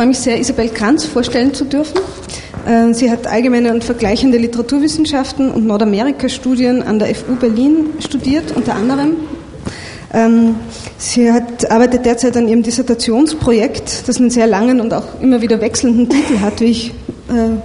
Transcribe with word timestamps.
freue 0.00 0.08
mich 0.08 0.20
sehr, 0.20 0.40
Isabel 0.40 0.70
Kranz 0.70 1.04
vorstellen 1.04 1.52
zu 1.52 1.66
dürfen. 1.66 2.00
Äh, 2.66 2.94
sie 2.94 3.10
hat 3.10 3.26
allgemeine 3.26 3.70
und 3.70 3.84
vergleichende 3.84 4.38
Literaturwissenschaften 4.38 5.50
und 5.50 5.66
Nordamerika-Studien 5.66 6.82
an 6.82 6.98
der 6.98 7.14
FU 7.14 7.34
Berlin 7.34 7.90
studiert, 7.98 8.56
unter 8.56 8.76
anderem. 8.76 9.16
Ähm, 10.14 10.54
sie 10.96 11.30
hat, 11.30 11.70
arbeitet 11.70 12.06
derzeit 12.06 12.34
an 12.38 12.48
ihrem 12.48 12.62
Dissertationsprojekt, 12.62 14.08
das 14.08 14.16
einen 14.16 14.30
sehr 14.30 14.46
langen 14.46 14.80
und 14.80 14.94
auch 14.94 15.20
immer 15.20 15.42
wieder 15.42 15.60
wechselnden 15.60 16.08
Titel 16.08 16.40
hat, 16.40 16.62
wie 16.62 16.70
ich 16.70 16.92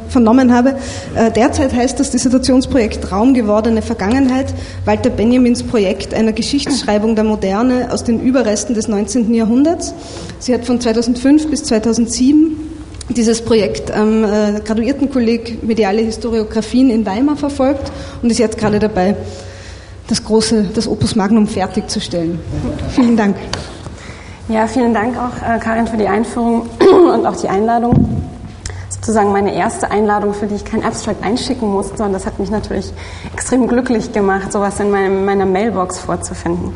vernommen 0.10 0.54
habe. 0.54 0.76
Äh, 1.16 1.32
derzeit 1.32 1.74
heißt 1.74 2.00
das 2.00 2.12
Dissertationsprojekt 2.12 3.12
Raumgewordene 3.12 3.82
Vergangenheit, 3.82 4.54
Walter 4.86 5.10
Benjamins 5.10 5.64
Projekt 5.64 6.14
einer 6.14 6.34
Geschichtsschreibung 6.34 7.16
der 7.16 7.24
Moderne 7.24 7.92
aus 7.92 8.04
den 8.04 8.20
Überresten 8.20 8.76
des 8.76 8.88
19. 8.88 9.34
Jahrhunderts. 9.34 9.94
Sie 10.40 10.54
hat 10.54 10.66
von 10.66 10.80
2005 10.80 11.50
bis 11.50 11.64
2007 11.64 12.58
dieses 13.10 13.42
Projekt 13.42 13.92
am 13.92 14.24
äh, 14.24 14.62
Graduiertenkolleg 14.64 15.64
Mediale 15.64 16.02
Historiographien 16.02 16.90
in 16.90 17.06
Weimar 17.06 17.36
verfolgt 17.36 17.92
und 18.22 18.32
ist 18.32 18.40
jetzt 18.40 18.58
gerade 18.58 18.80
dabei, 18.80 19.16
das 20.08 20.24
große, 20.24 20.66
das 20.74 20.88
Opus 20.88 21.16
Magnum 21.16 21.48
fertigzustellen. 21.48 22.40
Vielen 22.94 23.18
Dank. 23.18 23.36
Ja, 24.48 24.68
vielen 24.68 24.94
Dank 24.94 25.18
auch, 25.18 25.42
äh, 25.42 25.58
Karin, 25.60 25.88
für 25.88 25.98
die 25.98 26.08
Einführung 26.08 26.70
und 27.14 27.26
auch 27.26 27.36
die 27.36 27.48
Einladung. 27.48 27.94
Sozusagen 29.06 29.32
meine 29.32 29.54
erste 29.54 29.92
Einladung, 29.92 30.34
für 30.34 30.48
die 30.48 30.56
ich 30.56 30.66
kein 30.66 30.84
Abstract 30.84 31.24
einschicken 31.24 31.72
musste. 31.72 32.02
Und 32.02 32.12
das 32.12 32.26
hat 32.26 32.40
mich 32.40 32.50
natürlich 32.50 32.92
extrem 33.32 33.68
glücklich 33.68 34.14
gemacht, 34.14 34.52
sowas 34.52 34.80
in 34.80 34.90
meinem, 34.90 35.26
meiner 35.26 35.46
Mailbox 35.46 36.00
vorzufinden. 36.00 36.74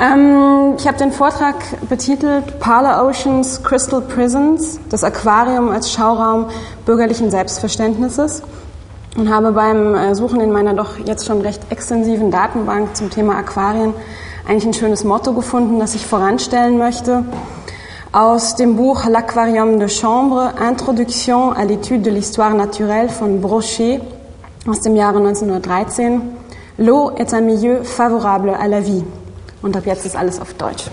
Ähm, 0.00 0.76
ich 0.78 0.88
habe 0.88 0.96
den 0.96 1.12
Vortrag 1.12 1.56
betitelt 1.86 2.60
Parlor 2.60 3.06
Oceans, 3.06 3.62
Crystal 3.62 4.00
Prisons, 4.00 4.80
das 4.88 5.04
Aquarium 5.04 5.68
als 5.68 5.92
Schauraum 5.92 6.46
bürgerlichen 6.86 7.30
Selbstverständnisses 7.30 8.42
und 9.18 9.30
habe 9.30 9.52
beim 9.52 9.94
äh, 9.94 10.14
Suchen 10.14 10.40
in 10.40 10.50
meiner 10.50 10.72
doch 10.72 10.98
jetzt 11.04 11.26
schon 11.26 11.42
recht 11.42 11.70
extensiven 11.70 12.30
Datenbank 12.30 12.96
zum 12.96 13.10
Thema 13.10 13.36
Aquarien 13.36 13.92
eigentlich 14.48 14.64
ein 14.64 14.72
schönes 14.72 15.04
Motto 15.04 15.34
gefunden, 15.34 15.78
das 15.78 15.94
ich 15.94 16.06
voranstellen 16.06 16.78
möchte. 16.78 17.22
Aus 18.14 18.54
dem 18.54 18.76
Buch 18.76 19.06
L'Aquarium 19.08 19.80
de 19.80 19.88
Chambre, 19.88 20.52
Introduction 20.60 21.50
à 21.50 21.64
l'étude 21.64 22.02
de 22.02 22.12
l'histoire 22.12 22.54
naturelle 22.54 23.08
von 23.08 23.40
Brochet 23.40 24.00
aus 24.68 24.80
dem 24.82 24.94
Jahre 24.94 25.18
1913. 25.18 26.20
L'eau 26.78 27.10
est 27.16 27.34
un 27.34 27.40
milieu 27.40 27.82
favorable 27.82 28.50
à 28.50 28.68
la 28.68 28.78
vie. 28.78 29.02
Und 29.64 29.76
ab 29.76 29.84
jetzt 29.86 30.06
ist 30.06 30.14
alles 30.14 30.40
auf 30.40 30.54
Deutsch. 30.54 30.84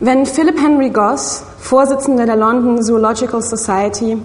Wenn 0.00 0.26
Philip 0.26 0.60
Henry 0.60 0.90
Goss, 0.90 1.44
Vorsitzender 1.58 2.26
der 2.26 2.36
London 2.36 2.82
Zoological 2.82 3.40
Society, 3.40 4.18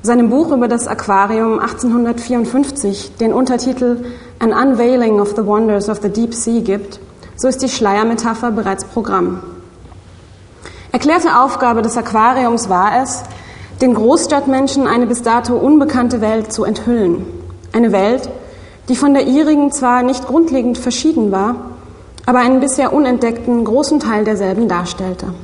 seinem 0.00 0.30
Buch 0.30 0.50
über 0.50 0.66
das 0.66 0.88
Aquarium 0.88 1.58
1854 1.58 3.18
den 3.20 3.34
Untertitel 3.34 4.02
An 4.38 4.54
Unveiling 4.54 5.20
of 5.20 5.34
the 5.36 5.44
Wonders 5.44 5.90
of 5.90 6.00
the 6.00 6.08
Deep 6.08 6.32
Sea 6.32 6.62
gibt, 6.62 7.00
so 7.36 7.48
ist 7.48 7.60
die 7.60 7.68
Schleiermetapher 7.68 8.50
bereits 8.50 8.86
Programm. 8.86 9.42
Erklärte 10.94 11.40
Aufgabe 11.40 11.82
des 11.82 11.96
Aquariums 11.96 12.68
war 12.68 13.02
es, 13.02 13.24
den 13.82 13.94
Großstadtmenschen 13.94 14.86
eine 14.86 15.08
bis 15.08 15.22
dato 15.22 15.56
unbekannte 15.56 16.20
Welt 16.20 16.52
zu 16.52 16.62
enthüllen. 16.62 17.26
Eine 17.72 17.90
Welt, 17.90 18.30
die 18.88 18.94
von 18.94 19.12
der 19.12 19.26
ihrigen 19.26 19.72
zwar 19.72 20.04
nicht 20.04 20.24
grundlegend 20.24 20.78
verschieden 20.78 21.32
war, 21.32 21.56
aber 22.26 22.38
einen 22.38 22.60
bisher 22.60 22.92
unentdeckten 22.92 23.64
großen 23.64 23.98
Teil 23.98 24.22
derselben 24.24 24.68
darstellte. 24.68 25.34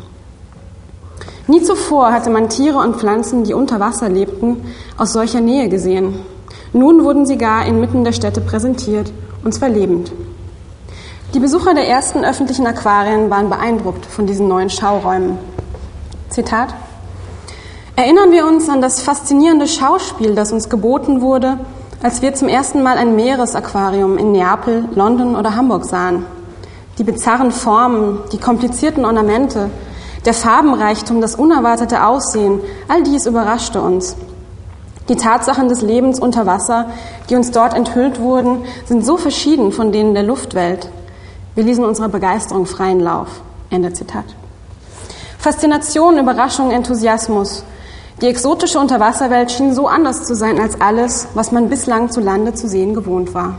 Nie 1.48 1.62
zuvor 1.62 2.12
hatte 2.12 2.30
man 2.30 2.48
Tiere 2.48 2.78
und 2.78 2.98
Pflanzen, 2.98 3.42
die 3.42 3.52
unter 3.52 3.80
Wasser 3.80 4.08
lebten, 4.08 4.72
aus 4.98 5.12
solcher 5.12 5.40
Nähe 5.40 5.68
gesehen. 5.68 6.14
Nun 6.72 7.02
wurden 7.02 7.26
sie 7.26 7.38
gar 7.38 7.66
inmitten 7.66 8.04
der 8.04 8.12
Städte 8.12 8.40
präsentiert, 8.40 9.12
und 9.42 9.52
zwar 9.52 9.68
lebend. 9.68 10.12
Die 11.32 11.38
Besucher 11.38 11.74
der 11.74 11.86
ersten 11.86 12.24
öffentlichen 12.24 12.66
Aquarien 12.66 13.30
waren 13.30 13.48
beeindruckt 13.48 14.04
von 14.04 14.26
diesen 14.26 14.48
neuen 14.48 14.68
Schauräumen. 14.68 15.38
Zitat 16.28 16.74
Erinnern 17.94 18.32
wir 18.32 18.48
uns 18.48 18.68
an 18.68 18.80
das 18.80 19.00
faszinierende 19.00 19.68
Schauspiel, 19.68 20.34
das 20.34 20.50
uns 20.50 20.68
geboten 20.68 21.20
wurde, 21.20 21.60
als 22.02 22.20
wir 22.20 22.34
zum 22.34 22.48
ersten 22.48 22.82
Mal 22.82 22.98
ein 22.98 23.14
Meeresaquarium 23.14 24.18
in 24.18 24.32
Neapel, 24.32 24.88
London 24.96 25.36
oder 25.36 25.54
Hamburg 25.54 25.84
sahen. 25.84 26.26
Die 26.98 27.04
bizarren 27.04 27.52
Formen, 27.52 28.18
die 28.32 28.38
komplizierten 28.38 29.04
Ornamente, 29.04 29.70
der 30.24 30.34
Farbenreichtum, 30.34 31.20
das 31.20 31.36
unerwartete 31.36 32.04
Aussehen, 32.04 32.60
all 32.88 33.04
dies 33.04 33.26
überraschte 33.26 33.80
uns. 33.80 34.16
Die 35.08 35.16
Tatsachen 35.16 35.68
des 35.68 35.80
Lebens 35.80 36.18
unter 36.18 36.46
Wasser, 36.46 36.86
die 37.28 37.36
uns 37.36 37.52
dort 37.52 37.74
enthüllt 37.74 38.18
wurden, 38.18 38.64
sind 38.84 39.06
so 39.06 39.16
verschieden 39.16 39.70
von 39.70 39.92
denen 39.92 40.14
der 40.14 40.24
Luftwelt. 40.24 40.88
Wir 41.60 41.66
ließen 41.66 41.84
unserer 41.84 42.08
Begeisterung 42.08 42.64
freien 42.64 43.00
Lauf. 43.00 43.42
Ende 43.68 43.92
Zitat. 43.92 44.24
Faszination, 45.38 46.16
Überraschung, 46.16 46.70
Enthusiasmus, 46.70 47.64
die 48.22 48.28
exotische 48.28 48.78
Unterwasserwelt 48.78 49.52
schien 49.52 49.74
so 49.74 49.86
anders 49.86 50.24
zu 50.24 50.34
sein 50.34 50.58
als 50.58 50.80
alles, 50.80 51.28
was 51.34 51.52
man 51.52 51.68
bislang 51.68 52.10
zu 52.10 52.22
Lande 52.22 52.54
zu 52.54 52.66
sehen 52.66 52.94
gewohnt 52.94 53.34
war. 53.34 53.56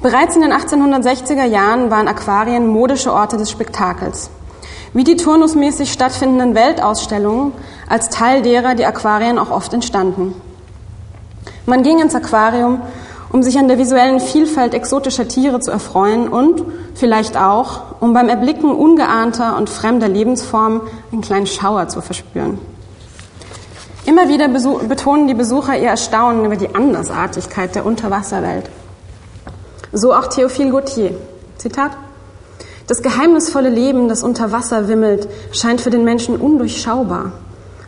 Bereits 0.00 0.34
in 0.36 0.40
den 0.40 0.54
1860er 0.54 1.44
Jahren 1.44 1.90
waren 1.90 2.08
Aquarien 2.08 2.66
modische 2.66 3.12
Orte 3.12 3.36
des 3.36 3.50
Spektakels. 3.50 4.30
Wie 4.94 5.04
die 5.04 5.16
turnusmäßig 5.16 5.92
stattfindenden 5.92 6.54
Weltausstellungen, 6.54 7.52
als 7.90 8.08
Teil 8.08 8.40
derer 8.40 8.74
die 8.74 8.86
Aquarien 8.86 9.38
auch 9.38 9.50
oft 9.50 9.74
entstanden. 9.74 10.34
Man 11.66 11.82
ging 11.82 12.00
ins 12.00 12.14
Aquarium, 12.14 12.80
um 13.36 13.42
sich 13.42 13.58
an 13.58 13.68
der 13.68 13.76
visuellen 13.76 14.18
Vielfalt 14.18 14.72
exotischer 14.72 15.28
Tiere 15.28 15.60
zu 15.60 15.70
erfreuen 15.70 16.26
und 16.26 16.64
vielleicht 16.94 17.36
auch, 17.36 18.00
um 18.00 18.14
beim 18.14 18.30
Erblicken 18.30 18.70
ungeahnter 18.70 19.58
und 19.58 19.68
fremder 19.68 20.08
Lebensformen 20.08 20.80
einen 21.12 21.20
kleinen 21.20 21.46
Schauer 21.46 21.86
zu 21.88 22.00
verspüren. 22.00 22.58
Immer 24.06 24.30
wieder 24.30 24.48
betonen 24.48 25.28
die 25.28 25.34
Besucher 25.34 25.76
ihr 25.76 25.88
Erstaunen 25.88 26.46
über 26.46 26.56
die 26.56 26.74
Andersartigkeit 26.74 27.74
der 27.74 27.84
Unterwasserwelt. 27.84 28.70
So 29.92 30.14
auch 30.14 30.28
Théophile 30.28 30.70
Gautier. 30.70 31.10
Zitat. 31.58 31.90
Das 32.86 33.02
geheimnisvolle 33.02 33.68
Leben, 33.68 34.08
das 34.08 34.22
unter 34.22 34.50
Wasser 34.50 34.88
wimmelt, 34.88 35.28
scheint 35.52 35.82
für 35.82 35.90
den 35.90 36.04
Menschen 36.04 36.36
undurchschaubar. 36.36 37.32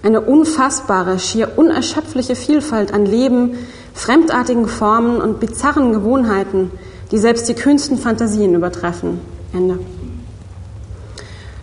Eine 0.02 0.20
unfassbare, 0.20 1.18
schier 1.18 1.52
unerschöpfliche 1.56 2.36
Vielfalt 2.36 2.92
an 2.92 3.06
Leben, 3.06 3.56
fremdartigen 3.98 4.68
Formen 4.68 5.20
und 5.20 5.40
bizarren 5.40 5.92
Gewohnheiten, 5.92 6.70
die 7.10 7.18
selbst 7.18 7.48
die 7.48 7.54
kühnsten 7.54 7.98
Fantasien 7.98 8.54
übertreffen. 8.54 9.20
Ende. 9.52 9.78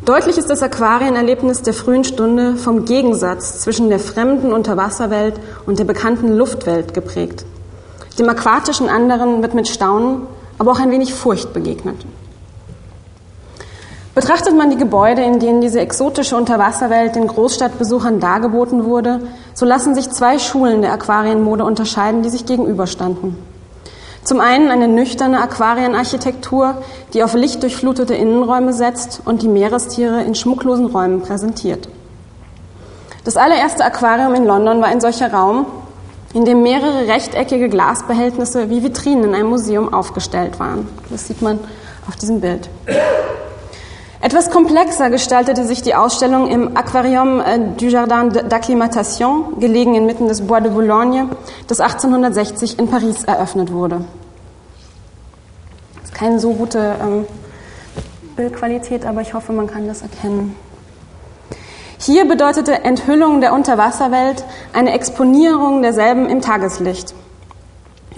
Deutlich 0.03 0.37
ist 0.37 0.49
das 0.49 0.61
Aquarienerlebnis 0.61 1.61
der 1.61 1.73
frühen 1.73 2.03
Stunde 2.03 2.57
vom 2.57 2.85
Gegensatz 2.85 3.61
zwischen 3.61 3.89
der 3.89 3.99
fremden 3.99 4.51
Unterwasserwelt 4.53 5.39
und 5.65 5.79
der 5.79 5.85
bekannten 5.85 6.35
Luftwelt 6.37 6.93
geprägt. 6.93 7.45
Dem 8.19 8.29
aquatischen 8.29 8.89
anderen 8.89 9.41
wird 9.41 9.53
mit 9.53 9.67
Staunen, 9.67 10.23
aber 10.57 10.73
auch 10.73 10.79
ein 10.79 10.91
wenig 10.91 11.13
Furcht 11.13 11.53
begegnet. 11.53 12.05
Betrachtet 14.13 14.55
man 14.55 14.69
die 14.69 14.77
Gebäude, 14.77 15.21
in 15.23 15.39
denen 15.39 15.59
diese 15.59 15.79
exotische 15.79 16.37
Unterwasserwelt 16.37 17.15
den 17.15 17.27
Großstadtbesuchern 17.27 18.19
dargeboten 18.19 18.85
wurde, 18.85 19.21
so 19.55 19.65
lassen 19.65 19.95
sich 19.95 20.11
zwei 20.11 20.37
Schulen 20.37 20.81
der 20.81 20.93
Aquarienmode 20.93 21.63
unterscheiden, 21.63 22.21
die 22.21 22.29
sich 22.29 22.45
gegenüberstanden. 22.45 23.35
Zum 24.23 24.41
einen 24.41 24.69
eine 24.69 24.87
nüchterne 24.87 25.41
Aquarienarchitektur, 25.41 26.81
die 27.13 27.23
auf 27.23 27.33
lichtdurchflutete 27.35 28.13
Innenräume 28.15 28.73
setzt 28.73 29.21
und 29.23 29.41
die 29.41 29.47
Meerestiere 29.47 30.23
in 30.23 30.35
schmucklosen 30.35 30.87
Räumen 30.87 31.21
präsentiert. 31.21 31.87
Das 33.23 33.37
allererste 33.37 33.85
Aquarium 33.85 34.35
in 34.35 34.45
London 34.45 34.81
war 34.81 34.87
ein 34.87 34.99
solcher 35.01 35.31
Raum, 35.31 35.65
in 36.33 36.43
dem 36.43 36.63
mehrere 36.63 37.07
rechteckige 37.07 37.69
Glasbehältnisse 37.69 38.69
wie 38.69 38.83
Vitrinen 38.83 39.23
in 39.23 39.35
einem 39.35 39.49
Museum 39.49 39.93
aufgestellt 39.93 40.59
waren. 40.59 40.87
Das 41.09 41.27
sieht 41.27 41.41
man 41.41 41.59
auf 42.07 42.17
diesem 42.17 42.41
Bild. 42.41 42.69
Etwas 44.25 44.49
komplexer 44.49 45.11
gestaltete 45.11 45.65
sich 45.65 45.83
die 45.83 45.93
Ausstellung 45.93 46.47
im 46.47 46.75
Aquarium 46.75 47.39
äh, 47.39 47.59
du 47.77 47.85
Jardin 47.85 48.31
d'Acclimatation, 48.31 49.59
gelegen 49.59 49.93
inmitten 49.93 50.27
des 50.27 50.47
Bois 50.47 50.61
de 50.61 50.71
Boulogne, 50.71 51.29
das 51.67 51.79
1860 51.79 52.79
in 52.79 52.87
Paris 52.87 53.25
eröffnet 53.25 53.71
wurde. 53.71 54.03
Das 55.93 56.05
ist 56.05 56.15
keine 56.15 56.39
so 56.39 56.53
gute 56.53 56.95
ähm, 56.99 57.27
Bildqualität, 58.35 59.05
aber 59.05 59.21
ich 59.21 59.35
hoffe, 59.35 59.53
man 59.53 59.67
kann 59.67 59.87
das 59.87 60.01
erkennen. 60.01 60.55
Hier 61.99 62.27
bedeutete 62.27 62.83
Enthüllung 62.83 63.41
der 63.41 63.53
Unterwasserwelt 63.53 64.43
eine 64.73 64.93
Exponierung 64.93 65.83
derselben 65.83 66.27
im 66.29 66.41
Tageslicht. 66.41 67.13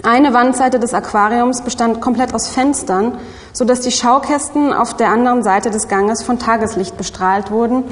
Eine 0.04 0.32
Wandseite 0.32 0.78
des 0.78 0.94
Aquariums 0.94 1.60
bestand 1.60 2.00
komplett 2.00 2.32
aus 2.32 2.48
Fenstern, 2.48 3.18
sodass 3.58 3.80
die 3.80 3.90
Schaukästen 3.90 4.72
auf 4.72 4.94
der 4.94 5.08
anderen 5.08 5.42
Seite 5.42 5.72
des 5.72 5.88
Ganges 5.88 6.22
von 6.22 6.38
Tageslicht 6.38 6.96
bestrahlt 6.96 7.50
wurden 7.50 7.82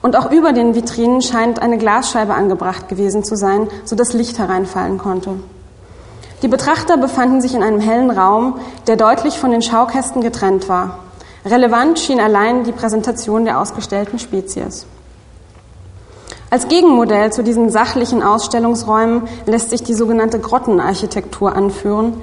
und 0.00 0.16
auch 0.16 0.32
über 0.32 0.54
den 0.54 0.74
Vitrinen 0.74 1.20
scheint 1.20 1.60
eine 1.60 1.76
Glasscheibe 1.76 2.32
angebracht 2.32 2.88
gewesen 2.88 3.22
zu 3.22 3.36
sein, 3.36 3.68
sodass 3.84 4.14
Licht 4.14 4.38
hereinfallen 4.38 4.96
konnte. 4.96 5.34
Die 6.40 6.48
Betrachter 6.48 6.96
befanden 6.96 7.42
sich 7.42 7.54
in 7.54 7.62
einem 7.62 7.80
hellen 7.80 8.10
Raum, 8.10 8.60
der 8.86 8.96
deutlich 8.96 9.38
von 9.38 9.50
den 9.50 9.60
Schaukästen 9.60 10.22
getrennt 10.22 10.70
war. 10.70 11.00
Relevant 11.44 11.98
schien 11.98 12.18
allein 12.18 12.64
die 12.64 12.72
Präsentation 12.72 13.44
der 13.44 13.60
ausgestellten 13.60 14.18
Spezies. 14.18 14.86
Als 16.48 16.66
Gegenmodell 16.68 17.30
zu 17.30 17.44
diesen 17.44 17.68
sachlichen 17.68 18.22
Ausstellungsräumen 18.22 19.28
lässt 19.44 19.68
sich 19.68 19.82
die 19.82 19.92
sogenannte 19.94 20.38
Grottenarchitektur 20.38 21.54
anführen, 21.54 22.14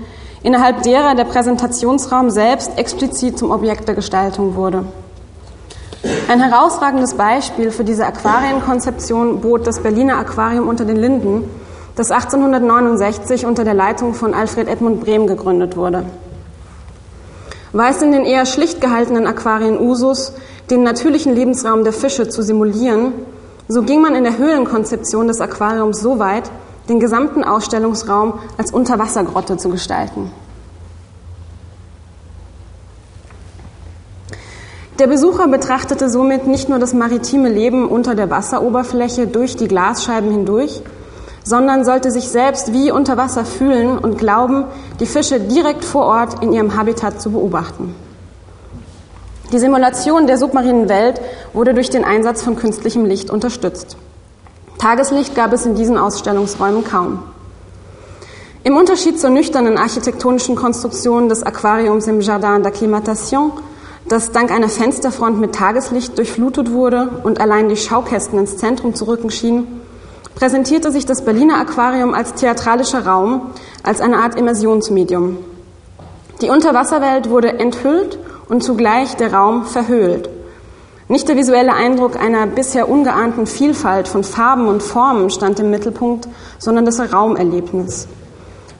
innerhalb 0.43 0.83
derer 0.83 1.15
der 1.15 1.25
Präsentationsraum 1.25 2.29
selbst 2.29 2.77
explizit 2.77 3.37
zum 3.37 3.51
Objekt 3.51 3.87
der 3.87 3.95
Gestaltung 3.95 4.55
wurde. 4.55 4.85
Ein 6.29 6.41
herausragendes 6.41 7.15
Beispiel 7.15 7.71
für 7.71 7.83
diese 7.83 8.05
Aquarienkonzeption 8.05 9.41
bot 9.41 9.65
das 9.65 9.79
Berliner 9.79 10.17
Aquarium 10.17 10.67
unter 10.67 10.85
den 10.85 10.97
Linden, 10.97 11.49
das 11.95 12.11
1869 12.11 13.45
unter 13.45 13.63
der 13.63 13.73
Leitung 13.73 14.13
von 14.13 14.33
Alfred 14.33 14.67
Edmund 14.67 15.01
Brehm 15.03 15.25
gegründet 15.25 15.75
wurde. 15.75 16.05
War 17.73 18.01
in 18.01 18.11
den 18.11 18.23
eher 18.23 18.45
schlicht 18.45 18.81
gehaltenen 18.81 19.27
Aquarien 19.27 19.79
Usus, 19.79 20.33
den 20.69 20.83
natürlichen 20.83 21.33
Lebensraum 21.33 21.83
der 21.83 21.93
Fische 21.93 22.29
zu 22.29 22.41
simulieren, 22.41 23.13
so 23.67 23.81
ging 23.81 24.01
man 24.01 24.15
in 24.15 24.23
der 24.23 24.37
Höhlenkonzeption 24.37 25.27
des 25.27 25.41
Aquariums 25.41 25.99
so 25.99 26.19
weit, 26.19 26.49
den 26.89 26.99
gesamten 26.99 27.43
Ausstellungsraum 27.43 28.39
als 28.57 28.71
Unterwassergrotte 28.71 29.57
zu 29.57 29.69
gestalten. 29.69 30.31
Der 34.99 35.05
Besucher 35.05 35.47
betrachtete 35.47 36.09
somit 36.09 36.47
nicht 36.47 36.69
nur 36.69 36.79
das 36.79 36.93
maritime 36.93 37.49
Leben 37.49 37.87
unter 37.87 38.15
der 38.15 38.31
Wasseroberfläche 38.31 39.27
durch 39.27 39.55
die 39.55 39.67
Glasscheiben 39.67 40.31
hindurch, 40.31 40.81
sondern 41.43 41.85
sollte 41.85 42.09
sich 42.09 42.29
selbst 42.29 42.73
wie 42.73 42.89
unter 42.91 43.15
Wasser 43.15 43.45
fühlen 43.45 43.99
und 43.99 44.17
glauben, 44.17 44.65
die 44.99 45.05
Fische 45.05 45.39
direkt 45.39 45.85
vor 45.85 46.05
Ort 46.05 46.43
in 46.43 46.51
ihrem 46.51 46.75
Habitat 46.75 47.21
zu 47.21 47.31
beobachten. 47.31 47.93
Die 49.53 49.59
Simulation 49.59 50.27
der 50.27 50.37
submarinen 50.37 50.89
Welt 50.89 51.21
wurde 51.53 51.73
durch 51.73 51.89
den 51.89 52.03
Einsatz 52.03 52.41
von 52.41 52.55
künstlichem 52.55 53.05
Licht 53.05 53.29
unterstützt. 53.29 53.97
Tageslicht 54.77 55.35
gab 55.35 55.53
es 55.53 55.65
in 55.65 55.75
diesen 55.75 55.97
Ausstellungsräumen 55.97 56.83
kaum. 56.83 57.23
Im 58.63 58.75
Unterschied 58.75 59.19
zur 59.19 59.29
nüchternen 59.29 59.77
architektonischen 59.77 60.55
Konstruktion 60.55 61.29
des 61.29 61.41
Aquariums 61.41 62.05
im 62.07 62.21
Jardin 62.21 62.63
d'Acclimatation, 62.63 63.51
das 64.07 64.31
dank 64.31 64.51
einer 64.51 64.69
Fensterfront 64.69 65.39
mit 65.39 65.55
Tageslicht 65.55 66.17
durchflutet 66.17 66.71
wurde 66.71 67.09
und 67.23 67.41
allein 67.41 67.69
die 67.69 67.77
Schaukästen 67.77 68.37
ins 68.39 68.57
Zentrum 68.57 68.93
zu 68.93 69.05
rücken 69.05 69.31
schienen, 69.31 69.81
präsentierte 70.35 70.91
sich 70.91 71.05
das 71.05 71.25
Berliner 71.25 71.59
Aquarium 71.59 72.13
als 72.13 72.33
theatralischer 72.35 73.05
Raum, 73.05 73.51
als 73.83 74.01
eine 74.01 74.17
Art 74.17 74.35
Immersionsmedium. 74.35 75.37
Die 76.41 76.49
Unterwasserwelt 76.49 77.29
wurde 77.29 77.57
enthüllt 77.57 78.19
und 78.47 78.63
zugleich 78.63 79.15
der 79.15 79.33
Raum 79.33 79.65
verhöhlt. 79.65 80.29
Nicht 81.09 81.29
der 81.29 81.37
visuelle 81.37 81.73
Eindruck 81.73 82.17
einer 82.17 82.47
bisher 82.47 82.89
ungeahnten 82.89 83.47
Vielfalt 83.47 84.09
von 84.09 84.25
Farben 84.25 84.67
und 84.67 84.83
Formen 84.83 85.29
stand 85.29 85.57
im 85.61 85.69
Mittelpunkt, 85.69 86.27
sondern 86.59 86.83
das 86.83 86.99
Raumerlebnis. 86.99 88.09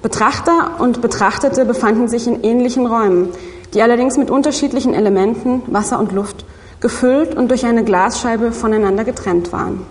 Betrachter 0.01 0.71
und 0.79 1.01
Betrachtete 1.01 1.63
befanden 1.63 2.09
sich 2.09 2.27
in 2.27 2.43
ähnlichen 2.43 2.85
Räumen, 2.85 3.29
die 3.73 3.81
allerdings 3.81 4.17
mit 4.17 4.29
unterschiedlichen 4.29 4.93
Elementen, 4.93 5.61
Wasser 5.67 5.99
und 5.99 6.11
Luft, 6.11 6.43
gefüllt 6.81 7.33
und 7.33 7.49
durch 7.49 7.65
eine 7.65 7.85
Glasscheibe 7.85 8.51
voneinander 8.51 9.05
getrennt 9.05 9.53
waren. 9.53 9.85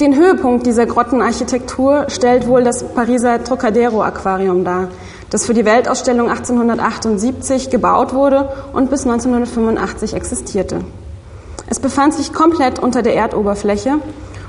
Den 0.00 0.16
Höhepunkt 0.16 0.66
dieser 0.66 0.86
Grottenarchitektur 0.86 2.06
stellt 2.08 2.46
wohl 2.46 2.62
das 2.62 2.84
Pariser 2.84 3.42
Trocadero 3.44 4.02
Aquarium 4.02 4.64
dar, 4.64 4.88
das 5.30 5.46
für 5.46 5.54
die 5.54 5.64
Weltausstellung 5.64 6.28
1878 6.28 7.70
gebaut 7.70 8.12
wurde 8.14 8.48
und 8.72 8.90
bis 8.90 9.04
1985 9.04 10.14
existierte. 10.14 10.80
Es 11.68 11.78
befand 11.78 12.14
sich 12.14 12.32
komplett 12.32 12.78
unter 12.80 13.02
der 13.02 13.14
Erdoberfläche 13.14 13.98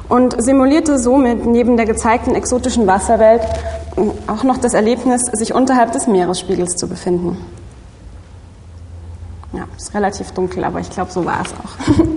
und 0.10 0.42
simulierte 0.42 0.98
somit 1.00 1.46
neben 1.46 1.78
der 1.78 1.86
gezeigten 1.86 2.36
exotischen 2.36 2.88
Wasserwelt 2.88 3.42
auch 4.28 4.44
noch 4.44 4.58
das 4.58 4.74
Erlebnis, 4.74 5.22
sich 5.34 5.54
unterhalb 5.54 5.92
des 5.92 6.08
Meeresspiegels 6.08 6.76
zu 6.76 6.88
befinden. 6.88 7.38
Ja, 9.54 9.66
ist 9.78 9.94
relativ 9.94 10.32
dunkel, 10.32 10.64
aber 10.64 10.80
ich 10.80 10.90
glaube, 10.90 11.12
so 11.12 11.26
war 11.26 11.42
es 11.42 11.52
auch. 11.54 11.96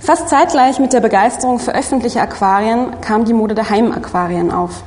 Fast 0.00 0.28
zeitgleich 0.28 0.78
mit 0.78 0.92
der 0.92 1.00
Begeisterung 1.00 1.58
für 1.58 1.74
öffentliche 1.74 2.20
Aquarien 2.20 3.00
kam 3.00 3.24
die 3.24 3.32
Mode 3.32 3.54
der 3.54 3.70
Heimaquarien 3.70 4.50
auf. 4.50 4.84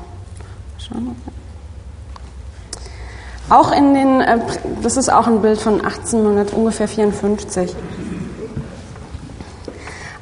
Auch 3.49 3.71
in 3.71 3.93
den, 3.93 4.21
äh, 4.21 4.39
das 4.81 4.97
ist 4.97 5.11
auch 5.11 5.27
ein 5.27 5.41
Bild 5.41 5.59
von 5.59 5.75
1800 5.75 6.53
ungefähr 6.53 6.87
54. 6.87 7.73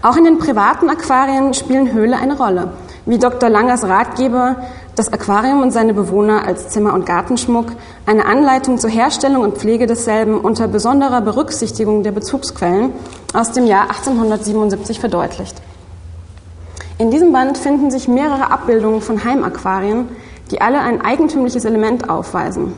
Auch 0.04 0.16
in 0.18 0.24
den 0.24 0.38
privaten 0.38 0.89
Aquarien 0.89 1.56
spielen 1.56 1.92
Höhle 1.92 2.18
eine 2.18 2.38
Rolle. 2.38 2.74
Wie 3.07 3.18
Dr. 3.18 3.50
Langers 3.50 3.83
Ratgeber 3.83 4.57
das 4.95 5.12
Aquarium 5.12 5.62
und 5.62 5.72
seine 5.72 5.94
Bewohner 5.94 6.45
als 6.45 6.69
Zimmer- 6.69 6.94
und 6.94 7.06
Gartenschmuck 7.06 7.74
eine 8.06 8.25
Anleitung 8.25 8.77
zur 8.77 8.89
Herstellung 8.89 9.42
und 9.42 9.57
Pflege 9.57 9.88
desselben 9.88 10.39
unter 10.39 10.68
besonderer 10.68 11.22
Berücksichtigung 11.22 12.04
der 12.04 12.12
Bezugsquellen 12.12 12.94
aus 13.33 13.51
dem 13.51 13.66
Jahr 13.66 13.89
1877 13.89 15.00
verdeutlicht. 15.00 15.62
In 16.98 17.12
diesem 17.12 17.33
Band 17.33 17.57
finden 17.57 17.92
sich 17.92 18.07
mehrere 18.07 18.51
Abbildungen 18.51 19.01
von 19.01 19.25
Heimaquarien, 19.25 20.07
die 20.51 20.62
alle 20.62 20.80
ein 20.80 21.01
eigentümliches 21.01 21.66
Element 21.66 22.10
aufweisen. 22.10 22.74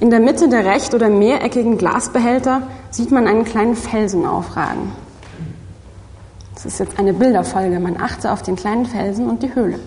In 0.00 0.08
der 0.08 0.20
Mitte 0.20 0.48
der 0.48 0.64
recht- 0.64 0.94
oder 0.94 1.10
mehreckigen 1.10 1.76
Glasbehälter 1.76 2.62
sieht 2.90 3.10
man 3.10 3.26
einen 3.26 3.44
kleinen 3.44 3.76
Felsen 3.76 4.26
aufragen. 4.26 4.92
Das 6.54 6.64
ist 6.64 6.80
jetzt 6.80 6.98
eine 6.98 7.12
Bilderfolge. 7.12 7.78
Man 7.80 8.00
achte 8.00 8.32
auf 8.32 8.42
den 8.42 8.56
kleinen 8.56 8.86
Felsen 8.86 9.28
und 9.28 9.42
die 9.42 9.54
Höhle. 9.54 9.78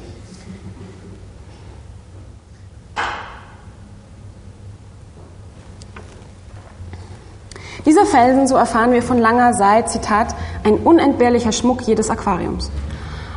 Dieser 7.86 8.06
Felsen, 8.06 8.48
so 8.48 8.56
erfahren 8.56 8.92
wir 8.92 9.01
von 9.01 9.18
langer 9.18 9.54
sei, 9.56 9.81
Zitat, 9.81 10.36
ein 10.63 10.75
unentbehrlicher 10.75 11.51
Schmuck 11.51 11.82
jedes 11.82 12.10
Aquariums. 12.10 12.72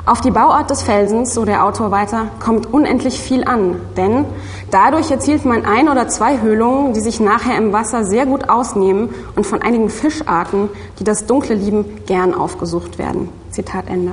Auf 0.07 0.21
die 0.21 0.31
Bauart 0.31 0.71
des 0.71 0.83
Felsens, 0.83 1.35
so 1.35 1.45
der 1.45 1.65
Autor 1.65 1.91
weiter, 1.91 2.29
kommt 2.39 2.73
unendlich 2.73 3.21
viel 3.21 3.43
an, 3.43 3.81
denn 3.97 4.25
dadurch 4.71 5.11
erzielt 5.11 5.45
man 5.45 5.67
ein 5.67 5.89
oder 5.89 6.07
zwei 6.07 6.41
Höhlungen, 6.41 6.93
die 6.93 7.01
sich 7.01 7.19
nachher 7.19 7.59
im 7.59 7.73
Wasser 7.73 8.05
sehr 8.05 8.25
gut 8.25 8.49
ausnehmen 8.49 9.13
und 9.35 9.45
von 9.45 9.63
einigen 9.63 9.91
Fischarten, 9.91 10.69
die 11.01 11.05
das 11.05 11.27
Dunkle 11.27 11.57
lieben, 11.57 11.85
gern 12.07 12.35
aufgesucht 12.35 12.99
werden. 12.99 13.31
Zitat 13.51 13.89
Ende. 13.89 14.13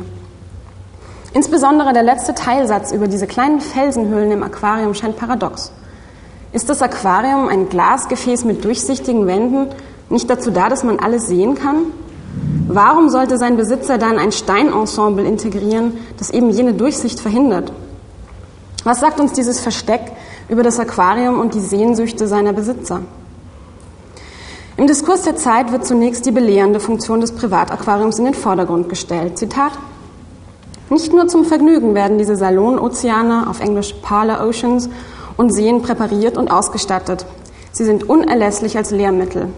Insbesondere 1.31 1.93
der 1.93 2.01
letzte 2.01 2.33
Teilsatz 2.33 2.91
über 2.91 3.07
diese 3.07 3.27
kleinen 3.27 3.61
Felsenhöhlen 3.61 4.31
im 4.31 4.41
Aquarium 4.41 4.95
scheint 4.95 5.17
paradox. 5.17 5.71
Ist 6.53 6.69
das 6.69 6.81
Aquarium 6.81 7.49
ein 7.49 7.69
Glasgefäß 7.69 8.45
mit 8.45 8.65
durchsichtigen 8.65 9.27
Wänden, 9.27 9.67
nicht 10.09 10.27
dazu 10.27 10.49
da, 10.49 10.69
dass 10.69 10.83
man 10.83 10.97
alles 10.97 11.27
sehen 11.27 11.53
kann? 11.53 11.85
Warum 12.73 13.09
sollte 13.09 13.37
sein 13.37 13.55
Besitzer 13.55 13.99
dann 13.99 14.17
ein 14.17 14.31
Steinensemble 14.31 15.23
integrieren, 15.23 15.93
das 16.17 16.31
eben 16.31 16.49
jene 16.49 16.73
Durchsicht 16.73 17.19
verhindert? 17.19 17.71
Was 18.83 18.99
sagt 18.99 19.19
uns 19.19 19.31
dieses 19.31 19.59
Versteck 19.59 20.01
über 20.49 20.63
das 20.63 20.79
Aquarium 20.79 21.39
und 21.39 21.53
die 21.53 21.59
Sehnsüchte 21.59 22.27
seiner 22.27 22.51
Besitzer? 22.51 23.01
Im 24.75 24.87
Diskurs 24.87 25.21
der 25.21 25.35
Zeit 25.35 25.71
wird 25.71 25.85
zunächst 25.85 26.25
die 26.25 26.31
belehrende 26.31 26.79
Funktion 26.79 27.21
des 27.21 27.33
Privataquariums 27.33 28.17
in 28.17 28.25
den 28.25 28.33
Vordergrund 28.33 28.89
gestellt. 28.89 29.37
Zitat: 29.37 29.73
Nicht 30.89 31.13
nur 31.13 31.27
zum 31.27 31.45
Vergnügen 31.45 31.93
werden 31.93 32.17
diese 32.17 32.35
Salonozeane, 32.35 33.47
auf 33.51 33.59
Englisch 33.59 33.93
Parlor 34.01 34.43
Oceans, 34.43 34.89
und 35.37 35.53
Seen 35.53 35.83
präpariert 35.83 36.37
und 36.37 36.49
ausgestattet. 36.49 37.27
Sie 37.71 37.85
sind 37.85 38.09
unerlässlich 38.09 38.77
als 38.77 38.89
Lehrmittel. 38.89 39.49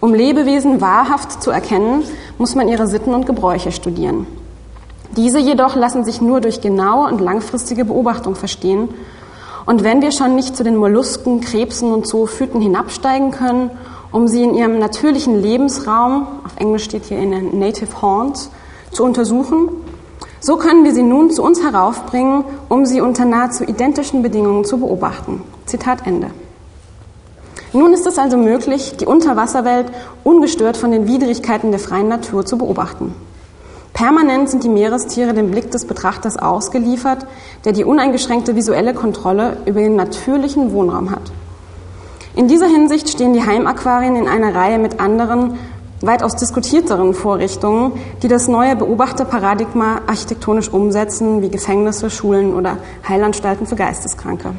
Um 0.00 0.12
Lebewesen 0.12 0.80
wahrhaft 0.80 1.42
zu 1.42 1.50
erkennen, 1.50 2.04
muss 2.38 2.54
man 2.54 2.68
ihre 2.68 2.86
Sitten 2.86 3.14
und 3.14 3.26
Gebräuche 3.26 3.72
studieren. 3.72 4.26
Diese 5.16 5.38
jedoch 5.38 5.74
lassen 5.76 6.04
sich 6.04 6.20
nur 6.20 6.40
durch 6.40 6.60
genaue 6.60 7.10
und 7.10 7.20
langfristige 7.20 7.86
Beobachtung 7.86 8.34
verstehen. 8.34 8.90
Und 9.64 9.82
wenn 9.82 10.02
wir 10.02 10.12
schon 10.12 10.34
nicht 10.34 10.56
zu 10.56 10.62
den 10.62 10.76
Mollusken, 10.76 11.40
Krebsen 11.40 11.92
und 11.92 12.06
Zoophyten 12.06 12.60
hinabsteigen 12.60 13.30
können, 13.30 13.70
um 14.12 14.28
sie 14.28 14.42
in 14.42 14.54
ihrem 14.54 14.78
natürlichen 14.78 15.40
Lebensraum, 15.40 16.26
auf 16.44 16.56
Englisch 16.56 16.84
steht 16.84 17.04
hier 17.04 17.18
in 17.18 17.30
den 17.32 17.58
Native 17.58 18.02
Haunts, 18.02 18.50
zu 18.92 19.04
untersuchen, 19.04 19.70
so 20.40 20.56
können 20.56 20.84
wir 20.84 20.94
sie 20.94 21.02
nun 21.02 21.30
zu 21.30 21.42
uns 21.42 21.62
heraufbringen, 21.62 22.44
um 22.68 22.86
sie 22.86 23.00
unter 23.00 23.24
nahezu 23.24 23.64
identischen 23.64 24.22
Bedingungen 24.22 24.64
zu 24.64 24.78
beobachten. 24.78 25.42
Zitat 25.64 26.06
Ende. 26.06 26.30
Nun 27.76 27.92
ist 27.92 28.06
es 28.06 28.18
also 28.18 28.38
möglich, 28.38 28.94
die 28.98 29.04
Unterwasserwelt 29.04 29.88
ungestört 30.24 30.78
von 30.78 30.92
den 30.92 31.06
Widrigkeiten 31.06 31.72
der 31.72 31.78
freien 31.78 32.08
Natur 32.08 32.46
zu 32.46 32.56
beobachten. 32.56 33.14
Permanent 33.92 34.48
sind 34.48 34.64
die 34.64 34.70
Meerestiere 34.70 35.34
dem 35.34 35.50
Blick 35.50 35.70
des 35.72 35.84
Betrachters 35.84 36.38
ausgeliefert, 36.38 37.26
der 37.66 37.72
die 37.72 37.84
uneingeschränkte 37.84 38.56
visuelle 38.56 38.94
Kontrolle 38.94 39.58
über 39.66 39.80
den 39.80 39.94
natürlichen 39.94 40.72
Wohnraum 40.72 41.10
hat. 41.10 41.30
In 42.34 42.48
dieser 42.48 42.66
Hinsicht 42.66 43.10
stehen 43.10 43.34
die 43.34 43.44
Heimaquarien 43.44 44.16
in 44.16 44.26
einer 44.26 44.54
Reihe 44.54 44.78
mit 44.78 44.98
anderen, 44.98 45.58
weitaus 46.00 46.34
diskutierteren 46.34 47.12
Vorrichtungen, 47.12 47.92
die 48.22 48.28
das 48.28 48.48
neue 48.48 48.74
Beobachterparadigma 48.74 50.00
architektonisch 50.06 50.70
umsetzen, 50.70 51.42
wie 51.42 51.50
Gefängnisse, 51.50 52.08
Schulen 52.08 52.54
oder 52.54 52.78
Heilanstalten 53.06 53.66
für 53.66 53.76
Geisteskranke. 53.76 54.54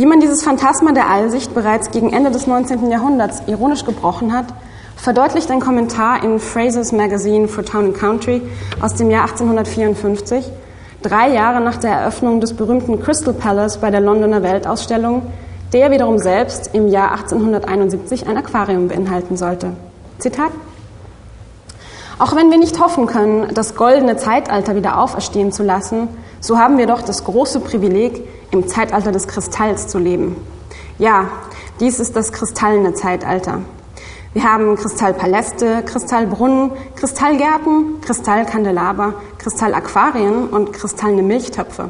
Wie 0.00 0.06
man 0.06 0.18
dieses 0.18 0.42
Phantasma 0.42 0.92
der 0.92 1.10
Allsicht 1.10 1.52
bereits 1.52 1.90
gegen 1.90 2.10
Ende 2.10 2.30
des 2.30 2.46
19. 2.46 2.90
Jahrhunderts 2.90 3.42
ironisch 3.48 3.84
gebrochen 3.84 4.32
hat, 4.32 4.46
verdeutlicht 4.96 5.50
ein 5.50 5.60
Kommentar 5.60 6.24
in 6.24 6.38
Fraser's 6.38 6.90
Magazine 6.90 7.48
for 7.48 7.66
Town 7.66 7.84
and 7.84 7.98
Country 7.98 8.40
aus 8.80 8.94
dem 8.94 9.10
Jahr 9.10 9.24
1854, 9.24 10.50
drei 11.02 11.28
Jahre 11.34 11.60
nach 11.60 11.76
der 11.76 11.90
Eröffnung 11.90 12.40
des 12.40 12.54
berühmten 12.54 13.02
Crystal 13.02 13.34
Palace 13.34 13.76
bei 13.76 13.90
der 13.90 14.00
Londoner 14.00 14.42
Weltausstellung, 14.42 15.20
der 15.74 15.90
wiederum 15.90 16.16
selbst 16.16 16.70
im 16.72 16.88
Jahr 16.88 17.10
1871 17.10 18.26
ein 18.26 18.38
Aquarium 18.38 18.88
beinhalten 18.88 19.36
sollte. 19.36 19.74
Zitat 20.18 20.52
auch 22.20 22.36
wenn 22.36 22.50
wir 22.50 22.58
nicht 22.58 22.78
hoffen 22.78 23.06
können, 23.06 23.48
das 23.54 23.76
goldene 23.76 24.18
Zeitalter 24.18 24.76
wieder 24.76 24.98
auferstehen 24.98 25.52
zu 25.52 25.62
lassen, 25.62 26.08
so 26.38 26.58
haben 26.58 26.76
wir 26.76 26.86
doch 26.86 27.00
das 27.00 27.24
große 27.24 27.60
Privileg, 27.60 28.22
im 28.50 28.68
Zeitalter 28.68 29.12
des 29.12 29.28
Kristalls 29.28 29.88
zu 29.88 29.98
leben. 29.98 30.36
Ja, 30.98 31.30
dies 31.80 31.98
ist 31.98 32.16
das 32.16 32.32
kristallene 32.32 32.94
Zeitalter. 32.94 33.62
Wir 34.32 34.44
haben 34.44 34.76
Kristallpaläste, 34.76 35.82
Kristallbrunnen, 35.84 36.70
Kristallgärten, 36.94 38.00
Kristallkandelaber, 38.00 39.14
Kristallaquarien 39.38 40.46
und 40.48 40.72
kristallene 40.72 41.22
Milchtöpfe. 41.22 41.88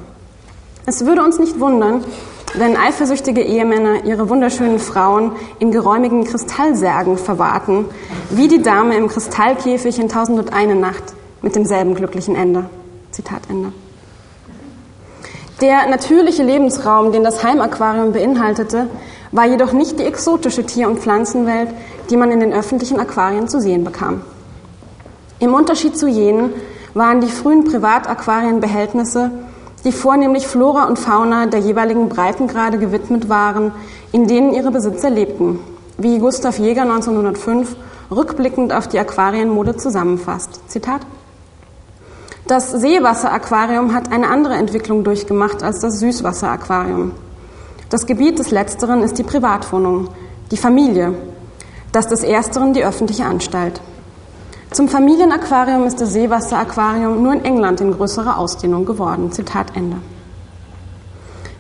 Es 0.87 1.05
würde 1.05 1.23
uns 1.23 1.39
nicht 1.39 1.61
wundern, 1.61 2.03
wenn 2.55 2.77
eifersüchtige 2.77 3.43
Ehemänner 3.43 4.05
ihre 4.05 4.29
wunderschönen 4.29 4.79
Frauen 4.79 5.33
in 5.59 5.71
geräumigen 5.71 6.25
Kristallsärgen 6.25 7.19
verwahrten, 7.19 7.85
wie 8.31 8.49
die 8.49 8.63
Dame 8.63 8.97
im 8.97 9.09
Kristallkäfig 9.09 9.99
in 9.99 10.09
Tausend 10.09 10.39
und 10.39 10.53
eine 10.53 10.75
Nacht 10.75 11.03
mit 11.43 11.55
demselben 11.55 11.95
glücklichen 11.95 12.37
Ende. 12.37 12.71
Zitat 13.11 13.43
Ende. 13.51 13.73
Der 15.61 15.87
natürliche 15.89 16.43
Lebensraum, 16.43 17.13
den 17.13 17.23
das 17.23 17.45
Heimaquarium 17.45 18.13
beinhaltete, 18.13 18.89
war 19.31 19.47
jedoch 19.47 19.73
nicht 19.73 19.99
die 19.99 20.05
exotische 20.05 20.65
Tier- 20.65 20.89
und 20.89 21.01
Pflanzenwelt, 21.01 21.69
die 22.09 22.17
man 22.17 22.31
in 22.31 22.41
den 22.41 22.53
öffentlichen 22.53 22.99
Aquarien 22.99 23.49
zu 23.49 23.61
sehen 23.61 23.85
bekam. 23.85 24.23
Im 25.39 25.55
Unterschied 25.55 25.97
zu 25.97 26.09
jenen 26.09 26.53
waren 26.95 27.21
die 27.21 27.29
frühen 27.29 27.65
Privataquarienbehältnisse 27.65 29.31
die 29.85 29.93
vornehmlich 29.93 30.47
Flora 30.47 30.87
und 30.87 30.99
Fauna 30.99 31.47
der 31.47 31.61
jeweiligen 31.61 32.09
Breitengrade 32.09 32.79
gewidmet 32.79 33.29
waren, 33.29 33.73
in 34.13 34.27
denen 34.27 34.53
ihre 34.53 34.71
Besitzer 34.71 35.11
lebten, 35.11 35.59
wie 35.97 36.19
Gustav 36.19 36.59
Jäger 36.59 36.83
1905 36.83 37.77
rückblickend 38.11 38.73
auf 38.73 38.89
die 38.89 38.99
Aquarienmode 38.99 39.77
zusammenfasst. 39.77 40.61
Zitat 40.69 41.01
Das 42.51 42.73
Seewasseraquarium 42.73 43.95
hat 43.95 44.11
eine 44.11 44.27
andere 44.27 44.55
Entwicklung 44.55 45.05
durchgemacht 45.05 45.63
als 45.63 45.79
das 45.79 46.01
Süßwasseraquarium. 46.01 47.13
Das 47.91 48.07
Gebiet 48.07 48.41
des 48.41 48.51
Letzteren 48.51 49.05
ist 49.05 49.19
die 49.19 49.23
Privatwohnung, 49.23 50.09
die 50.51 50.57
Familie, 50.57 51.15
das 51.93 52.09
des 52.09 52.25
Ersteren 52.25 52.73
die 52.73 52.83
öffentliche 52.83 53.25
Anstalt. 53.25 53.81
Zum 54.73 54.89
Familienaquarium 54.89 55.87
ist 55.87 56.01
das 56.01 56.13
Seewasseraquarium 56.13 57.23
nur 57.23 57.35
in 57.35 57.45
England 57.45 57.83
in 57.83 57.93
größerer 57.93 58.37
Ausdehnung 58.37 58.85
geworden. 58.85 59.31
Zitat 59.31 59.77
Ende. 59.77 59.99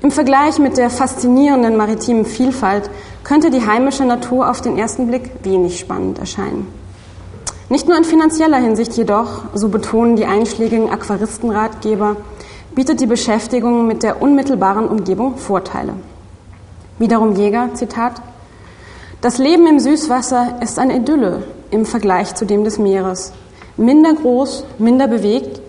Im 0.03 0.11
Vergleich 0.11 0.59
mit 0.59 0.77
der 0.77 0.91
faszinierenden 0.91 1.77
maritimen 1.77 2.25
Vielfalt 2.25 2.91
könnte 3.23 3.53
die 3.53 3.65
heimische 3.65 4.05
Natur 4.05 4.51
auf 4.51 4.61
den 4.61 4.77
ersten 4.77 5.07
Blick 5.07 5.31
wenig 5.45 5.79
spannend 5.79 6.19
erscheinen. 6.19 6.80
Nicht 7.71 7.87
nur 7.87 7.97
in 7.97 8.03
finanzieller 8.03 8.57
Hinsicht 8.57 8.95
jedoch, 8.95 9.45
so 9.55 9.69
betonen 9.69 10.17
die 10.17 10.27
einschlägigen 10.27 10.91
Aquaristenratgeber, 10.91 12.17
bietet 12.75 13.01
die 13.01 13.07
Beschäftigung 13.07 13.87
mit 13.87 14.03
der 14.03 14.21
unmittelbaren 14.21 14.89
Umgebung 14.89 15.37
Vorteile. 15.37 15.93
Wiederum 16.99 17.37
Jäger, 17.37 17.73
Zitat, 17.75 18.21
das 19.21 19.39
Leben 19.39 19.69
im 19.69 19.79
Süßwasser 19.79 20.59
ist 20.61 20.81
eine 20.81 20.97
Idylle, 20.97 21.45
im 21.71 21.87
Vergleich 21.87 22.35
zu 22.35 22.45
dem 22.45 22.65
des 22.65 22.81
Meeres. 22.81 23.33
Minder 23.77 24.15
groß, 24.15 24.65
minder 24.79 25.07
bewegt, 25.07 25.61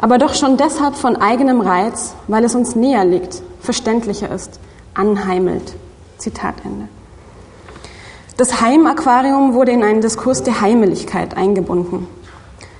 aber 0.00 0.16
doch 0.16 0.32
schon 0.32 0.56
deshalb 0.56 0.96
von 0.96 1.16
eigenem 1.16 1.60
Reiz, 1.60 2.14
weil 2.28 2.44
es 2.44 2.54
uns 2.54 2.76
näher 2.76 3.04
liegt, 3.04 3.42
verständlicher 3.60 4.34
ist, 4.34 4.58
anheimelt. 4.94 5.74
Zitat 6.16 6.54
Ende. 6.64 6.88
Das 8.42 8.60
Heimaquarium 8.60 9.54
wurde 9.54 9.70
in 9.70 9.84
einen 9.84 10.00
Diskurs 10.00 10.42
der 10.42 10.60
Heimeligkeit 10.60 11.36
eingebunden. 11.36 12.08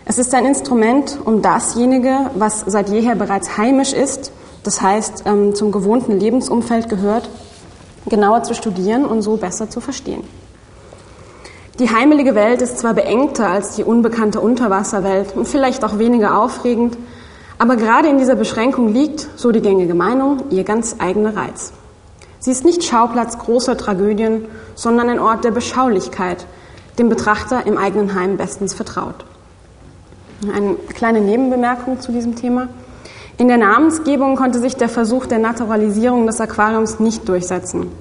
Es 0.04 0.19
ist 0.19 0.35
ein 0.35 0.45
Instrument, 0.45 1.21
um 1.25 1.40
dasjenige, 1.40 2.33
was 2.35 2.64
seit 2.66 2.88
jeher 2.88 3.14
bereits 3.14 3.59
heimisch 3.59 3.92
ist, 3.92 4.33
das 4.64 4.83
heißt 4.83 5.23
ähm, 5.25 5.54
zum 5.54 5.71
gewohnten 5.71 6.19
Lebensumfeld 6.19 6.88
gehört, 6.88 7.31
genauer 8.07 8.42
zu 8.42 8.54
studieren 8.54 9.04
und 9.04 9.23
so 9.23 9.37
besser 9.37 9.71
zu 9.71 9.81
verstehen. 9.81 10.25
Die 11.78 11.90
heimelige 11.90 12.35
Welt 12.35 12.61
ist 12.61 12.81
zwar 12.81 12.95
beengter 12.95 13.47
als 13.47 13.76
die 13.76 13.85
unbekannte 13.85 14.40
Unterwasserwelt 14.40 15.37
und 15.37 15.47
vielleicht 15.47 15.85
auch 15.85 15.97
weniger 15.97 16.42
aufregend, 16.42 16.99
aber 17.61 17.76
gerade 17.76 18.09
in 18.09 18.19
dieser 18.19 18.35
Beschränkung 18.35 18.88
liegt, 18.92 19.28
so 19.37 19.52
die 19.52 19.62
gängige 19.62 19.95
Meinung, 19.95 20.38
ihr 20.50 20.64
ganz 20.64 20.97
eigener 20.99 21.37
Reiz. 21.37 21.73
Sie 22.43 22.51
ist 22.51 22.65
nicht 22.65 22.83
Schauplatz 22.83 23.39
großer 23.39 23.77
Tragödien, 23.77 24.47
sondern 24.75 25.09
ein 25.09 25.21
Ort 25.21 25.45
der 25.45 25.53
Beschaulichkeit, 25.53 26.45
dem 26.99 27.09
Betrachter 27.09 27.65
im 27.69 27.79
eigenen 27.79 28.17
Heim 28.17 28.37
bestens 28.37 28.75
vertraut. 28.75 29.25
Eine 30.53 30.75
kleine 30.75 31.21
Nebenbemerkung 31.21 32.01
zu 32.01 32.11
diesem 32.11 32.35
Thema. 32.35 32.67
In 33.39 33.47
der 33.47 33.59
Namensgebung 33.59 34.35
konnte 34.35 34.59
sich 34.59 34.75
der 34.75 34.89
Versuch 34.89 35.27
der 35.27 35.39
Naturalisierung 35.39 36.27
des 36.27 36.41
Aquariums 36.41 36.99
nicht 36.99 37.29
durchsetzen 37.29 37.93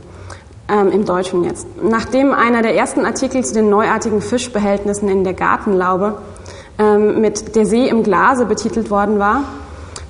ähm, 0.68 0.92
im 0.92 1.06
Deutschen 1.06 1.44
jetzt. 1.44 1.68
Nachdem 1.80 2.34
einer 2.34 2.64
der 2.64 2.76
ersten 2.76 3.06
Artikel 3.06 3.46
zu 3.46 3.54
den 3.54 3.70
neuartigen 3.70 4.22
Fischbehältnissen 4.22 5.08
in 5.08 5.24
der 5.24 5.36
Gartenlaube 5.36 6.18
ähm, 6.80 7.22
mit 7.22 7.56
Der 7.56 7.68
See 7.68 7.88
im 7.88 8.02
Glase 8.02 8.48
betitelt 8.48 8.90
worden 8.90 9.20
war, 9.20 9.44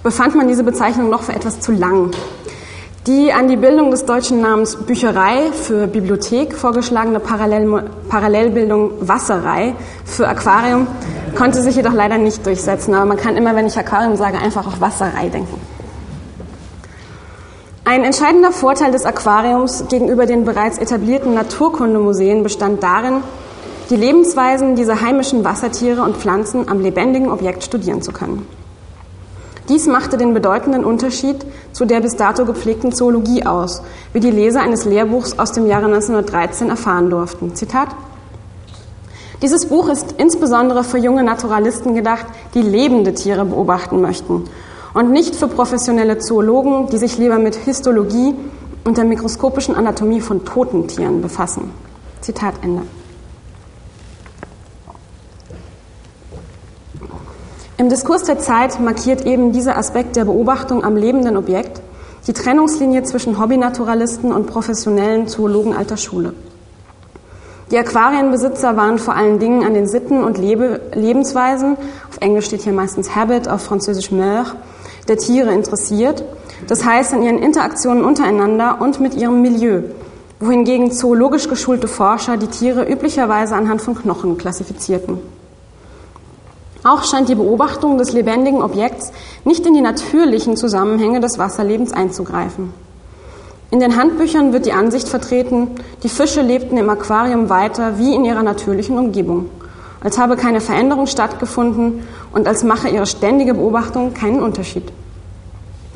befand 0.04 0.36
man 0.36 0.48
diese 0.48 0.64
Bezeichnung 0.64 1.10
noch 1.10 1.24
für 1.24 1.34
etwas 1.34 1.60
zu 1.60 1.74
lang. 1.74 2.12
Die 3.08 3.34
an 3.34 3.48
die 3.48 3.56
Bildung 3.56 3.90
des 3.90 4.06
deutschen 4.06 4.42
Namens 4.42 4.76
Bücherei 4.76 5.52
für 5.54 5.88
Bibliothek 5.88 6.54
vorgeschlagene 6.54 7.20
Parallel 7.20 7.90
Parallelbildung 8.08 8.92
Wasserei 9.00 9.74
für 10.06 10.28
Aquarium 10.28 10.86
konnte 11.36 11.64
sich 11.64 11.76
jedoch 11.76 11.94
leider 11.94 12.20
nicht 12.20 12.46
durchsetzen. 12.46 12.94
Aber 12.94 13.06
man 13.06 13.18
kann 13.18 13.38
immer, 13.38 13.56
wenn 13.56 13.66
ich 13.66 13.76
Aquarium 13.76 14.18
sage, 14.18 14.38
einfach 14.38 14.68
auf 14.68 14.82
Wasserei 14.82 15.30
denken. 15.30 15.60
Ein 17.86 18.04
entscheidender 18.04 18.52
Vorteil 18.52 18.92
des 18.92 19.06
Aquariums 19.06 19.86
gegenüber 19.90 20.28
den 20.28 20.46
bereits 20.46 20.78
etablierten 20.78 21.34
Naturkundemuseen 21.34 22.44
bestand 22.44 22.84
darin, 22.84 23.24
die 23.90 23.96
Lebensweisen 23.96 24.76
dieser 24.76 25.02
heimischen 25.02 25.44
Wassertiere 25.44 26.04
und 26.04 26.18
Pflanzen 26.18 26.70
am 26.70 26.82
lebendigen 26.82 27.32
Objekt 27.32 27.64
studieren 27.64 28.04
zu 28.04 28.12
können. 28.12 28.46
Dies 29.72 29.88
machte 29.88 30.18
den 30.18 30.34
bedeutenden 30.34 30.84
Unterschied 30.84 31.46
zu 31.72 31.86
der 31.86 32.02
bis 32.02 32.18
dato 32.18 32.44
gepflegten 32.44 32.92
Zoologie 32.92 33.46
aus, 33.46 33.82
wie 34.12 34.20
die 34.20 34.30
Leser 34.30 34.60
eines 34.60 34.84
Lehrbuchs 34.84 35.40
aus 35.40 35.54
dem 35.54 35.66
Jahre 35.66 35.86
1913 35.86 36.68
erfahren 36.68 37.10
durften. 37.10 37.56
Zitat 37.56 37.88
dieses 39.42 39.68
Buch 39.68 39.88
ist 39.88 40.16
insbesondere 40.18 40.84
für 40.84 40.98
junge 40.98 41.24
Naturalisten 41.24 41.96
gedacht, 41.96 42.26
die 42.54 42.62
lebende 42.62 43.14
Tiere 43.14 43.46
beobachten 43.46 44.02
möchten 44.02 44.44
und 44.94 45.12
nicht 45.12 45.36
für 45.36 45.48
professionelle 45.48 46.20
Zoologen, 46.20 46.88
die 46.88 46.98
sich 46.98 47.18
lieber 47.18 47.40
mit 47.40 47.56
Histologie 47.56 48.36
und 48.84 48.98
der 48.98 49.06
mikroskopischen 49.06 49.74
Anatomie 49.74 50.20
von 50.20 50.44
toten 50.44 50.90
Tieren 50.90 51.22
befassen. 51.22 51.72
Zitat 52.20 52.56
Ende. 52.62 52.82
Im 57.82 57.90
Diskurs 57.90 58.22
der 58.26 58.38
Zeit 58.38 58.80
markiert 58.80 59.26
eben 59.26 59.54
dieser 59.54 59.76
Aspekt 59.76 60.16
der 60.16 60.26
Beobachtung 60.26 60.84
am 60.84 60.96
lebenden 60.96 61.36
Objekt 61.36 61.82
die 62.28 62.34
Trennungslinie 62.34 63.02
zwischen 63.02 63.42
Hobbynaturalisten 63.42 64.32
und 64.32 64.46
professionellen 64.46 65.28
Zoologen 65.28 65.76
alter 65.76 65.98
Schule. 65.98 66.34
Die 67.72 67.80
Aquarienbesitzer 67.80 68.78
waren 68.78 69.00
vor 69.00 69.16
allen 69.16 69.40
Dingen 69.40 69.64
an 69.64 69.74
den 69.74 69.88
Sitten 69.88 70.24
und 70.24 70.38
Lebe 70.38 70.80
Lebensweisen, 70.94 71.76
auf 72.08 72.18
Englisch 72.20 72.46
steht 72.46 72.62
hier 72.62 72.74
meistens 72.74 73.16
Habit, 73.16 73.48
auf 73.48 73.64
Französisch 73.64 74.12
Meur, 74.12 74.46
der 75.08 75.18
Tiere 75.18 75.52
interessiert, 75.52 76.24
das 76.68 76.86
heißt 76.86 77.16
an 77.16 77.24
ihren 77.24 77.40
Interaktionen 77.40 78.06
untereinander 78.06 78.80
und 78.80 79.00
mit 79.00 79.16
ihrem 79.16 79.42
Milieu, 79.42 79.82
wohingegen 80.40 80.92
zoologisch 80.92 81.50
geschulte 81.50 81.88
Forscher 81.88 82.38
die 82.38 82.46
Tiere 82.46 82.88
üblicherweise 82.88 83.56
anhand 83.56 83.82
von 83.82 83.96
Knochen 83.96 84.38
klassifizierten. 84.38 85.31
Auch 86.84 87.04
scheint 87.04 87.30
die 87.30 87.36
Beobachtung 87.36 87.98
des 87.98 88.12
lebendigen 88.12 88.64
Objekts 88.64 89.12
nicht 89.46 89.66
in 89.68 89.76
die 89.76 89.82
natürlichen 89.82 90.58
Zusammenhänge 90.58 91.20
des 91.20 91.38
Wasserlebens 91.38 91.94
einzugreifen. 91.94 92.74
In 93.70 93.80
den 93.80 93.96
Handbüchern 93.96 94.52
wird 94.52 94.66
die 94.66 94.74
Ansicht 94.74 95.08
vertreten, 95.08 95.70
die 96.04 96.10
Fische 96.10 96.42
lebten 96.42 96.78
im 96.78 96.90
Aquarium 96.90 97.50
weiter 97.50 98.00
wie 98.00 98.16
in 98.16 98.26
ihrer 98.26 98.44
natürlichen 98.44 98.98
Umgebung, 98.98 99.50
als 100.04 100.18
habe 100.18 100.36
keine 100.36 100.60
Veränderung 100.60 101.06
stattgefunden 101.06 102.06
und 102.34 102.48
als 102.48 102.64
mache 102.64 102.90
ihre 102.90 103.06
ständige 103.06 103.54
Beobachtung 103.54 104.14
keinen 104.14 104.42
Unterschied. 104.42 104.92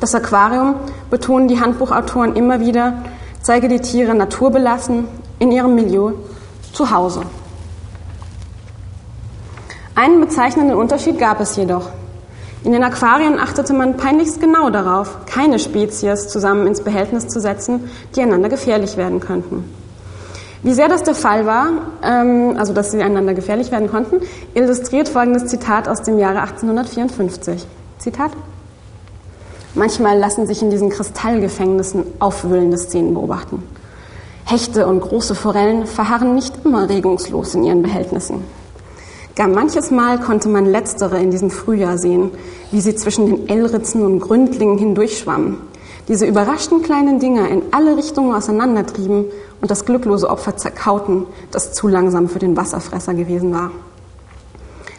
Das 0.00 0.14
Aquarium, 0.14 0.76
betonen 1.10 1.48
die 1.48 1.60
Handbuchautoren 1.60 2.36
immer 2.36 2.60
wieder, 2.60 3.02
zeige 3.42 3.68
die 3.68 3.80
Tiere 3.80 4.14
naturbelassen, 4.14 5.08
in 5.38 5.52
ihrem 5.52 5.74
Milieu, 5.74 6.12
zu 6.72 6.90
Hause. 6.90 7.22
Einen 9.96 10.20
bezeichnenden 10.20 10.76
Unterschied 10.76 11.18
gab 11.18 11.40
es 11.40 11.56
jedoch. 11.56 11.88
In 12.64 12.72
den 12.72 12.84
Aquarien 12.84 13.38
achtete 13.38 13.72
man 13.72 13.96
peinlichst 13.96 14.42
genau 14.42 14.68
darauf, 14.68 15.24
keine 15.24 15.58
Spezies 15.58 16.28
zusammen 16.28 16.66
ins 16.66 16.82
Behältnis 16.82 17.28
zu 17.28 17.40
setzen, 17.40 17.88
die 18.14 18.20
einander 18.20 18.50
gefährlich 18.50 18.98
werden 18.98 19.20
könnten. 19.20 19.64
Wie 20.62 20.74
sehr 20.74 20.88
das 20.88 21.02
der 21.02 21.14
Fall 21.14 21.46
war, 21.46 21.68
ähm, 22.02 22.56
also 22.58 22.74
dass 22.74 22.92
sie 22.92 23.02
einander 23.02 23.32
gefährlich 23.32 23.70
werden 23.70 23.90
konnten, 23.90 24.16
illustriert 24.52 25.08
folgendes 25.08 25.46
Zitat 25.46 25.88
aus 25.88 26.02
dem 26.02 26.18
Jahre 26.18 26.42
1854. 26.42 27.66
Zitat. 27.96 28.32
Manchmal 29.74 30.18
lassen 30.18 30.46
sich 30.46 30.60
in 30.60 30.68
diesen 30.68 30.90
Kristallgefängnissen 30.90 32.04
aufwühlende 32.18 32.76
Szenen 32.76 33.14
beobachten. 33.14 33.62
Hechte 34.44 34.86
und 34.88 35.00
große 35.00 35.34
Forellen 35.34 35.86
verharren 35.86 36.34
nicht 36.34 36.66
immer 36.66 36.86
regungslos 36.86 37.54
in 37.54 37.64
ihren 37.64 37.80
Behältnissen. 37.80 38.44
Gar 39.36 39.48
manches 39.48 39.90
Mal 39.90 40.18
konnte 40.18 40.48
man 40.48 40.64
letztere 40.64 41.18
in 41.20 41.30
diesem 41.30 41.50
Frühjahr 41.50 41.98
sehen, 41.98 42.30
wie 42.70 42.80
sie 42.80 42.94
zwischen 42.96 43.26
den 43.26 43.48
L-Ritzen 43.50 44.02
und 44.02 44.20
Gründlingen 44.20 44.78
hindurchschwammen, 44.78 45.58
diese 46.08 46.24
überraschten 46.24 46.80
kleinen 46.82 47.20
Dinger 47.20 47.46
in 47.50 47.60
alle 47.70 47.98
Richtungen 47.98 48.34
auseinandertrieben 48.34 49.26
und 49.60 49.70
das 49.70 49.84
glücklose 49.84 50.30
Opfer 50.30 50.56
zerkauten, 50.56 51.26
das 51.50 51.74
zu 51.74 51.86
langsam 51.86 52.30
für 52.30 52.38
den 52.38 52.56
Wasserfresser 52.56 53.12
gewesen 53.12 53.52
war. 53.52 53.72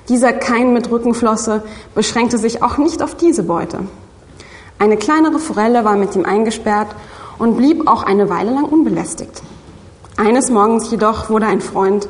Dieser 0.08 0.34
Kein 0.34 0.72
mit 0.72 0.92
Rückenflosse 0.92 1.64
beschränkte 1.96 2.38
sich 2.38 2.62
auch 2.62 2.78
nicht 2.78 3.02
auf 3.02 3.16
diese 3.16 3.42
Beute. 3.42 3.80
Eine 4.78 4.98
kleinere 4.98 5.40
Forelle 5.40 5.84
war 5.84 5.96
mit 5.96 6.16
ihm 6.16 6.26
eingesperrt 6.26 6.96
und 7.40 7.58
blieb 7.58 7.88
auch 7.88 8.04
eine 8.04 8.30
Weile 8.30 8.52
lang 8.52 8.66
unbelästigt. 8.66 9.42
Eines 10.20 10.50
Morgens 10.50 10.90
jedoch 10.90 11.30
wurde 11.30 11.46
ein 11.46 11.62
Freund, 11.62 12.10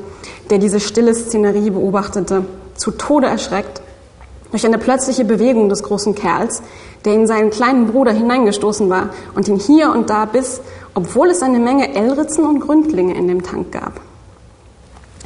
der 0.50 0.60
diese 0.60 0.80
stille 0.80 1.14
Szenerie 1.14 1.72
beobachtete, 1.72 2.46
zu 2.76 2.92
Tode 2.92 3.28
erschreckt 3.28 3.82
durch 4.50 4.66
eine 4.66 4.78
plötzliche 4.78 5.26
Bewegung 5.26 5.68
des 5.68 5.84
großen 5.84 6.16
Kerls, 6.16 6.62
der 7.04 7.14
in 7.16 7.28
seinen 7.28 7.50
kleinen 7.50 7.88
Bruder 7.88 8.14
hineingestoßen 8.14 8.90
war 8.90 9.10
und 9.36 9.50
ihn 9.50 9.60
hier 9.60 9.92
und 9.92 10.10
da 10.10 10.24
biss, 10.24 10.62
obwohl 10.94 11.28
es 11.28 11.42
eine 11.42 11.60
Menge 11.60 11.94
L-Ritzen 11.94 12.46
und 12.46 12.62
Gründlinge 12.62 13.14
in 13.14 13.28
dem 13.28 13.44
Tank 13.44 13.74
gab. 13.74 14.00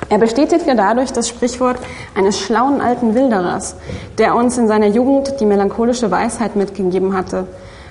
Er 0.09 0.17
bestätigte 0.17 0.75
dadurch 0.75 1.13
das 1.13 1.29
Sprichwort 1.29 1.77
eines 2.15 2.39
schlauen 2.39 2.81
alten 2.81 3.13
Wilderers, 3.13 3.75
der 4.17 4.33
uns 4.33 4.57
in 4.57 4.67
seiner 4.67 4.87
Jugend 4.87 5.39
die 5.39 5.45
melancholische 5.45 6.09
Weisheit 6.09 6.55
mitgegeben 6.55 7.15
hatte, 7.15 7.45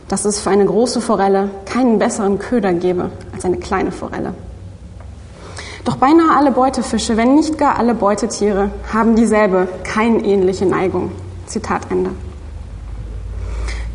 dass 0.08 0.24
es 0.24 0.40
für 0.40 0.50
eine 0.50 0.66
große 0.66 1.00
Forelle 1.00 1.48
keinen 1.64 2.00
besseren 2.00 2.40
Köder 2.40 2.72
gebe 2.72 3.12
als 3.32 3.44
eine 3.44 3.58
kleine 3.58 3.92
Forelle. 3.92 4.34
Doch 5.84 5.96
beinahe 5.96 6.36
alle 6.36 6.50
Beutefische, 6.50 7.16
wenn 7.16 7.34
nicht 7.34 7.56
gar 7.56 7.78
alle 7.78 7.94
Beutetiere, 7.94 8.70
haben 8.92 9.16
dieselbe, 9.16 9.68
keine 9.82 10.24
ähnliche 10.24 10.66
Neigung. 10.66 11.10
Zitat 11.46 11.90
Ende. 11.90 12.10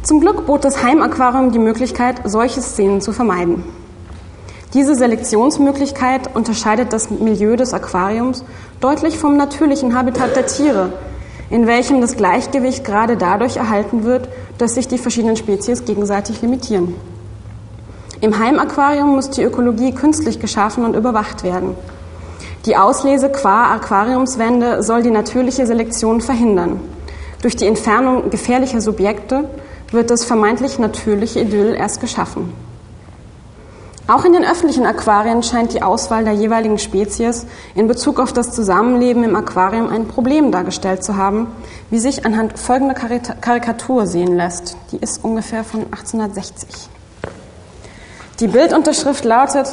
Zum 0.01 0.19
Glück 0.19 0.45
bot 0.45 0.63
das 0.63 0.83
Heimaquarium 0.83 1.51
die 1.51 1.59
Möglichkeit, 1.59 2.21
solche 2.25 2.61
Szenen 2.61 3.01
zu 3.01 3.11
vermeiden. 3.11 3.63
Diese 4.73 4.95
Selektionsmöglichkeit 4.95 6.35
unterscheidet 6.35 6.91
das 6.91 7.09
Milieu 7.09 7.55
des 7.55 7.73
Aquariums 7.73 8.43
deutlich 8.81 9.17
vom 9.17 9.37
natürlichen 9.37 9.95
Habitat 9.95 10.35
der 10.35 10.47
Tiere, 10.47 10.91
in 11.49 11.65
welchem 11.65 12.01
das 12.01 12.17
Gleichgewicht 12.17 12.83
gerade 12.83 13.15
dadurch 13.15 13.57
erhalten 13.57 14.03
wird, 14.03 14.27
dass 14.57 14.75
sich 14.75 14.87
die 14.87 14.97
verschiedenen 14.97 15.37
Spezies 15.37 15.85
gegenseitig 15.85 16.41
limitieren. 16.41 16.93
Im 18.21 18.39
Heimaquarium 18.39 19.09
muss 19.09 19.29
die 19.29 19.43
Ökologie 19.43 19.91
künstlich 19.91 20.39
geschaffen 20.39 20.85
und 20.85 20.95
überwacht 20.95 21.43
werden. 21.43 21.75
Die 22.65 22.77
Auslese 22.77 23.29
qua 23.29 23.73
Aquariumswände 23.73 24.81
soll 24.81 25.03
die 25.03 25.11
natürliche 25.11 25.67
Selektion 25.67 26.21
verhindern. 26.21 26.79
Durch 27.41 27.55
die 27.55 27.67
Entfernung 27.67 28.29
gefährlicher 28.29 28.81
Subjekte 28.81 29.49
wird 29.91 30.09
das 30.09 30.25
vermeintlich 30.25 30.79
natürliche 30.79 31.41
Idyll 31.41 31.75
erst 31.75 32.01
geschaffen. 32.01 32.53
Auch 34.07 34.23
in 34.23 34.33
den 34.33 34.45
öffentlichen 34.45 34.85
Aquarien 34.85 35.43
scheint 35.43 35.73
die 35.73 35.81
Auswahl 35.81 36.23
der 36.23 36.33
jeweiligen 36.33 36.77
Spezies 36.77 37.47
in 37.73 37.87
Bezug 37.87 38.19
auf 38.19 38.33
das 38.33 38.51
Zusammenleben 38.51 39.23
im 39.23 39.35
Aquarium 39.35 39.89
ein 39.89 40.07
Problem 40.07 40.51
dargestellt 40.51 41.03
zu 41.03 41.17
haben, 41.17 41.47
wie 41.89 41.99
sich 41.99 42.25
anhand 42.25 42.57
folgender 42.57 42.93
Karikatur 42.93 44.05
sehen 44.05 44.37
lässt. 44.37 44.77
Die 44.91 44.97
ist 44.97 45.23
ungefähr 45.23 45.63
von 45.63 45.85
1860. 45.85 46.89
Die 48.39 48.47
Bildunterschrift 48.47 49.23
lautet, 49.23 49.67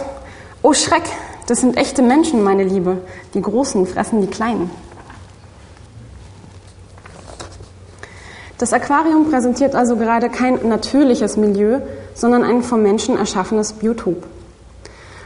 Oh 0.63 0.73
Schreck, 0.73 1.03
das 1.49 1.61
sind 1.61 1.77
echte 1.77 2.01
Menschen, 2.01 2.45
meine 2.45 2.63
Liebe. 2.63 2.99
Die 3.35 3.43
Großen 3.43 3.87
fressen 3.87 4.21
die 4.21 4.29
Kleinen. 4.29 4.71
Das 8.59 8.73
Aquarium 8.73 9.29
präsentiert 9.29 9.75
also 9.75 9.97
gerade 9.97 10.31
kein 10.31 10.69
natürliches 10.69 11.37
Milieu, 11.37 11.81
sondern 12.15 12.45
ein 12.45 12.63
vom 12.63 12.83
Menschen 12.83 13.19
erschaffenes 13.19 13.73
Biotop. 13.73 14.25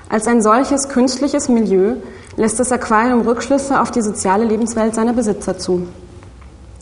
Als 0.08 0.26
ein 0.26 0.40
solches 0.40 0.88
künstliches 0.88 1.50
Milieu 1.50 1.96
lässt 2.36 2.58
das 2.58 2.72
Aquarium 2.72 3.20
Rückschlüsse 3.20 3.78
auf 3.82 3.90
die 3.90 4.00
soziale 4.00 4.46
Lebenswelt 4.46 4.94
seiner 4.94 5.12
Besitzer 5.12 5.58
zu. 5.58 5.86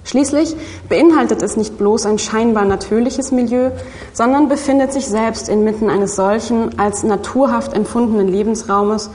Schließlich 0.05 0.55
beinhaltet 0.89 1.43
es 1.43 1.57
nicht 1.57 1.79
bloß 1.79 2.07
ein 2.07 2.19
scheinbar 2.19 2.65
natürliches 2.65 3.33
Milieu, 3.33 3.71
sondern 4.13 4.49
befindet 4.49 4.93
sich 4.93 5.07
selbst 5.07 5.49
inmitten 5.49 5.89
eines 5.91 6.15
solchen 6.15 6.79
als 6.79 7.03
naturhaft 7.03 7.73
empfundenen 7.73 8.29
Lebensraumes, 8.29 9.11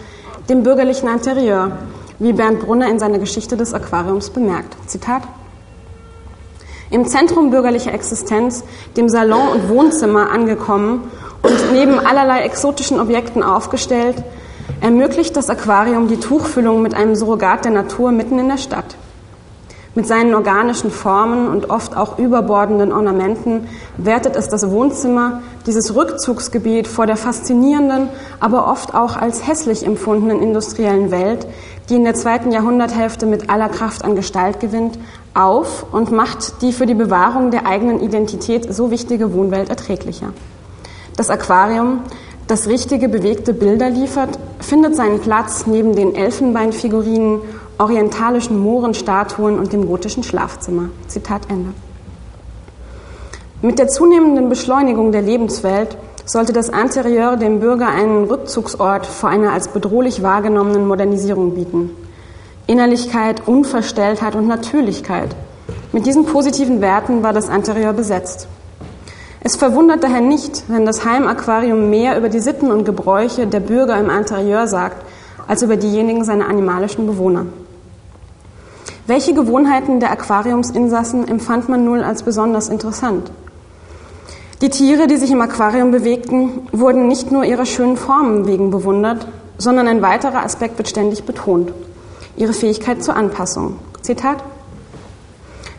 dem 0.49 0.63
bürgerlichen 0.63 1.08
Interieur, 1.08 1.71
wie 2.17 2.34
Bernd 2.34 2.60
Brunner 2.60 2.89
in 2.89 2.99
seiner 2.99 3.19
Geschichte 3.19 3.56
des 3.56 3.73
Aquariums 3.73 4.32
bemerkt. 4.32 4.75
Zitat 4.88 5.21
im 6.91 7.06
Zentrum 7.06 7.52
bürgerlicher 7.52 7.93
Existenz, 7.93 8.63
dem 8.97 9.10
Salon 9.10 9.49
und 9.49 9.69
Wohnzimmer 9.69 10.32
angekommen 10.32 11.12
und 11.43 11.71
neben 11.71 11.99
allerlei 11.99 12.41
exotischen 12.41 12.99
Objekten 12.99 13.43
aufgestellt, 13.43 14.15
ermöglicht 14.82 15.36
das 15.36 15.52
Aquarium 15.52 16.08
die 16.08 16.19
Tuchfüllung 16.19 16.82
mit 16.82 16.95
einem 16.95 17.15
Surrogat 17.15 17.65
der 17.65 17.71
Natur 17.71 18.12
mitten 18.12 18.39
in 18.39 18.47
der 18.47 18.58
Stadt. 18.58 18.95
Mit 19.95 20.06
seinen 20.06 20.36
organischen 20.36 20.91
Formen 20.91 21.47
und 21.47 21.71
oft 21.71 21.97
auch 21.97 22.19
überbordenden 22.19 22.91
Ornamenten 22.91 23.67
wertet 23.97 24.36
es 24.36 24.47
das 24.47 24.69
Wohnzimmer, 24.69 25.41
dieses 25.65 25.95
Rückzugsgebiet 25.95 26.88
vor 26.88 27.08
der 27.08 27.17
faszinierenden, 27.17 28.08
aber 28.39 28.67
oft 28.67 28.93
auch 28.93 29.17
als 29.17 29.47
hässlich 29.47 29.84
empfundenen 29.84 30.43
industriellen 30.43 31.10
Welt, 31.10 31.47
die 31.89 31.95
in 31.95 32.04
der 32.04 32.13
zweiten 32.13 32.52
Jahrhunderthälfte 32.52 33.25
mit 33.25 33.49
aller 33.49 33.67
Kraft 33.67 34.06
an 34.06 34.15
Gestalt 34.15 34.60
gewinnt, 34.60 34.99
auf 35.34 35.86
und 35.91 36.12
macht 36.12 36.62
die 36.62 36.71
für 36.71 36.86
die 36.86 36.93
Bewahrung 36.93 37.49
der 37.49 37.65
eigenen 37.65 37.99
Identität 37.99 38.71
so 38.71 38.91
wichtige 38.91 39.34
Wohnwelt 39.34 39.69
erträglicher. 39.69 40.34
Das 41.17 41.32
Aquarium, 41.32 42.02
das 42.45 42.67
richtige 42.67 43.10
bewegte 43.10 43.54
Bilder 43.54 43.89
liefert, 43.89 44.38
findet 44.60 44.95
seinen 44.95 45.19
Platz 45.19 45.65
neben 45.65 45.95
den 45.95 46.13
Elfenbeinfigurinen 46.13 47.41
orientalischen 47.79 48.59
Mohrenstatuen 48.61 49.57
und 49.57 49.73
dem 49.73 49.87
gotischen 49.87 50.23
Schlafzimmer. 50.23 50.89
Zitat 51.07 51.49
Ende. 51.49 51.69
Mit 53.61 53.79
der 53.79 53.87
zunehmenden 53.87 54.49
Beschleunigung 54.49 55.11
der 55.11 55.21
Lebenswelt 55.21 55.97
sollte 56.25 56.53
das 56.53 56.69
Interieur 56.69 57.37
dem 57.37 57.59
Bürger 57.59 57.87
einen 57.87 58.25
Rückzugsort 58.25 59.05
vor 59.05 59.29
einer 59.29 59.53
als 59.53 59.69
bedrohlich 59.69 60.21
wahrgenommenen 60.21 60.87
Modernisierung 60.87 61.55
bieten. 61.55 61.91
Innerlichkeit, 62.67 63.47
Unverstelltheit 63.47 64.35
und 64.35 64.47
Natürlichkeit. 64.47 65.35
Mit 65.91 66.05
diesen 66.05 66.25
positiven 66.25 66.81
Werten 66.81 67.23
war 67.23 67.33
das 67.33 67.49
Interieur 67.49 67.93
besetzt. 67.93 68.47
Es 69.41 69.55
verwundert 69.55 70.03
daher 70.03 70.21
nicht, 70.21 70.65
wenn 70.67 70.85
das 70.85 71.05
Heimaquarium 71.05 71.89
mehr 71.89 72.17
über 72.17 72.27
die 72.29 72.41
Sitten 72.41 72.71
und 72.71 72.83
Gebräuche 72.83 73.47
der 73.47 73.61
Bürger 73.61 73.97
im 73.97 74.09
Interieur 74.09 74.67
sagt, 74.67 75.03
als 75.47 75.63
über 75.63 75.77
diejenigen 75.77 76.25
seiner 76.25 76.47
animalischen 76.47 77.07
Bewohner. 77.07 77.45
Welche 79.09 79.33
Gewohnheiten 79.33 79.99
der 79.99 80.11
Aquariumsinsassen 80.11 81.27
empfand 81.27 81.67
man 81.67 81.83
nun 81.83 82.01
als 82.01 82.21
besonders 82.21 82.69
interessant? 82.69 83.31
Die 84.61 84.69
Tiere, 84.69 85.07
die 85.07 85.17
sich 85.17 85.31
im 85.31 85.41
Aquarium 85.41 85.89
bewegten, 85.89 86.67
wurden 86.71 87.07
nicht 87.07 87.31
nur 87.31 87.43
ihrer 87.43 87.65
schönen 87.65 87.97
Formen 87.97 88.45
wegen 88.45 88.69
bewundert, 88.69 89.25
sondern 89.57 89.87
ein 89.87 90.03
weiterer 90.03 90.43
Aspekt 90.43 90.77
wird 90.77 90.89
ständig 90.89 91.23
betont. 91.23 91.73
Ihre 92.37 92.53
Fähigkeit 92.53 93.03
zur 93.03 93.15
Anpassung. 93.15 93.79
Zitat. 94.03 94.43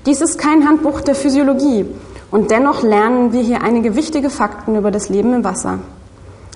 Dies 0.07 0.21
ist 0.23 0.37
kein 0.37 0.69
Handbuch 0.69 1.01
der 1.01 1.15
Physiologie 1.15 1.87
und 2.33 2.51
dennoch 2.51 2.83
lernen 2.83 3.33
wir 3.33 3.43
hier 3.43 3.63
einige 3.63 3.95
wichtige 3.95 4.29
Fakten 4.29 4.75
über 4.75 4.91
das 4.91 5.09
Leben 5.09 5.35
im 5.35 5.45
Wasser. 5.45 5.79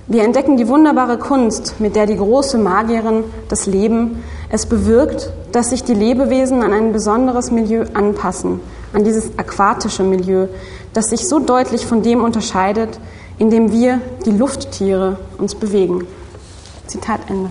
Wir 0.08 0.24
entdecken 0.24 0.56
die 0.56 0.66
wunderbare 0.66 1.18
Kunst, 1.18 1.76
mit 1.78 1.94
der 1.94 2.06
die 2.06 2.16
große 2.16 2.58
Magierin, 2.58 3.22
das 3.48 3.66
Leben, 3.66 4.24
es 4.48 4.66
bewirkt, 4.66 5.32
dass 5.52 5.70
sich 5.70 5.84
die 5.84 5.94
Lebewesen 5.94 6.62
an 6.62 6.72
ein 6.72 6.92
besonderes 6.92 7.50
Milieu 7.50 7.84
anpassen, 7.94 8.60
an 8.92 9.04
dieses 9.04 9.38
aquatische 9.38 10.02
Milieu, 10.02 10.46
das 10.92 11.06
sich 11.06 11.28
so 11.28 11.38
deutlich 11.40 11.86
von 11.86 12.02
dem 12.02 12.22
unterscheidet, 12.22 12.98
in 13.38 13.50
dem 13.50 13.72
wir, 13.72 14.00
die 14.24 14.30
Lufttiere, 14.30 15.18
uns 15.38 15.54
bewegen. 15.54 16.06
Zitat 16.86 17.20
Ende. 17.28 17.50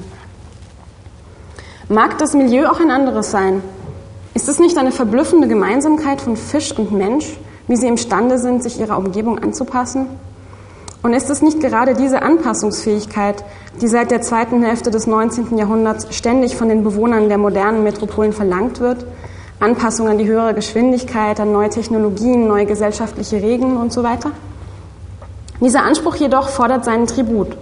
Mag 1.89 2.17
das 2.17 2.33
Milieu 2.33 2.69
auch 2.69 2.79
ein 2.79 2.91
anderes 2.91 3.31
sein? 3.31 3.61
Ist 4.33 4.47
es 4.47 4.59
nicht 4.59 4.77
eine 4.77 4.91
verblüffende 4.91 5.47
Gemeinsamkeit 5.47 6.21
von 6.21 6.37
Fisch 6.37 6.71
und 6.77 6.91
Mensch, 6.91 7.37
wie 7.67 7.75
sie 7.75 7.87
imstande 7.87 8.39
sind, 8.39 8.63
sich 8.63 8.79
ihrer 8.79 8.97
Umgebung 8.97 9.39
anzupassen? 9.39 10.07
Und 11.03 11.13
ist 11.13 11.29
es 11.29 11.41
nicht 11.41 11.59
gerade 11.59 11.95
diese 11.95 12.21
Anpassungsfähigkeit, 12.21 13.43
die 13.81 13.89
seit 13.89 14.09
der 14.09 14.21
zweiten 14.21 14.63
Hälfte 14.63 14.89
des 14.89 15.05
19. 15.05 15.57
Jahrhunderts 15.57 16.15
ständig 16.15 16.55
von 16.55 16.69
den 16.69 16.81
Bewohnern 16.81 17.27
der 17.27 17.37
modernen 17.37 17.83
Metropolen 17.83 18.31
verlangt 18.31 18.79
wird? 18.79 19.05
Anpassung 19.59 20.07
an 20.07 20.17
die 20.17 20.27
höhere 20.27 20.53
Geschwindigkeit, 20.53 21.41
an 21.41 21.51
neue 21.51 21.69
Technologien, 21.69 22.47
neue 22.47 22.65
gesellschaftliche 22.65 23.35
Regeln 23.35 23.75
und 23.75 23.91
so 23.91 24.01
weiter? 24.01 24.31
Dieser 25.59 25.83
Anspruch 25.83 26.15
jedoch 26.15 26.47
fordert 26.47 26.85
seinen 26.85 27.05
Tribut, 27.05 27.57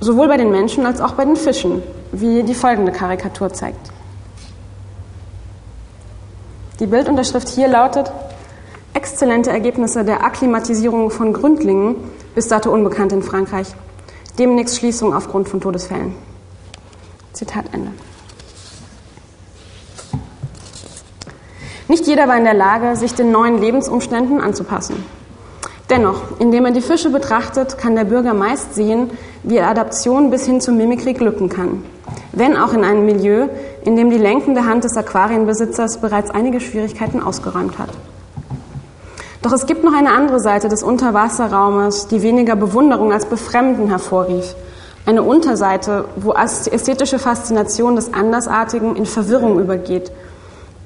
sowohl 0.00 0.28
bei 0.28 0.36
den 0.36 0.50
Menschen 0.50 0.84
als 0.84 1.00
auch 1.00 1.12
bei 1.12 1.24
den 1.24 1.36
Fischen, 1.36 1.82
wie 2.12 2.42
die 2.42 2.54
folgende 2.54 2.92
Karikatur 2.92 3.50
zeigt. 3.50 3.90
Die 6.80 6.86
Bildunterschrift 6.86 7.48
hier 7.48 7.68
lautet 7.68 8.12
Exzellente 8.92 9.50
Ergebnisse 9.50 10.04
der 10.04 10.22
Akklimatisierung 10.22 11.10
von 11.10 11.32
Gründlingen 11.32 11.96
bis 12.34 12.48
dato 12.48 12.70
unbekannt 12.70 13.12
in 13.12 13.22
Frankreich. 13.22 13.68
Demnächst 14.38 14.76
Schließung 14.76 15.14
aufgrund 15.14 15.48
von 15.48 15.60
Todesfällen. 15.60 16.14
Zitat 17.32 17.66
Ende. 17.72 17.92
Nicht 21.86 22.06
jeder 22.06 22.28
war 22.28 22.36
in 22.36 22.44
der 22.44 22.54
Lage, 22.54 22.96
sich 22.96 23.14
den 23.14 23.30
neuen 23.30 23.58
Lebensumständen 23.58 24.40
anzupassen. 24.40 24.96
Dennoch, 25.90 26.40
indem 26.40 26.64
er 26.64 26.72
die 26.72 26.80
Fische 26.80 27.10
betrachtet, 27.10 27.76
kann 27.76 27.94
der 27.94 28.04
Bürger 28.04 28.32
meist 28.32 28.74
sehen, 28.74 29.10
wie 29.42 29.60
Adaption 29.60 30.30
bis 30.30 30.46
hin 30.46 30.60
zur 30.60 30.74
Mimikrie 30.74 31.12
glücken 31.12 31.50
kann. 31.50 31.84
Wenn 32.32 32.56
auch 32.56 32.72
in 32.72 32.84
einem 32.84 33.04
Milieu, 33.04 33.48
in 33.84 33.94
dem 33.94 34.10
die 34.10 34.18
lenkende 34.18 34.64
Hand 34.64 34.84
des 34.84 34.96
Aquarienbesitzers 34.96 35.98
bereits 35.98 36.30
einige 36.30 36.60
Schwierigkeiten 36.60 37.22
ausgeräumt 37.22 37.78
hat. 37.78 37.90
Doch 39.44 39.52
es 39.52 39.66
gibt 39.66 39.84
noch 39.84 39.92
eine 39.92 40.10
andere 40.10 40.40
Seite 40.40 40.68
des 40.68 40.82
Unterwasserraumes, 40.82 42.08
die 42.08 42.22
weniger 42.22 42.56
Bewunderung 42.56 43.12
als 43.12 43.26
Befremden 43.26 43.88
hervorrief. 43.88 44.54
Eine 45.04 45.22
Unterseite, 45.22 46.06
wo 46.16 46.32
ästhetische 46.32 47.18
Faszination 47.18 47.94
des 47.94 48.14
Andersartigen 48.14 48.96
in 48.96 49.04
Verwirrung 49.04 49.60
übergeht, 49.60 50.10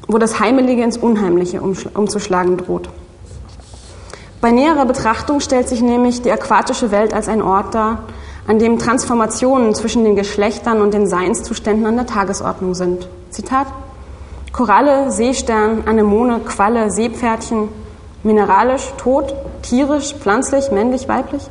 wo 0.09 0.19
das 0.19 0.41
Heimelige 0.41 0.83
ins 0.83 0.97
Unheimliche 0.97 1.61
umzuschlagen 1.61 2.57
droht. 2.57 2.89
Bei 4.41 4.51
näherer 4.51 4.87
Betrachtung 4.87 5.39
stellt 5.39 5.69
sich 5.69 5.81
nämlich 5.81 6.23
die 6.23 6.33
aquatische 6.33 6.91
Welt 6.91 7.15
als 7.15 7.29
ein 7.29 7.43
Ort 7.43 7.77
dar, 7.77 8.07
an 8.49 8.59
dem 8.59 8.81
Transformationen 8.81 9.73
zwischen 9.77 10.03
den 10.03 10.17
Geschlechtern 10.17 10.81
und 10.81 10.95
den 10.95 11.07
Seinszuständen 11.07 11.87
an 11.87 11.95
der 11.95 12.07
Tagesordnung 12.07 12.75
sind. 12.75 13.09
Zitat: 13.31 13.69
Koralle, 14.51 15.13
Seestern, 15.13 15.85
Anemone, 15.87 16.41
Qualle, 16.41 16.91
Seepferdchen, 16.91 17.69
Mineralisch, 18.29 18.93
tot, 18.99 19.35
tierisch, 19.63 20.13
pflanzlich, 20.13 20.71
männlich, 20.71 21.09
weiblich? 21.09 21.45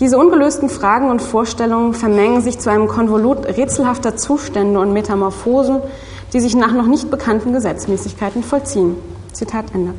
Diese 0.00 0.18
ungelösten 0.18 0.68
Fragen 0.68 1.08
und 1.08 1.22
Vorstellungen 1.22 1.94
vermengen 1.94 2.40
sich 2.40 2.58
zu 2.58 2.68
einem 2.68 2.88
Konvolut 2.88 3.46
rätselhafter 3.46 4.16
Zustände 4.16 4.80
und 4.80 4.92
Metamorphosen, 4.92 5.78
die 6.32 6.40
sich 6.40 6.56
nach 6.56 6.72
noch 6.72 6.88
nicht 6.88 7.12
bekannten 7.12 7.52
Gesetzmäßigkeiten 7.52 8.42
vollziehen. 8.42 8.96
Zitat 9.32 9.66
Ende. 9.72 9.94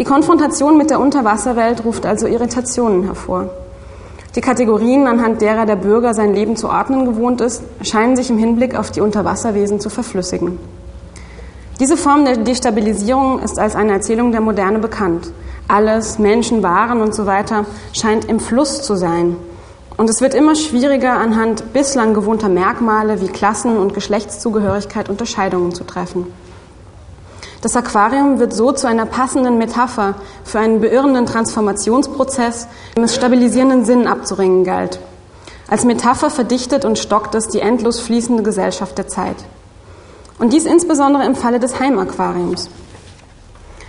Die 0.00 0.04
Konfrontation 0.04 0.76
mit 0.76 0.90
der 0.90 0.98
Unterwasserwelt 0.98 1.84
ruft 1.84 2.04
also 2.04 2.26
Irritationen 2.26 3.04
hervor. 3.04 3.50
Die 4.34 4.40
Kategorien, 4.40 5.06
anhand 5.06 5.42
derer 5.42 5.64
der 5.64 5.76
Bürger 5.76 6.12
sein 6.12 6.34
Leben 6.34 6.56
zu 6.56 6.68
ordnen 6.68 7.04
gewohnt 7.04 7.40
ist, 7.40 7.62
scheinen 7.82 8.16
sich 8.16 8.30
im 8.30 8.38
Hinblick 8.38 8.76
auf 8.76 8.90
die 8.90 9.00
Unterwasserwesen 9.00 9.78
zu 9.78 9.90
verflüssigen. 9.90 10.58
Diese 11.78 11.98
Form 11.98 12.24
der 12.24 12.38
Destabilisierung 12.38 13.40
ist 13.40 13.58
als 13.58 13.76
eine 13.76 13.92
Erzählung 13.92 14.32
der 14.32 14.40
Moderne 14.40 14.78
bekannt. 14.78 15.30
Alles, 15.68 16.18
Menschen, 16.18 16.62
Waren 16.62 17.02
und 17.02 17.14
so 17.14 17.26
weiter 17.26 17.66
scheint 17.92 18.24
im 18.24 18.40
Fluss 18.40 18.82
zu 18.82 18.96
sein. 18.96 19.36
Und 19.98 20.08
es 20.08 20.22
wird 20.22 20.32
immer 20.32 20.54
schwieriger, 20.54 21.12
anhand 21.12 21.74
bislang 21.74 22.14
gewohnter 22.14 22.48
Merkmale 22.48 23.20
wie 23.20 23.28
Klassen- 23.28 23.76
und 23.76 23.92
Geschlechtszugehörigkeit 23.92 25.10
Unterscheidungen 25.10 25.74
zu 25.74 25.84
treffen. 25.84 26.26
Das 27.60 27.76
Aquarium 27.76 28.38
wird 28.38 28.54
so 28.54 28.72
zu 28.72 28.86
einer 28.86 29.04
passenden 29.04 29.58
Metapher 29.58 30.14
für 30.44 30.60
einen 30.60 30.80
beirrenden 30.80 31.26
Transformationsprozess, 31.26 32.68
dem 32.96 33.04
es 33.04 33.14
stabilisierenden 33.14 33.84
Sinn 33.84 34.06
abzuringen 34.06 34.64
galt. 34.64 34.98
Als 35.68 35.84
Metapher 35.84 36.30
verdichtet 36.30 36.86
und 36.86 36.98
stockt 36.98 37.34
es 37.34 37.48
die 37.48 37.60
endlos 37.60 38.00
fließende 38.00 38.42
Gesellschaft 38.42 38.96
der 38.96 39.08
Zeit. 39.08 39.36
Und 40.38 40.52
dies 40.52 40.66
insbesondere 40.66 41.24
im 41.24 41.34
Falle 41.34 41.58
des 41.58 41.80
Heimaquariums. 41.80 42.68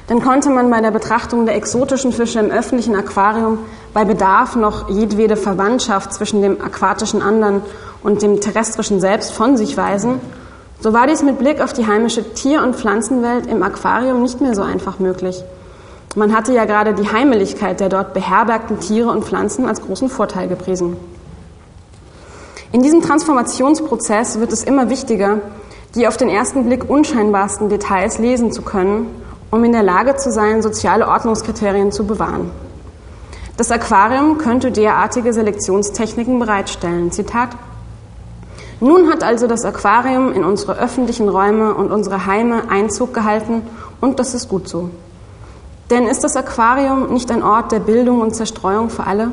Dann 0.07 0.21
konnte 0.23 0.49
man 0.49 0.69
bei 0.69 0.79
der 0.79 0.91
Betrachtung 0.91 1.45
der 1.45 1.55
exotischen 1.55 2.13
Fische 2.13 2.39
im 2.39 2.49
öffentlichen 2.49 2.95
Aquarium 2.95 3.59
bei 3.93 4.05
Bedarf 4.05 4.55
noch 4.55 4.89
jedwede 4.89 5.35
Verwandtschaft 5.35 6.13
zwischen 6.13 6.41
dem 6.41 6.61
aquatischen 6.61 7.21
anderen 7.21 7.61
und 8.03 8.21
dem 8.21 8.39
terrestrischen 8.39 9.01
Selbst 9.01 9.33
von 9.33 9.57
sich 9.57 9.75
weisen. 9.75 10.21
So 10.79 10.93
war 10.93 11.07
dies 11.07 11.23
mit 11.23 11.39
Blick 11.39 11.59
auf 11.59 11.73
die 11.73 11.87
heimische 11.87 12.33
Tier- 12.33 12.63
und 12.63 12.75
Pflanzenwelt 12.75 13.47
im 13.47 13.63
Aquarium 13.63 14.21
nicht 14.21 14.39
mehr 14.39 14.55
so 14.55 14.61
einfach 14.61 14.99
möglich. 14.99 15.43
Man 16.15 16.35
hatte 16.35 16.53
ja 16.53 16.65
gerade 16.65 16.93
die 16.93 17.11
Heimeligkeit 17.11 17.79
der 17.79 17.89
dort 17.89 18.13
beherbergten 18.13 18.79
Tiere 18.79 19.09
und 19.09 19.25
Pflanzen 19.25 19.67
als 19.67 19.81
großen 19.81 20.09
Vorteil 20.09 20.47
gepriesen. 20.47 20.95
In 22.71 22.81
diesem 22.81 23.01
Transformationsprozess 23.01 24.39
wird 24.39 24.53
es 24.53 24.63
immer 24.63 24.89
wichtiger, 24.89 25.41
die 25.97 26.07
auf 26.07 26.15
den 26.15 26.29
ersten 26.29 26.65
Blick 26.65 26.87
unscheinbarsten 26.87 27.69
Details 27.69 28.19
lesen 28.19 28.51
zu 28.51 28.61
können, 28.61 29.07
um 29.49 29.63
in 29.63 29.71
der 29.71 29.81
Lage 29.81 30.15
zu 30.15 30.31
sein, 30.31 30.61
soziale 30.61 31.07
Ordnungskriterien 31.07 31.91
zu 31.91 32.05
bewahren. 32.05 32.51
Das 33.57 33.71
Aquarium 33.71 34.37
könnte 34.37 34.71
derartige 34.71 35.33
Selektionstechniken 35.33 36.37
bereitstellen. 36.37 37.11
Zitat. 37.11 37.49
Nun 38.79 39.09
hat 39.09 39.23
also 39.23 39.47
das 39.47 39.65
Aquarium 39.65 40.31
in 40.31 40.43
unsere 40.43 40.77
öffentlichen 40.77 41.29
Räume 41.29 41.73
und 41.73 41.91
unsere 41.91 42.27
Heime 42.27 42.69
Einzug 42.69 43.15
gehalten 43.15 43.63
und 43.99 44.19
das 44.19 44.35
ist 44.35 44.49
gut 44.49 44.69
so. 44.69 44.91
Denn 45.89 46.05
ist 46.05 46.23
das 46.23 46.35
Aquarium 46.35 47.11
nicht 47.11 47.31
ein 47.31 47.41
Ort 47.41 47.71
der 47.71 47.79
Bildung 47.79 48.21
und 48.21 48.35
Zerstreuung 48.35 48.91
für 48.91 49.07
alle? 49.07 49.31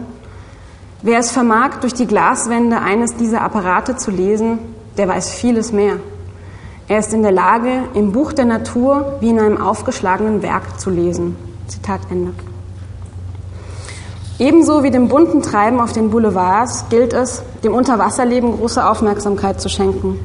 Wer 1.03 1.19
es 1.19 1.31
vermag, 1.31 1.81
durch 1.83 1.93
die 1.93 2.07
Glaswände 2.07 2.81
eines 2.81 3.17
dieser 3.17 3.43
Apparate 3.43 3.97
zu 3.97 4.11
lesen, 4.11 4.59
der 4.97 5.09
weiß 5.09 5.29
vieles 5.29 5.71
mehr. 5.71 5.97
Er 6.87 6.99
ist 6.99 7.15
in 7.15 7.23
der 7.23 7.33
Lage, 7.33 7.85
im 7.95 8.13
Buch 8.13 8.33
der 8.35 8.45
Natur 8.45 9.17
wie 9.21 9.31
in 9.31 9.41
einem 9.41 9.61
aufgeschlagenen 9.61 10.43
Werk 10.43 10.79
zu 10.79 10.91
lesen. 10.91 11.37
Zitat 11.67 12.01
Ende. 12.11 12.33
Ebenso 14.39 14.83
wie 14.83 14.91
dem 14.91 15.09
bunten 15.09 15.41
Treiben 15.41 15.81
auf 15.81 15.93
den 15.93 16.11
Boulevards 16.11 16.87
gilt 16.91 17.15
es, 17.15 17.43
dem 17.63 17.73
Unterwasserleben 17.73 18.59
große 18.59 18.87
Aufmerksamkeit 18.87 19.61
zu 19.61 19.69
schenken. 19.69 20.19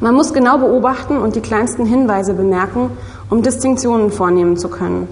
Man 0.00 0.14
muss 0.14 0.32
genau 0.32 0.58
beobachten 0.58 1.16
und 1.16 1.34
die 1.34 1.40
kleinsten 1.40 1.84
Hinweise 1.84 2.34
bemerken, 2.34 2.90
um 3.30 3.42
Distinktionen 3.42 4.12
vornehmen 4.12 4.56
zu 4.56 4.68
können. 4.68 5.08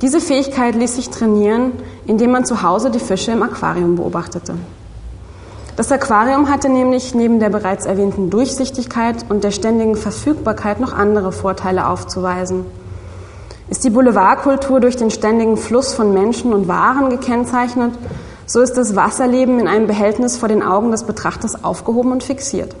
Diese 0.00 0.20
Fähigkeit 0.20 0.76
ließ 0.76 0.94
sich 0.94 1.10
trainieren, 1.10 1.72
indem 2.06 2.30
man 2.30 2.44
zu 2.44 2.62
Hause 2.62 2.90
die 2.90 3.00
Fische 3.00 3.32
im 3.32 3.42
Aquarium 3.42 3.96
beobachtete. 3.96 4.54
Das 5.76 5.92
Aquarium 5.92 6.50
hatte 6.50 6.68
nämlich 6.68 7.14
neben 7.14 7.40
der 7.40 7.48
bereits 7.48 7.86
erwähnten 7.86 8.30
Durchsichtigkeit 8.30 9.16
und 9.28 9.44
der 9.44 9.50
ständigen 9.50 9.96
Verfügbarkeit 9.96 10.80
noch 10.80 10.92
andere 10.92 11.32
Vorteile 11.32 11.88
aufzuweisen. 11.88 12.66
Ist 13.68 13.84
die 13.84 13.90
Boulevardkultur 13.90 14.80
durch 14.80 14.96
den 14.96 15.10
ständigen 15.10 15.56
Fluss 15.56 15.94
von 15.94 16.12
Menschen 16.12 16.52
und 16.52 16.68
Waren 16.68 17.08
gekennzeichnet, 17.08 17.94
so 18.44 18.60
ist 18.60 18.74
das 18.74 18.96
Wasserleben 18.96 19.60
in 19.60 19.68
einem 19.68 19.86
Behältnis 19.86 20.36
vor 20.36 20.48
den 20.48 20.62
Augen 20.62 20.90
des 20.90 21.04
Betrachters 21.04 21.62
aufgehoben 21.62 22.10
und 22.10 22.24
fixiert. 22.24 22.74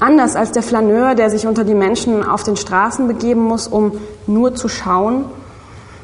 Anders 0.00 0.34
als 0.34 0.50
der 0.50 0.64
Flaneur, 0.64 1.14
der 1.14 1.30
sich 1.30 1.46
unter 1.46 1.62
die 1.62 1.76
Menschen 1.76 2.28
auf 2.28 2.42
den 2.42 2.56
Straßen 2.56 3.06
begeben 3.06 3.42
muss, 3.42 3.68
um 3.68 3.92
nur 4.26 4.56
zu 4.56 4.68
schauen, 4.68 5.26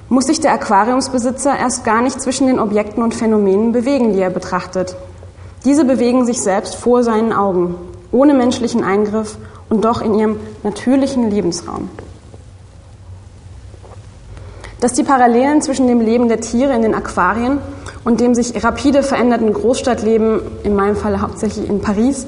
muss 0.08 0.26
sich 0.26 0.38
der 0.38 0.52
Aquariumsbesitzer 0.52 1.58
erst 1.58 1.84
gar 1.84 2.00
nicht 2.00 2.22
zwischen 2.22 2.46
den 2.46 2.60
Objekten 2.60 3.02
und 3.02 3.12
Phänomenen 3.12 3.72
bewegen, 3.72 4.12
die 4.12 4.20
er 4.20 4.30
betrachtet. 4.30 4.94
Diese 5.64 5.84
bewegen 5.84 6.24
sich 6.24 6.40
selbst 6.40 6.76
vor 6.76 7.02
seinen 7.02 7.32
Augen, 7.32 7.74
ohne 8.12 8.34
menschlichen 8.34 8.84
Eingriff 8.84 9.36
und 9.68 9.84
doch 9.84 10.00
in 10.00 10.14
ihrem 10.14 10.40
natürlichen 10.62 11.30
Lebensraum. 11.30 11.90
Dass 14.80 14.92
die 14.92 15.02
Parallelen 15.02 15.60
zwischen 15.60 15.88
dem 15.88 16.00
Leben 16.00 16.28
der 16.28 16.40
Tiere 16.40 16.72
in 16.74 16.82
den 16.82 16.94
Aquarien 16.94 17.58
und 18.04 18.20
dem 18.20 18.34
sich 18.34 18.62
rapide 18.62 19.02
veränderten 19.02 19.52
Großstadtleben, 19.52 20.40
in 20.62 20.76
meinem 20.76 20.96
Fall 20.96 21.20
hauptsächlich 21.20 21.68
in 21.68 21.80
Paris, 21.80 22.26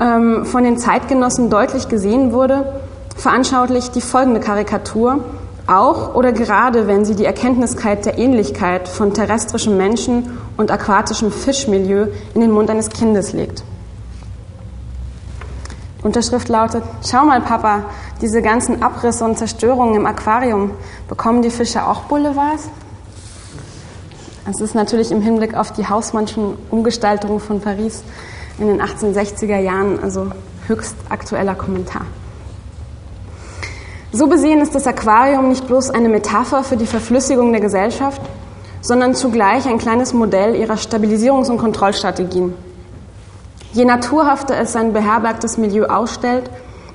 ähm, 0.00 0.46
von 0.46 0.64
den 0.64 0.78
Zeitgenossen 0.78 1.50
deutlich 1.50 1.88
gesehen 1.88 2.32
wurde, 2.32 2.80
veranschaulicht 3.16 3.94
die 3.94 4.00
folgende 4.00 4.40
Karikatur, 4.40 5.22
auch 5.70 6.14
oder 6.14 6.32
gerade 6.32 6.86
wenn 6.86 7.04
sie 7.04 7.14
die 7.14 7.24
Erkenntniskeit 7.24 8.04
der 8.04 8.18
Ähnlichkeit 8.18 8.88
von 8.88 9.14
terrestrischem 9.14 9.76
Menschen 9.76 10.38
und 10.56 10.70
aquatischem 10.70 11.30
Fischmilieu 11.30 12.08
in 12.34 12.40
den 12.40 12.50
Mund 12.50 12.70
eines 12.70 12.90
Kindes 12.90 13.32
legt. 13.32 13.62
Unterschrift 16.02 16.48
lautet, 16.48 16.82
schau 17.06 17.24
mal 17.24 17.40
Papa, 17.40 17.84
diese 18.20 18.42
ganzen 18.42 18.82
Abrisse 18.82 19.24
und 19.24 19.38
Zerstörungen 19.38 19.94
im 19.94 20.06
Aquarium, 20.06 20.72
bekommen 21.08 21.42
die 21.42 21.50
Fische 21.50 21.86
auch 21.86 22.02
Boulevards? 22.02 22.68
Es 24.50 24.60
ist 24.60 24.74
natürlich 24.74 25.12
im 25.12 25.20
Hinblick 25.20 25.54
auf 25.54 25.72
die 25.72 25.86
hausmannschen 25.86 26.56
Umgestaltungen 26.70 27.38
von 27.38 27.60
Paris 27.60 28.02
in 28.58 28.66
den 28.66 28.80
1860er 28.80 29.58
Jahren, 29.58 30.02
also 30.02 30.28
höchst 30.66 30.96
aktueller 31.10 31.54
Kommentar. 31.54 32.06
So 34.12 34.26
besehen 34.26 34.60
ist 34.60 34.74
das 34.74 34.88
Aquarium 34.88 35.48
nicht 35.48 35.68
bloß 35.68 35.90
eine 35.90 36.08
Metapher 36.08 36.64
für 36.64 36.76
die 36.76 36.86
Verflüssigung 36.86 37.52
der 37.52 37.60
Gesellschaft, 37.60 38.20
sondern 38.80 39.14
zugleich 39.14 39.66
ein 39.68 39.78
kleines 39.78 40.12
Modell 40.12 40.56
ihrer 40.56 40.74
Stabilisierungs- 40.74 41.48
und 41.48 41.58
Kontrollstrategien. 41.58 42.54
Je 43.72 43.84
naturhafter 43.84 44.58
es 44.58 44.72
sein 44.72 44.92
beherbergtes 44.92 45.58
Milieu 45.58 45.86
ausstellt, 45.86 46.50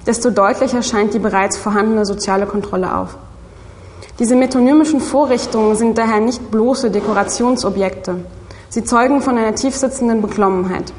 desto 0.06 0.30
deutlicher 0.30 0.84
scheint 0.84 1.14
die 1.14 1.20
bereits 1.20 1.58
vorhandene 1.58 2.06
soziale 2.06 2.48
Kontrolle 2.48 2.94
auf. 2.94 3.18
Diese 4.20 4.36
metonymischen 4.36 5.00
Vorrichtungen 5.00 5.78
sind 5.78 5.98
daher 5.98 6.20
nicht 6.20 6.52
bloße 6.52 6.92
Dekorationsobjekte. 6.92 8.26
Sie 8.68 8.84
zeugen 8.84 9.22
von 9.22 9.38
einer 9.38 9.56
tiefsitzenden 9.56 10.22
Beklommenheit. 10.22 10.92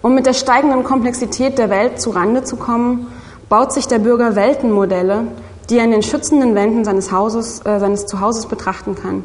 Um 0.00 0.14
mit 0.14 0.26
der 0.26 0.34
steigenden 0.34 0.84
Komplexität 0.84 1.58
der 1.58 1.70
Welt 1.70 2.00
zu 2.00 2.10
Rande 2.10 2.44
zu 2.44 2.54
kommen, 2.54 3.08
baut 3.48 3.72
sich 3.72 3.86
der 3.86 3.98
Bürger 3.98 4.34
Weltenmodelle, 4.36 5.24
die 5.70 5.78
er 5.78 5.84
in 5.84 5.90
den 5.90 6.02
schützenden 6.02 6.54
Wänden 6.54 6.84
seines, 6.84 7.12
Hauses, 7.12 7.64
äh, 7.64 7.78
seines 7.78 8.06
Zuhauses 8.06 8.46
betrachten 8.46 8.94
kann. 8.94 9.24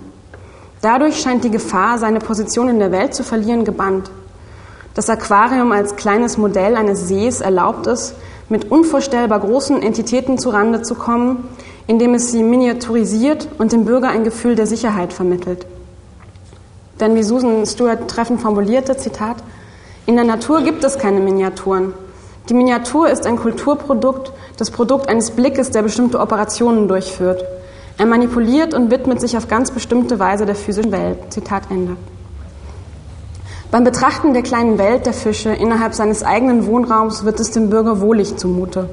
Dadurch 0.81 1.21
scheint 1.21 1.43
die 1.43 1.51
Gefahr, 1.51 1.97
seine 1.99 2.19
Position 2.19 2.67
in 2.67 2.79
der 2.79 2.91
Welt 2.91 3.13
zu 3.13 3.23
verlieren, 3.23 3.65
gebannt. 3.65 4.09
Das 4.95 5.09
Aquarium 5.09 5.71
als 5.71 5.95
kleines 5.95 6.37
Modell 6.37 6.75
eines 6.75 7.07
Sees 7.07 7.39
erlaubt 7.39 7.87
es, 7.87 8.15
mit 8.49 8.69
unvorstellbar 8.69 9.39
großen 9.39 9.81
Entitäten 9.81 10.37
zurande 10.37 10.81
zu 10.81 10.95
kommen, 10.95 11.47
indem 11.87 12.13
es 12.15 12.31
sie 12.31 12.43
miniaturisiert 12.43 13.47
und 13.57 13.71
dem 13.71 13.85
Bürger 13.85 14.09
ein 14.09 14.23
Gefühl 14.23 14.55
der 14.55 14.67
Sicherheit 14.67 15.13
vermittelt. 15.13 15.65
Denn 16.99 17.15
wie 17.15 17.23
Susan 17.23 17.65
Stewart 17.65 18.09
treffend 18.09 18.41
formulierte, 18.41 18.97
Zitat, 18.97 19.37
in 20.05 20.15
der 20.15 20.25
Natur 20.25 20.61
gibt 20.61 20.83
es 20.83 20.97
keine 20.97 21.19
Miniaturen. 21.19 21.93
Die 22.51 22.57
Miniatur 22.57 23.09
ist 23.09 23.25
ein 23.27 23.37
Kulturprodukt, 23.37 24.33
das 24.57 24.71
Produkt 24.71 25.07
eines 25.07 25.31
Blickes, 25.31 25.71
der 25.71 25.83
bestimmte 25.83 26.19
Operationen 26.19 26.89
durchführt. 26.89 27.45
Er 27.97 28.05
manipuliert 28.05 28.73
und 28.73 28.91
widmet 28.91 29.21
sich 29.21 29.37
auf 29.37 29.47
ganz 29.47 29.71
bestimmte 29.71 30.19
Weise 30.19 30.45
der 30.45 30.55
physischen 30.55 30.91
Welt. 30.91 31.17
Zitat 31.29 31.71
Ende. 31.71 31.95
Beim 33.71 33.85
Betrachten 33.85 34.33
der 34.33 34.41
kleinen 34.41 34.77
Welt 34.77 35.05
der 35.05 35.13
Fische 35.13 35.51
innerhalb 35.51 35.93
seines 35.93 36.23
eigenen 36.23 36.65
Wohnraums 36.65 37.23
wird 37.23 37.39
es 37.39 37.51
dem 37.51 37.69
Bürger 37.69 38.01
wohlig 38.01 38.35
zumute. 38.35 38.89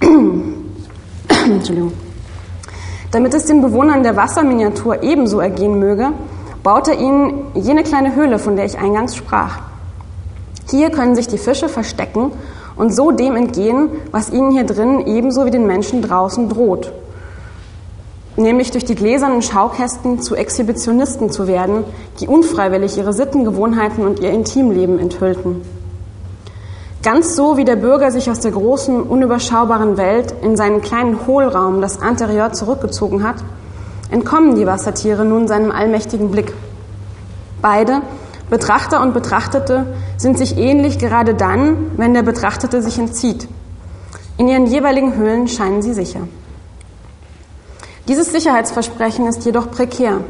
Entschuldigung. 1.28 1.92
Damit 3.10 3.34
es 3.34 3.46
den 3.46 3.62
Bewohnern 3.62 4.04
der 4.04 4.14
Wasserminiatur 4.14 5.02
ebenso 5.02 5.40
ergehen 5.40 5.80
möge, 5.80 6.12
baut 6.62 6.86
er 6.86 7.00
ihnen 7.00 7.46
jene 7.54 7.82
kleine 7.82 8.14
Höhle, 8.14 8.38
von 8.38 8.54
der 8.54 8.64
ich 8.64 8.78
eingangs 8.78 9.16
sprach. 9.16 9.58
Hier 10.70 10.90
können 10.90 11.16
sich 11.16 11.26
die 11.26 11.38
Fische 11.38 11.68
verstecken 11.68 12.30
und 12.76 12.94
so 12.94 13.10
dem 13.10 13.36
entgehen, 13.36 13.88
was 14.10 14.30
ihnen 14.30 14.50
hier 14.50 14.64
drin 14.64 15.06
ebenso 15.06 15.46
wie 15.46 15.50
den 15.50 15.66
Menschen 15.66 16.02
draußen 16.02 16.48
droht 16.48 16.92
nämlich 18.36 18.70
durch 18.70 18.84
die 18.84 18.94
gläsernen 18.94 19.42
Schaukästen 19.42 20.20
zu 20.20 20.34
Exhibitionisten 20.34 21.30
zu 21.30 21.46
werden, 21.46 21.84
die 22.20 22.28
unfreiwillig 22.28 22.96
ihre 22.98 23.12
Sittengewohnheiten 23.12 24.04
und 24.04 24.20
ihr 24.20 24.30
Intimleben 24.30 24.98
enthüllten. 24.98 25.62
Ganz 27.02 27.36
so 27.36 27.56
wie 27.56 27.64
der 27.64 27.76
Bürger 27.76 28.10
sich 28.10 28.30
aus 28.30 28.40
der 28.40 28.50
großen, 28.50 29.02
unüberschaubaren 29.02 29.96
Welt 29.96 30.34
in 30.42 30.56
seinen 30.56 30.82
kleinen 30.82 31.26
Hohlraum, 31.26 31.80
das 31.80 31.96
Interieur, 31.96 32.52
zurückgezogen 32.52 33.22
hat, 33.22 33.36
entkommen 34.10 34.56
die 34.56 34.66
Wassertiere 34.66 35.24
nun 35.24 35.46
seinem 35.46 35.70
allmächtigen 35.70 36.30
Blick. 36.30 36.52
Beide, 37.62 38.02
Betrachter 38.50 39.02
und 39.02 39.12
Betrachtete, 39.12 39.94
sind 40.16 40.38
sich 40.38 40.56
ähnlich 40.56 40.98
gerade 40.98 41.34
dann, 41.34 41.92
wenn 41.96 42.14
der 42.14 42.22
Betrachtete 42.22 42.82
sich 42.82 42.98
entzieht. 42.98 43.48
In 44.38 44.48
ihren 44.48 44.66
jeweiligen 44.66 45.16
Höhlen 45.16 45.48
scheinen 45.48 45.82
sie 45.82 45.94
sicher. 45.94 46.20
Dieses 48.08 48.30
Sicherheitsversprechen 48.30 49.26
ist 49.26 49.44
jedoch 49.44 49.70
prekär, 49.70 50.20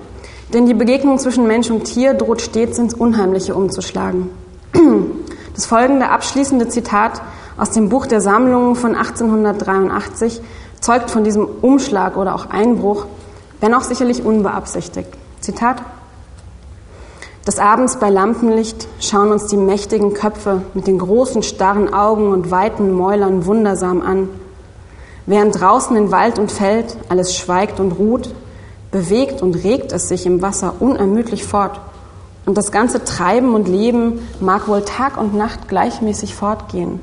denn 0.55 0.65
die 0.67 0.75
Begegnung 0.75 1.19
zwischen 1.19 1.47
Mensch 1.47 1.71
und 1.71 1.85
Tier 1.85 2.15
droht 2.15 2.41
stets 2.41 2.79
ins 2.79 2.95
Unheimliche 2.95 3.55
umzuschlagen. 3.55 4.31
Das 5.55 5.65
folgende 5.65 6.11
abschließende 6.11 6.69
Zitat 6.69 7.23
aus 7.57 7.71
dem 7.71 7.89
Buch 7.89 8.05
der 8.05 8.21
Sammlungen 8.21 8.77
von 8.77 8.95
1883 8.95 10.43
zeugt 10.83 11.11
von 11.11 11.25
diesem 11.25 11.47
Umschlag 11.47 12.19
oder 12.19 12.35
auch 12.35 12.51
Einbruch, 12.51 13.07
wenn 13.63 13.73
auch 13.73 13.81
sicherlich 13.81 14.23
unbeabsichtigt. 14.23 15.09
Zitat 15.41 15.83
Des 17.47 17.59
Abends 17.59 17.99
bei 17.99 18.11
Lampenlicht 18.11 18.89
schauen 19.01 19.31
uns 19.31 19.47
die 19.47 19.57
mächtigen 19.57 20.15
Köpfe 20.15 20.63
mit 20.75 20.87
den 20.87 20.99
großen 20.99 21.43
starren 21.43 21.95
Augen 21.95 22.33
und 22.33 22.51
weiten 22.51 22.93
Mäulern 22.93 23.47
wundersam 23.47 24.03
an 24.03 24.29
Während 25.27 25.61
draußen 25.61 25.97
in 25.97 26.13
Wald 26.13 26.39
und 26.39 26.53
Feld 26.53 26.97
alles 27.09 27.37
schweigt 27.37 27.81
und 27.81 27.93
ruht, 27.93 28.33
bewegt 28.93 29.43
und 29.43 29.57
regt 29.65 29.91
es 29.93 30.09
sich 30.09 30.25
im 30.25 30.41
Wasser 30.41 30.75
unermüdlich 30.79 31.45
fort. 31.45 31.81
Und 32.47 32.57
das 32.57 32.71
ganze 32.71 33.03
Treiben 33.03 33.55
und 33.55 33.67
Leben 33.67 34.21
mag 34.39 34.69
wohl 34.69 34.83
Tag 34.83 35.19
und 35.19 35.35
Nacht 35.35 35.69
gleichmäßig 35.69 36.37
fortgehen. 36.37 37.01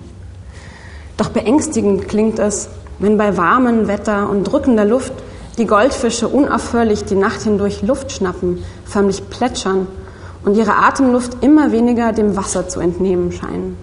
Doch 1.17 1.29
beängstigend 1.29 2.07
klingt 2.07 2.39
es, 2.39 2.69
wenn 2.97 3.17
bei 3.17 3.35
warmem 3.35 3.89
Wetter 3.89 4.29
und 4.29 4.45
drückender 4.45 4.85
Luft 4.85 5.11
die 5.57 5.67
Goldfische 5.67 6.29
unaufhörlich 6.29 7.03
die 7.03 7.15
Nacht 7.15 7.41
hindurch 7.41 7.81
Luft 7.81 8.13
schnappen, 8.13 8.63
förmlich 8.85 9.29
plätschern 9.29 9.87
und 10.45 10.55
ihre 10.55 10.75
Atemluft 10.75 11.43
immer 11.43 11.71
weniger 11.71 12.11
dem 12.11 12.35
Wasser 12.35 12.67
zu 12.67 12.79
entnehmen 12.79 13.31
scheinen. 13.31 13.77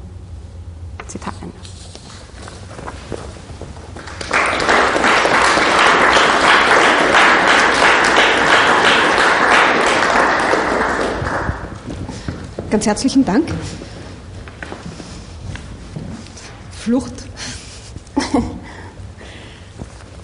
Zitat 1.07 1.35
Ende. 1.41 1.55
Ganz 12.71 12.87
herzlichen 12.87 13.25
Dank. 13.25 13.49
Flucht. 16.71 17.13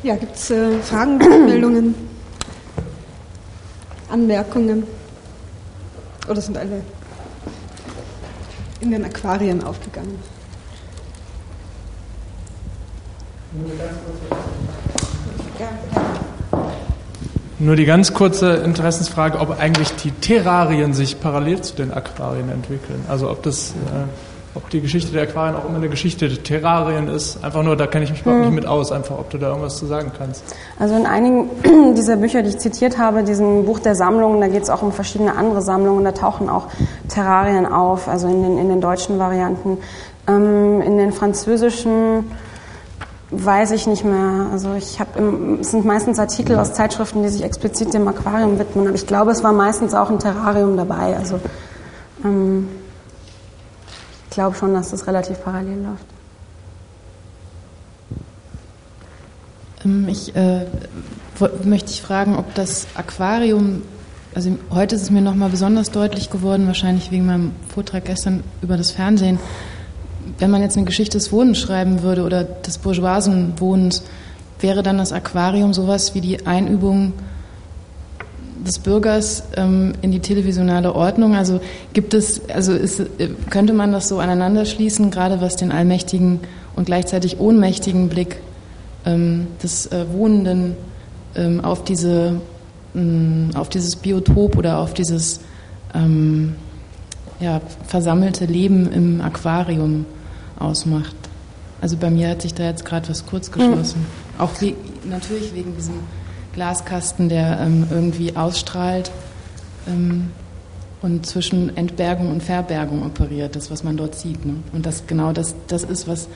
ja, 0.05 0.15
gibt 0.15 0.37
es 0.37 0.51
äh, 0.51 0.79
Fragen, 0.79 1.19
Meldungen, 1.19 1.95
Anmerkungen? 4.09 4.85
Oder 6.29 6.41
sind 6.41 6.59
alle 6.59 6.83
in 8.81 8.91
den 8.91 9.05
Aquarien 9.05 9.63
aufgegangen? 9.63 10.19
Nur 17.59 17.75
die 17.75 17.87
ganz 17.87 18.13
kurze 18.13 18.57
Interessensfrage, 18.57 19.39
ob 19.39 19.59
eigentlich 19.59 19.91
die 19.97 20.11
Terrarien 20.11 20.93
sich 20.93 21.21
parallel 21.21 21.63
zu 21.63 21.75
den 21.75 21.93
Aquarien 21.93 22.51
entwickeln. 22.51 23.03
Also 23.09 23.31
ob 23.31 23.43
das, 23.43 23.71
äh, 23.71 24.36
ob 24.57 24.71
die 24.71 24.81
Geschichte 24.81 25.13
der 25.13 25.25
Aquarien 25.25 25.55
auch 25.55 25.67
immer 25.67 25.77
eine 25.77 25.89
Geschichte 25.89 26.29
der 26.29 26.43
Terrarien 26.43 27.09
ist. 27.09 27.45
Einfach 27.45 27.63
nur, 27.63 27.77
da 27.77 27.87
kenne 27.87 28.05
ich 28.05 28.11
mich 28.11 28.23
überhaupt 28.23 28.45
hm. 28.45 28.51
nicht 28.51 28.63
mit 28.63 28.67
aus. 28.67 28.91
Einfach, 28.91 29.19
ob 29.19 29.31
du 29.31 29.39
da 29.39 29.49
irgendwas 29.49 29.77
zu 29.77 29.87
sagen 29.87 30.11
kannst. 30.17 30.43
Also 30.79 30.97
in 30.97 31.07
einigen 31.07 31.51
dieser 31.95 32.17
Bücher, 32.17 32.43
die 32.43 32.49
ich 32.49 32.59
zitiert 32.59 32.99
habe, 32.99 33.23
diesem 33.23 33.65
Buch 33.67 33.79
der 33.79 33.95
Sammlungen, 33.95 34.41
da 34.41 34.49
geht 34.49 34.63
es 34.63 34.71
auch 34.71 34.83
um 34.83 34.93
verschiedene 34.93 35.37
andere 35.37 35.63
Sammlungen. 35.63 36.05
Da 36.05 36.13
tauchen 36.13 36.49
auch 36.49 36.69
Terrarien 37.09 37.67
auf, 37.67 38.09
also 38.09 38.27
in 38.29 38.43
den, 38.43 38.59
in 38.59 38.69
den 38.69 38.81
deutschen 38.81 39.19
Varianten. 39.19 39.79
Ähm, 40.27 40.81
in 40.81 40.97
den 40.97 41.13
französischen 41.13 42.25
weiß 43.31 43.73
ich 43.73 43.87
nicht 43.87 44.05
mehr. 44.05 44.47
Also 44.53 44.75
ich 44.75 45.01
habe, 45.01 45.59
es 45.61 45.71
sind 45.71 45.85
meistens 45.85 46.19
Artikel 46.19 46.59
aus 46.59 46.73
Zeitschriften, 46.73 47.23
die 47.23 47.29
sich 47.29 47.43
explizit 47.43 47.93
dem 47.93 48.07
Aquarium 48.09 48.59
widmen, 48.59 48.87
aber 48.87 48.97
ich 48.97 49.07
glaube, 49.07 49.33
es 49.33 49.43
war 49.43 49.53
meistens 49.53 49.95
auch 49.95 50.11
ein 50.11 50.19
Terrarium 50.19 50.77
dabei. 50.77 51.17
Also 51.17 51.41
ähm, 52.25 52.69
glaube 54.37 54.55
schon, 54.55 54.75
dass 54.75 54.91
das 54.91 55.07
relativ 55.07 55.43
parallel 55.43 55.79
läuft. 55.79 56.05
Ähm, 59.83 60.07
ich 60.09 60.37
äh, 60.37 60.67
möchte 61.65 61.91
ich 61.91 62.03
fragen, 62.03 62.37
ob 62.37 62.55
das 62.55 62.87
Aquarium, 62.95 63.81
also 64.35 64.59
heute 64.71 64.95
ist 64.95 65.03
es 65.03 65.11
mir 65.11 65.23
nochmal 65.23 65.49
besonders 65.49 65.91
deutlich 65.91 66.29
geworden, 66.29 66.67
wahrscheinlich 66.67 67.11
wegen 67.11 67.25
meinem 67.25 67.53
Vortrag 67.75 68.05
gestern 68.05 68.45
über 68.61 68.77
das 68.77 68.91
Fernsehen, 68.91 69.39
wenn 70.39 70.51
man 70.51 70.61
jetzt 70.61 70.77
eine 70.77 70.85
Geschichte 70.85 71.17
des 71.17 71.33
Wohnens 71.33 71.59
schreiben 71.59 72.03
würde 72.03 72.23
oder 72.23 72.45
des 72.45 72.77
bourgeoisen 72.77 73.55
Wohnens, 73.59 74.03
wäre 74.61 74.83
dann 74.83 74.99
das 74.99 75.13
Aquarium 75.13 75.73
sowas 75.73 76.15
wie 76.15 76.21
die 76.21 76.47
Einübung 76.47 77.15
des 78.67 78.79
Bürgers 78.79 79.45
ähm, 79.57 79.93
in 80.03 80.13
die 80.13 80.21
televisionale 80.21 80.95
Ordnung? 80.95 81.35
Also 81.35 81.61
gibt 81.93 82.15
es, 82.15 82.49
also 82.51 82.73
ist, 82.73 83.03
könnte 83.51 83.73
man 83.73 83.93
das 83.93 84.09
so 84.09 84.19
aneinander 84.19 84.65
schließen, 84.65 85.11
gerade 85.11 85.41
was 85.41 85.57
den 85.57 85.73
allmächtigen 85.73 86.41
und 86.75 86.87
gleichzeitig 86.87 87.41
ohnmächtigen 87.41 88.09
Blick 88.09 88.41
ähm, 89.05 89.47
des 89.63 89.87
äh, 89.87 90.05
Wohnenden 90.13 90.77
ähm, 91.35 91.65
auf 91.65 91.85
diese, 91.85 92.41
mm, 92.95 93.51
auf 93.55 93.69
dieses 93.69 93.97
Biotop 93.97 94.57
oder 94.57 94.79
auf 94.79 94.93
dieses 94.95 95.41
ähm, 95.95 96.57
ja, 97.41 97.61
versammelte 97.87 98.47
Leben 98.47 98.91
im 98.93 99.21
Aquarium 99.21 100.07
ausmacht. 100.59 101.17
Also 101.81 101.97
bei 101.97 102.11
mir 102.11 102.29
hat 102.31 102.43
sich 102.43 102.55
da 102.55 102.65
jetzt 102.65 102.85
gerade 102.85 103.09
was 103.09 103.27
kurz 103.27 103.51
geschlossen. 103.51 104.01
Mhm. 104.01 104.41
Auch 104.41 104.61
wie, 104.61 104.75
natürlich 105.09 105.55
wegen 105.55 105.75
diesem 105.77 105.95
Glaskasten, 106.57 107.29
der 107.29 107.61
ähm, 107.61 107.87
irgendwie 107.91 108.35
ausstrahlt 108.35 109.13
ähm, 109.87 110.31
und 111.03 111.27
zwischen 111.27 111.77
Entbergung 111.77 112.31
und 112.33 112.43
Verbergung 112.43 113.05
operiert, 113.05 113.55
das, 113.55 113.71
was 113.71 113.85
man 113.85 113.99
dort 113.99 114.15
sieht. 114.15 114.45
Ne? 114.45 114.55
Und 114.73 114.87
das 114.87 115.07
genau 115.07 115.33
das, 115.33 115.55
das 115.69 115.85
ist, 115.85 116.09
was 116.09 116.29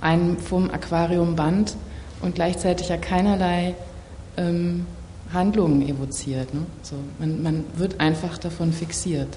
einen 0.00 0.36
vom 0.36 0.70
Aquarium 0.70 1.36
band 1.36 1.76
und 2.20 2.34
gleichzeitig 2.34 2.88
ja 2.88 2.96
keinerlei 2.96 3.76
ähm, 4.36 4.84
Handlungen 5.32 5.88
evoziert. 5.88 6.52
Ne? 6.52 6.62
So, 6.82 6.96
man, 7.20 7.42
man 7.42 7.64
wird 7.76 8.00
einfach 8.00 8.36
davon 8.36 8.72
fixiert. 8.72 9.28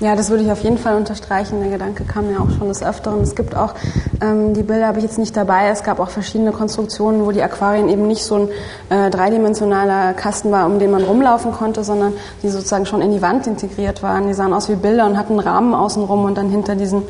Ja, 0.00 0.16
das 0.16 0.28
würde 0.28 0.42
ich 0.42 0.50
auf 0.50 0.62
jeden 0.64 0.76
Fall 0.76 0.96
unterstreichen. 0.96 1.60
Der 1.60 1.70
Gedanke 1.70 2.02
kam 2.02 2.30
ja 2.30 2.40
auch 2.40 2.50
schon 2.58 2.66
des 2.66 2.82
Öfteren. 2.82 3.20
Es 3.20 3.36
gibt 3.36 3.54
auch, 3.54 3.74
ähm, 4.20 4.52
die 4.52 4.64
Bilder 4.64 4.88
habe 4.88 4.98
ich 4.98 5.04
jetzt 5.04 5.18
nicht 5.18 5.36
dabei, 5.36 5.68
es 5.68 5.84
gab 5.84 6.00
auch 6.00 6.10
verschiedene 6.10 6.50
Konstruktionen, 6.50 7.24
wo 7.24 7.30
die 7.30 7.42
Aquarien 7.42 7.88
eben 7.88 8.08
nicht 8.08 8.24
so 8.24 8.34
ein 8.34 8.48
äh, 8.90 9.08
dreidimensionaler 9.10 10.12
Kasten 10.14 10.50
war, 10.50 10.66
um 10.66 10.80
den 10.80 10.90
man 10.90 11.04
rumlaufen 11.04 11.52
konnte, 11.52 11.84
sondern 11.84 12.12
die 12.42 12.48
sozusagen 12.48 12.86
schon 12.86 13.02
in 13.02 13.12
die 13.12 13.22
Wand 13.22 13.46
integriert 13.46 14.02
waren. 14.02 14.26
Die 14.26 14.34
sahen 14.34 14.52
aus 14.52 14.68
wie 14.68 14.74
Bilder 14.74 15.06
und 15.06 15.16
hatten 15.16 15.38
Rahmen 15.38 15.74
außenrum 15.74 16.24
und 16.24 16.36
dann 16.36 16.50
hinter 16.50 16.74
diesen, 16.74 17.04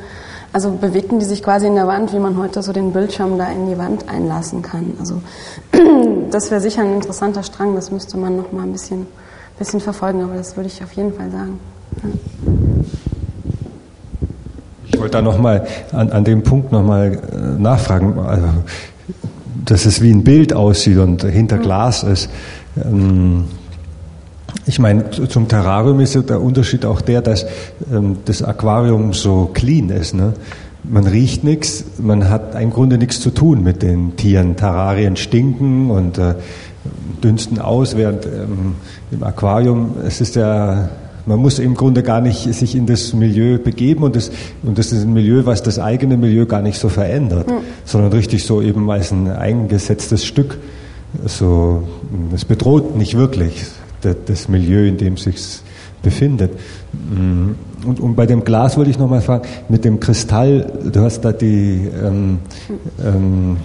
also 0.53 0.71
bewegten 0.71 1.19
die 1.19 1.25
sich 1.25 1.43
quasi 1.43 1.67
in 1.67 1.77
der 1.77 1.87
Wand, 1.87 2.13
wie 2.13 2.19
man 2.19 2.37
heute 2.37 2.63
so 2.63 2.75
den 2.75 2.93
Bildschirm 2.93 3.39
da 3.39 3.47
in 3.47 3.67
die 3.67 3.79
Wand 3.79 4.11
einlassen 4.11 4.61
kann. 4.61 4.93
Also 5.01 5.23
das 6.31 6.51
wäre 6.51 6.61
sicher 6.61 6.83
ein 6.83 6.93
interessanter 6.93 7.45
Strang, 7.45 7.75
das 7.75 7.91
müsste 7.91 8.19
man 8.19 8.37
noch 8.37 8.53
mal 8.53 8.65
ein 8.65 8.73
bisschen, 8.73 9.07
bisschen 9.59 9.81
verfolgen, 9.81 10.23
aber 10.23 10.35
das 10.35 10.55
würde 10.59 10.67
ich 10.67 10.85
auf 10.85 10.93
jeden 10.93 11.15
Fall 11.15 11.31
sagen. 11.31 11.59
Ja. 12.03 12.74
Ich 15.05 15.13
wollte 15.13 15.19
da 15.19 15.23
nochmal 15.23 15.67
an, 15.93 16.11
an 16.13 16.25
dem 16.25 16.43
Punkt 16.43 16.73
nochmal 16.73 17.13
äh, 17.13 17.61
nachfragen, 17.61 18.19
also, 18.21 18.47
dass 19.67 19.85
es 19.85 20.01
wie 20.01 20.11
ein 20.11 20.25
Bild 20.25 20.55
aussieht 20.55 20.97
und 20.97 21.23
hinter 21.25 21.59
Glas 21.59 22.05
ist. 22.05 22.31
Ähm, 22.83 23.45
ich 24.65 24.79
meine, 24.79 25.11
zum 25.11 25.47
Terrarium 25.47 26.01
ist 26.01 26.15
ja 26.15 26.23
der 26.23 26.41
Unterschied 26.41 26.87
auch 26.87 27.03
der, 27.03 27.21
dass 27.21 27.45
ähm, 27.93 28.17
das 28.25 28.43
Aquarium 28.43 29.13
so 29.13 29.51
clean 29.53 29.91
ist. 29.91 30.15
Ne? 30.15 30.33
Man 30.85 31.07
riecht 31.07 31.45
nichts, 31.45 31.85
man 31.99 32.31
hat 32.31 32.59
im 32.59 32.71
Grunde 32.71 32.97
nichts 32.97 33.21
zu 33.21 33.29
tun 33.29 33.63
mit 33.63 33.83
den 33.83 34.17
Tieren. 34.17 34.57
Terrarien 34.57 35.17
stinken 35.17 35.91
und 35.91 36.17
äh, 36.17 36.35
dünsten 37.23 37.59
aus, 37.59 37.95
während 37.95 38.25
ähm, 38.25 38.77
im 39.11 39.23
Aquarium, 39.23 39.97
es 40.07 40.23
ist 40.23 40.35
ja 40.35 40.89
man 41.27 41.39
muss 41.39 41.59
im 41.59 41.75
Grunde 41.75 42.03
gar 42.03 42.21
nicht 42.21 42.53
sich 42.55 42.75
in 42.75 42.87
das 42.87 43.13
Milieu 43.15 43.59
begeben 43.59 44.05
und 44.05 44.17
das, 44.17 44.31
und 44.63 44.79
das 44.79 44.93
ist 44.93 45.05
ein 45.05 45.13
Milieu, 45.13 45.47
was 45.47 45.63
das 45.63 45.79
eigene 45.79 46.17
Milieu 46.17 46.47
gar 46.47 46.63
nicht 46.63 46.79
so 46.79 46.89
verändert, 46.89 47.49
mhm. 47.49 47.59
sondern 47.85 48.13
richtig 48.13 48.45
so 48.45 48.61
eben 48.61 48.91
als 48.91 49.11
ein 49.11 49.29
eingesetztes 49.29 50.25
Stück. 50.25 50.59
So, 51.27 51.85
es 52.35 52.45
bedroht 52.45 52.97
nicht 52.97 53.17
wirklich 53.17 53.67
das 54.27 54.49
Milieu, 54.49 54.87
in 54.87 54.97
dem 54.97 55.15
es 55.15 55.23
sich 55.23 55.37
befindet. 56.03 56.53
Mm. 56.93 57.53
Und, 57.87 58.01
und, 58.01 58.15
bei 58.15 58.27
dem 58.27 58.45
Glas 58.45 58.77
wollte 58.77 58.91
ich 58.91 58.99
nochmal 58.99 59.21
fragen, 59.21 59.49
mit 59.69 59.85
dem 59.85 60.01
Kristall, 60.01 60.71
du 60.85 61.01
hast 61.01 61.23
da 61.23 61.33
die 61.33 61.89
ähm, 62.03 62.39
ähm, 63.03 63.57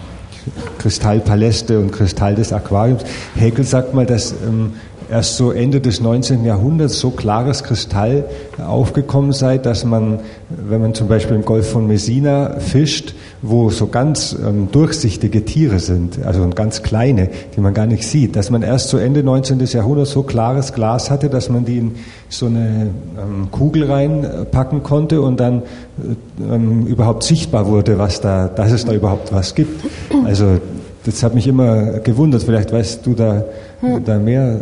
Kristallpaläste 0.77 1.79
und 1.79 1.91
Kristall 1.91 2.35
des 2.35 2.51
Aquariums. 2.53 3.03
Hegel 3.35 3.65
sagt 3.65 3.93
mal, 3.93 4.05
dass 4.05 4.31
ähm, 4.31 4.73
erst 5.09 5.37
so 5.37 5.51
Ende 5.51 5.81
des 5.81 6.01
19. 6.01 6.45
Jahrhunderts 6.45 6.99
so 6.99 7.09
klares 7.09 7.63
Kristall 7.63 8.25
aufgekommen 8.57 9.31
sei, 9.31 9.57
dass 9.57 9.85
man, 9.85 10.19
wenn 10.49 10.81
man 10.81 10.93
zum 10.93 11.07
Beispiel 11.07 11.35
im 11.35 11.45
Golf 11.45 11.69
von 11.69 11.87
Messina 11.87 12.59
fischt, 12.59 13.15
wo 13.41 13.69
so 13.69 13.87
ganz 13.87 14.35
ähm, 14.45 14.69
durchsichtige 14.71 15.45
Tiere 15.45 15.79
sind, 15.79 16.23
also 16.25 16.47
ganz 16.49 16.83
kleine, 16.83 17.29
die 17.55 17.61
man 17.61 17.73
gar 17.73 17.85
nicht 17.85 18.07
sieht, 18.07 18.35
dass 18.35 18.49
man 18.49 18.61
erst 18.61 18.89
so 18.89 18.97
Ende 18.97 19.23
19. 19.23 19.59
Jahrhunderts 19.59 20.11
so 20.11 20.23
klares 20.23 20.73
Glas 20.73 21.09
hatte, 21.09 21.29
dass 21.29 21.49
man 21.49 21.65
die 21.65 21.77
in 21.77 21.95
so 22.29 22.45
eine 22.45 22.89
ähm, 23.17 23.49
Kugel 23.51 23.89
reinpacken 23.89 24.83
konnte 24.83 25.21
und 25.21 25.39
dann 25.39 25.61
äh, 25.61 26.53
ähm, 26.53 26.85
überhaupt 26.85 27.23
sichtbar 27.23 27.67
wurde, 27.67 27.97
was 27.97 28.21
da, 28.21 28.47
dass 28.47 28.71
es 28.71 28.85
da 28.85 28.93
überhaupt 28.93 29.33
was 29.33 29.55
gibt. 29.55 29.83
Also 30.25 30.59
das 31.05 31.23
hat 31.23 31.33
mich 31.33 31.47
immer 31.47 31.99
gewundert. 31.99 32.43
Vielleicht 32.43 32.71
weißt 32.71 33.05
du 33.05 33.13
da, 33.13 33.45
hm. 33.81 34.03
da 34.03 34.19
mehr 34.19 34.59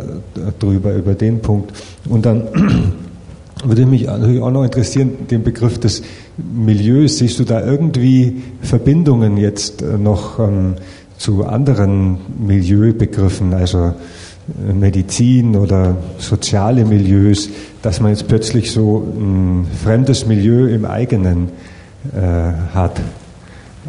drüber, 0.58 0.94
über 0.94 1.14
den 1.14 1.40
Punkt. 1.40 1.72
Und 2.08 2.26
dann 2.26 2.48
würde 3.64 3.86
mich 3.86 4.06
natürlich 4.06 4.40
auch 4.40 4.50
noch 4.50 4.64
interessieren, 4.64 5.26
den 5.30 5.42
Begriff 5.42 5.78
des 5.78 6.02
Milieus. 6.36 7.18
Siehst 7.18 7.38
du 7.38 7.44
da 7.44 7.64
irgendwie 7.64 8.42
Verbindungen 8.62 9.36
jetzt 9.36 9.82
äh, 9.82 9.98
noch 9.98 10.38
ähm, 10.38 10.74
zu 11.16 11.44
anderen 11.44 12.18
Milieubegriffen, 12.38 13.54
also 13.54 13.78
äh, 13.78 14.72
Medizin 14.72 15.56
oder 15.56 15.96
soziale 16.18 16.84
Milieus, 16.84 17.48
dass 17.82 18.00
man 18.00 18.10
jetzt 18.10 18.28
plötzlich 18.28 18.70
so 18.70 19.04
ein 19.16 19.66
fremdes 19.82 20.26
Milieu 20.26 20.68
im 20.68 20.84
eigenen 20.84 21.48
äh, 22.14 22.74
hat? 22.74 23.00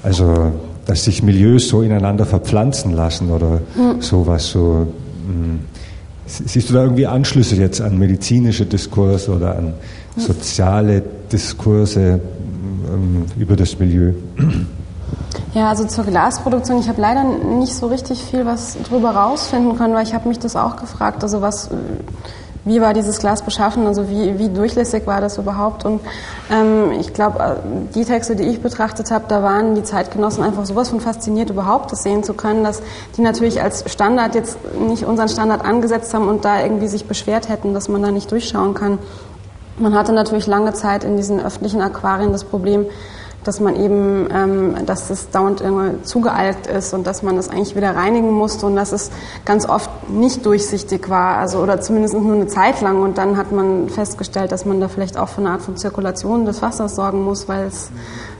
Also 0.01 0.53
dass 0.89 1.03
sich 1.03 1.21
Milieus 1.21 1.67
so 1.67 1.83
ineinander 1.83 2.25
verpflanzen 2.25 2.95
lassen 2.95 3.29
oder 3.29 3.61
mhm. 3.75 4.01
sowas 4.01 4.49
so. 4.49 4.87
Siehst 6.25 6.69
du 6.69 6.73
da 6.75 6.83
irgendwie 6.83 7.07
Anschlüsse 7.07 7.55
jetzt 7.55 7.81
an 7.81 7.97
medizinische 7.97 8.65
Diskurse 8.65 9.35
oder 9.35 9.57
an 9.57 9.73
soziale 10.15 11.01
Diskurse 11.31 12.19
ähm, 12.91 13.25
über 13.37 13.55
das 13.55 13.79
Milieu? 13.79 14.13
Ja, 15.55 15.69
also 15.69 15.85
zur 15.85 16.03
Glasproduktion. 16.03 16.79
Ich 16.79 16.87
habe 16.87 17.01
leider 17.01 17.23
nicht 17.23 17.73
so 17.73 17.87
richtig 17.87 18.23
viel 18.23 18.45
was 18.45 18.77
drüber 18.87 19.11
rausfinden 19.11 19.75
können, 19.75 19.95
weil 19.95 20.03
ich 20.03 20.13
habe 20.13 20.29
mich 20.29 20.37
das 20.37 20.55
auch 20.55 20.75
gefragt. 20.75 21.23
Also 21.23 21.41
was 21.41 21.69
wie 22.65 22.81
war 22.81 22.93
dieses 22.93 23.19
Glas 23.19 23.41
beschaffen, 23.41 23.87
also 23.87 24.09
wie, 24.09 24.37
wie 24.37 24.49
durchlässig 24.49 25.07
war 25.07 25.21
das 25.21 25.37
überhaupt. 25.37 25.85
Und 25.85 26.01
ähm, 26.51 26.91
ich 26.99 27.13
glaube, 27.13 27.39
äh, 27.39 27.55
die 27.95 28.05
Texte, 28.05 28.35
die 28.35 28.43
ich 28.43 28.61
betrachtet 28.61 29.11
habe, 29.11 29.25
da 29.27 29.41
waren 29.41 29.75
die 29.75 29.83
Zeitgenossen 29.83 30.43
einfach 30.43 30.65
sowas 30.65 30.89
von 30.89 30.99
fasziniert, 30.99 31.49
überhaupt 31.49 31.91
das 31.91 32.03
sehen 32.03 32.23
zu 32.23 32.33
können, 32.33 32.63
dass 32.63 32.81
die 33.17 33.21
natürlich 33.21 33.61
als 33.61 33.89
Standard 33.91 34.35
jetzt 34.35 34.57
nicht 34.77 35.05
unseren 35.05 35.29
Standard 35.29 35.63
angesetzt 35.63 36.13
haben 36.13 36.27
und 36.27 36.45
da 36.45 36.61
irgendwie 36.61 36.87
sich 36.87 37.05
beschwert 37.05 37.49
hätten, 37.49 37.73
dass 37.73 37.87
man 37.87 38.03
da 38.03 38.11
nicht 38.11 38.31
durchschauen 38.31 38.73
kann. 38.73 38.99
Man 39.77 39.95
hatte 39.95 40.11
natürlich 40.11 40.45
lange 40.45 40.73
Zeit 40.73 41.05
in 41.05 41.15
diesen 41.15 41.39
öffentlichen 41.39 41.79
Aquarien 41.79 42.33
das 42.33 42.43
Problem, 42.43 42.85
dass 43.43 43.59
man 43.59 43.75
eben, 43.75 44.27
ähm, 44.33 44.85
dass 44.85 45.09
es 45.09 45.29
dauernd 45.29 45.61
zugealgt 46.03 46.67
ist 46.67 46.93
und 46.93 47.07
dass 47.07 47.23
man 47.23 47.35
das 47.35 47.49
eigentlich 47.49 47.75
wieder 47.75 47.95
reinigen 47.95 48.31
musste 48.31 48.65
und 48.65 48.75
dass 48.75 48.91
es 48.91 49.11
ganz 49.45 49.67
oft 49.67 49.89
nicht 50.09 50.45
durchsichtig 50.45 51.09
war, 51.09 51.37
also 51.37 51.59
oder 51.59 51.79
zumindest 51.79 52.15
nur 52.15 52.35
eine 52.35 52.47
Zeit 52.47 52.81
lang. 52.81 53.01
Und 53.01 53.17
dann 53.17 53.37
hat 53.37 53.51
man 53.51 53.89
festgestellt, 53.89 54.51
dass 54.51 54.65
man 54.65 54.79
da 54.81 54.87
vielleicht 54.87 55.17
auch 55.17 55.29
für 55.29 55.41
eine 55.41 55.51
Art 55.51 55.61
von 55.61 55.77
Zirkulation 55.77 56.45
des 56.45 56.61
Wassers 56.61 56.95
sorgen 56.95 57.23
muss, 57.23 57.47
weil 57.47 57.67
es 57.67 57.91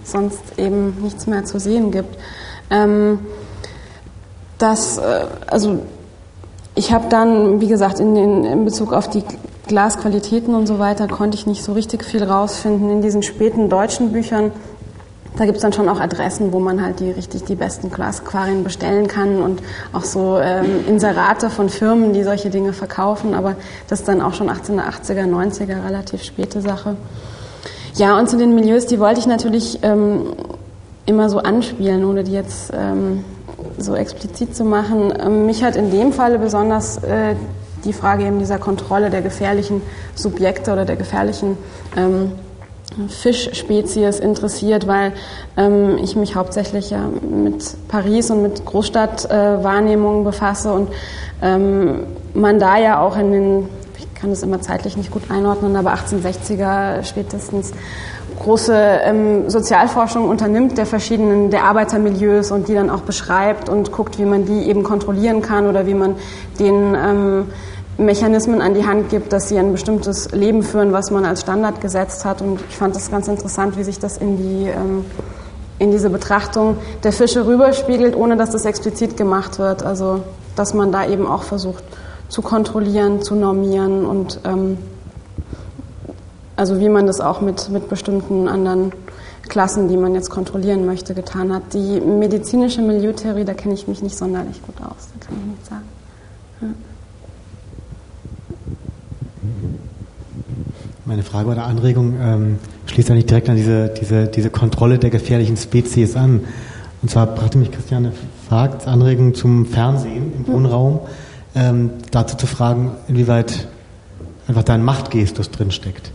sonst 0.04 0.42
eben 0.58 0.98
nichts 1.02 1.28
mehr 1.28 1.46
zu 1.46 1.60
sehen 1.60 1.92
gibt. 1.92 2.18
Ähm, 2.70 3.20
das, 4.58 4.98
äh, 4.98 5.26
also 5.48 5.80
ich 6.76 6.94
habe 6.94 7.06
dann, 7.10 7.62
wie 7.62 7.68
gesagt, 7.68 8.00
in, 8.00 8.16
den, 8.16 8.44
in 8.44 8.66
Bezug 8.66 8.94
auf 8.94 9.10
die 9.10 9.24
Glasqualitäten 9.68 10.56
und 10.56 10.68
so 10.68 10.80
weiter, 10.80 11.08
konnte 11.08 11.38
ich 11.38 11.46
nicht 11.46 11.64
so 11.64 11.74
richtig 11.74 12.04
viel 12.04 12.24
rausfinden. 12.24 12.90
In 12.90 13.02
diesen 13.02 13.24
späten 13.24 13.70
deutschen 13.70 14.12
Büchern 14.12 14.52
da 15.40 15.46
gibt 15.46 15.56
es 15.56 15.62
dann 15.62 15.72
schon 15.72 15.88
auch 15.88 16.02
Adressen, 16.02 16.52
wo 16.52 16.60
man 16.60 16.84
halt 16.84 17.00
die 17.00 17.12
richtig 17.12 17.46
die 17.46 17.56
besten 17.56 17.90
Glasaquarien 17.90 18.66
bestellen 18.66 19.08
kann 19.08 19.42
und 19.42 19.62
auch 19.94 20.04
so 20.04 20.38
ähm, 20.38 20.86
Inserate 20.86 21.50
von 21.50 21.70
Firmen, 21.70 22.12
die 22.12 22.24
solche 22.24 22.50
Dinge 22.50 22.74
verkaufen. 22.74 23.34
Aber 23.34 23.56
das 23.88 24.00
ist 24.02 24.10
dann 24.10 24.22
auch 24.22 24.34
schon 24.34 24.50
1880er, 24.50 25.24
90er, 25.26 25.86
relativ 25.86 26.24
späte 26.24 26.60
Sache. 26.60 26.98
Ja, 27.96 28.20
und 28.20 28.30
zu 28.30 28.38
den 28.38 28.54
Milieus, 28.54 28.86
die 28.86 29.00
wollte 29.00 29.22
ich 29.22 29.28
natürlich 29.28 29.80
ähm, 29.82 30.34
immer 31.06 31.30
so 31.30 31.40
anspielen, 31.40 32.04
ohne 32.04 32.26
die 32.26 32.34
jetzt 32.34 32.74
ähm, 32.74 33.24
so 33.78 33.96
explizit 33.96 34.58
zu 34.58 34.66
machen. 34.66 35.14
Ähm, 35.26 35.46
mich 35.46 35.64
hat 35.64 35.78
in 35.78 35.90
dem 35.90 36.12
Falle 36.12 36.38
besonders 36.38 36.98
äh, 36.98 37.36
die 37.86 37.94
Frage 37.94 38.26
eben 38.26 38.40
dieser 38.40 38.58
Kontrolle 38.58 39.10
der 39.10 39.22
gefährlichen 39.22 39.82
Subjekte 40.16 40.74
oder 40.74 40.84
der 40.84 40.98
gefährlichen 40.98 41.58
ähm, 41.96 42.34
Fischspezies 43.08 44.20
interessiert, 44.20 44.88
weil 44.88 45.14
ähm, 45.58 45.98
ich 46.02 46.16
mich 46.16 46.36
hauptsächlich 46.36 46.90
ja 46.90 47.06
mit 47.22 47.76
Paris 47.88 48.32
und 48.32 48.42
mit 48.42 48.66
Großstadtwahrnehmungen 48.66 50.22
äh, 50.22 50.26
befasse 50.26 50.74
und 50.74 50.90
ähm, 51.42 52.04
man 52.34 52.60
da 52.60 52.78
ja 52.78 53.00
auch 53.00 53.18
in 53.18 53.32
den, 53.32 53.70
ich 53.98 54.14
kann 54.16 54.32
das 54.32 54.44
immer 54.44 54.62
zeitlich 54.62 54.98
nicht 54.98 55.12
gut 55.12 55.30
einordnen, 55.30 55.76
aber 55.76 55.94
1860er 55.94 57.04
spätestens 57.04 57.74
große 58.40 58.74
ähm, 59.04 59.50
Sozialforschung 59.50 60.28
unternimmt 60.28 60.78
der 60.78 60.86
verschiedenen, 60.86 61.52
der 61.52 61.66
Arbeitermilieus 61.66 62.52
und 62.52 62.68
die 62.68 62.74
dann 62.74 62.90
auch 62.90 63.02
beschreibt 63.02 63.70
und 63.70 63.92
guckt, 63.92 64.18
wie 64.18 64.26
man 64.26 64.46
die 64.46 64.68
eben 64.68 64.84
kontrollieren 64.84 65.42
kann 65.42 65.68
oder 65.68 65.86
wie 65.86 65.94
man 65.94 66.16
den 66.60 66.96
ähm, 66.96 67.46
Mechanismen 68.00 68.62
an 68.62 68.74
die 68.74 68.86
Hand 68.86 69.10
gibt, 69.10 69.34
dass 69.34 69.50
sie 69.50 69.60
ein 69.60 69.72
bestimmtes 69.72 70.32
Leben 70.32 70.64
führen, 70.64 70.94
was 70.94 71.12
man 71.12 71.26
als 71.26 71.42
Standard 71.42 71.82
gesetzt 71.82 72.26
hat. 72.26 72.42
Und 72.42 72.60
ich 72.70 72.76
fand 72.76 72.96
das 72.96 73.12
ganz 73.12 73.28
interessant, 73.28 73.78
wie 73.78 73.84
sich 73.84 74.00
das 74.00 74.18
in, 74.18 74.38
die, 74.38 74.68
ähm, 74.68 75.06
in 75.78 75.92
diese 75.92 76.10
Betrachtung 76.10 76.78
der 77.04 77.12
Fische 77.12 77.46
rüberspiegelt, 77.46 78.16
ohne 78.16 78.38
dass 78.38 78.52
das 78.52 78.66
explizit 78.66 79.18
gemacht 79.18 79.60
wird. 79.60 79.84
Also, 79.84 80.22
dass 80.56 80.74
man 80.74 80.92
da 80.92 81.06
eben 81.06 81.28
auch 81.28 81.44
versucht 81.44 81.84
zu 82.30 82.42
kontrollieren, 82.42 83.22
zu 83.22 83.36
normieren 83.36 84.06
und 84.06 84.40
ähm, 84.46 84.78
also 86.56 86.80
wie 86.80 86.90
man 86.90 87.08
das 87.08 87.22
auch 87.22 87.40
mit, 87.40 87.70
mit 87.70 87.88
bestimmten 87.88 88.48
anderen 88.50 88.92
Klassen, 89.48 89.88
die 89.88 89.98
man 89.98 90.14
jetzt 90.14 90.30
kontrollieren 90.30 90.86
möchte, 90.86 91.16
getan 91.16 91.54
hat. 91.54 91.74
Die 91.74 92.02
medizinische 92.02 92.82
Milieutheorie, 92.82 93.46
da 93.46 93.54
kenne 93.54 93.74
ich 93.74 93.88
mich 93.88 94.02
nicht 94.02 94.18
sonderlich 94.18 94.62
gut 94.62 94.76
aus, 94.82 95.08
da 95.18 95.26
kann 95.26 95.38
ich 95.40 95.46
nicht 95.46 95.66
sagen. 95.66 95.86
Ja. 96.62 96.68
Meine 101.10 101.24
Frage 101.24 101.50
oder 101.50 101.66
Anregung 101.66 102.18
ähm, 102.22 102.60
schließt 102.86 103.10
eigentlich 103.10 103.26
direkt 103.26 103.50
an 103.50 103.56
diese, 103.56 103.90
diese, 104.00 104.28
diese 104.28 104.52
Kontrolle 104.52 105.00
der 105.00 105.10
gefährlichen 105.10 105.58
Spezies 105.58 106.16
an. 106.16 106.42
Und 107.02 107.10
zwar 107.10 107.26
brachte 107.26 107.58
mich 107.58 107.72
Christiane 107.72 108.14
Vagts 108.48 108.86
Anregung 108.86 109.34
zum 109.34 109.66
Fernsehen 109.66 110.32
im 110.38 110.46
Wohnraum, 110.46 111.00
ähm, 111.56 111.90
dazu 112.12 112.38
zu 112.38 112.46
fragen, 112.46 112.92
inwieweit 113.08 113.68
einfach 114.48 114.62
da 114.62 114.76
ein 114.76 114.84
Machtgestus 114.84 115.50
drinsteckt. 115.50 116.12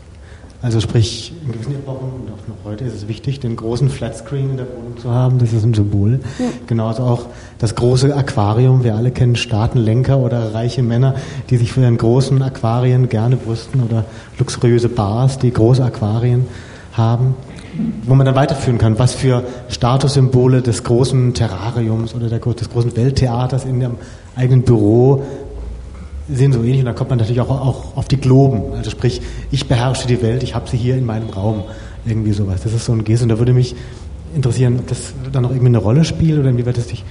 Also 0.64 0.80
sprich, 0.80 1.30
in 1.44 1.52
gewissen 1.52 1.74
Epochen 1.74 2.08
und 2.08 2.32
auch 2.32 2.48
noch 2.48 2.64
heute 2.64 2.84
ist 2.84 2.94
es 2.94 3.06
wichtig, 3.06 3.38
den 3.38 3.54
großen 3.54 3.90
Flatscreen 3.90 4.48
in 4.48 4.56
der 4.56 4.66
Wohnung 4.66 4.96
zu 4.96 5.10
haben. 5.10 5.38
Das 5.38 5.52
ist 5.52 5.62
ein 5.62 5.74
Symbol. 5.74 6.20
Ja. 6.38 6.46
Genauso 6.66 7.02
auch 7.02 7.26
das 7.58 7.74
große 7.74 8.16
Aquarium. 8.16 8.82
Wir 8.82 8.94
alle 8.94 9.10
kennen 9.10 9.36
Staatenlenker 9.36 10.16
oder 10.16 10.54
reiche 10.54 10.82
Männer, 10.82 11.16
die 11.50 11.58
sich 11.58 11.70
für 11.70 11.82
ihren 11.82 11.98
großen 11.98 12.40
Aquarien 12.40 13.10
gerne 13.10 13.36
brüsten 13.36 13.82
oder 13.82 14.06
luxuriöse 14.38 14.88
Bars, 14.88 15.38
die 15.38 15.52
große 15.52 15.84
Aquarien 15.84 16.46
haben. 16.94 17.34
Wo 18.04 18.14
man 18.14 18.24
dann 18.24 18.34
weiterführen 18.34 18.78
kann, 18.78 18.98
was 18.98 19.12
für 19.12 19.44
Statussymbole 19.68 20.62
des 20.62 20.82
großen 20.82 21.34
Terrariums 21.34 22.14
oder 22.14 22.30
des 22.30 22.70
großen 22.70 22.96
Welttheaters 22.96 23.66
in 23.66 23.80
dem 23.80 23.96
eigenen 24.34 24.62
Büro 24.62 25.24
sehen 26.28 26.52
so 26.52 26.60
ähnlich 26.60 26.80
und 26.80 26.86
da 26.86 26.92
kommt 26.92 27.10
man 27.10 27.18
natürlich 27.18 27.40
auch, 27.40 27.50
auch 27.50 27.96
auf 27.96 28.08
die 28.08 28.16
Globen. 28.16 28.72
Also 28.76 28.90
sprich, 28.90 29.20
ich 29.50 29.68
beherrsche 29.68 30.06
die 30.06 30.22
Welt, 30.22 30.42
ich 30.42 30.54
habe 30.54 30.68
sie 30.68 30.76
hier 30.76 30.96
in 30.96 31.04
meinem 31.04 31.30
Raum. 31.30 31.64
Irgendwie 32.06 32.32
sowas. 32.32 32.60
Das 32.62 32.74
ist 32.74 32.84
so 32.84 32.92
ein 32.92 33.02
Gest 33.02 33.22
und 33.22 33.30
da 33.30 33.38
würde 33.38 33.54
mich 33.54 33.74
interessieren, 34.34 34.78
ob 34.80 34.88
das 34.88 35.14
dann 35.32 35.42
noch 35.42 35.50
irgendwie 35.50 35.68
eine 35.68 35.78
Rolle 35.78 36.04
spielt 36.04 36.38
oder 36.38 36.50
inwieweit 36.50 36.76
das 36.76 36.88
dich 36.88 37.04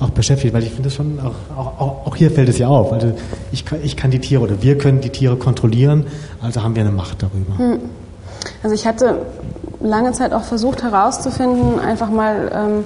auch 0.00 0.10
beschäftigt, 0.10 0.54
weil 0.54 0.62
ich 0.62 0.70
finde 0.70 0.84
das 0.84 0.94
schon, 0.94 1.20
auch, 1.20 1.56
auch, 1.56 2.06
auch, 2.06 2.16
hier 2.16 2.30
fällt 2.30 2.48
es 2.48 2.58
ja 2.58 2.68
auf. 2.68 2.92
Also 2.92 3.12
ich, 3.52 3.64
ich 3.82 3.96
kann 3.96 4.10
die 4.10 4.18
Tiere 4.18 4.42
oder 4.42 4.62
wir 4.62 4.78
können 4.78 5.00
die 5.00 5.10
Tiere 5.10 5.36
kontrollieren, 5.36 6.06
also 6.40 6.62
haben 6.62 6.74
wir 6.74 6.82
eine 6.82 6.92
Macht 6.92 7.22
darüber. 7.22 7.58
Hm. 7.58 7.78
Also 8.62 8.74
ich 8.74 8.86
hatte 8.86 9.18
lange 9.80 10.12
Zeit 10.12 10.32
auch 10.32 10.44
versucht 10.44 10.82
herauszufinden, 10.82 11.78
einfach 11.78 12.10
mal 12.10 12.50
ähm, 12.52 12.84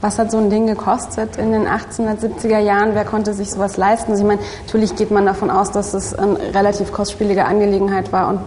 was 0.00 0.18
hat 0.18 0.30
so 0.30 0.38
ein 0.38 0.50
Ding 0.50 0.66
gekostet 0.66 1.36
in 1.36 1.52
den 1.52 1.66
1870er 1.66 2.58
Jahren? 2.58 2.94
Wer 2.94 3.04
konnte 3.04 3.34
sich 3.34 3.50
sowas 3.50 3.76
leisten? 3.76 4.12
Also 4.12 4.22
ich 4.22 4.28
meine, 4.28 4.40
natürlich 4.64 4.96
geht 4.96 5.10
man 5.10 5.26
davon 5.26 5.50
aus, 5.50 5.70
dass 5.70 5.94
es 5.94 6.14
eine 6.14 6.38
relativ 6.54 6.92
kostspielige 6.92 7.44
Angelegenheit 7.44 8.12
war 8.12 8.28
und 8.28 8.40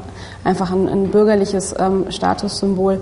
einfach 0.43 0.72
ein, 0.72 0.88
ein 0.88 1.10
bürgerliches 1.10 1.76
ähm, 1.78 2.06
Statussymbol. 2.10 3.01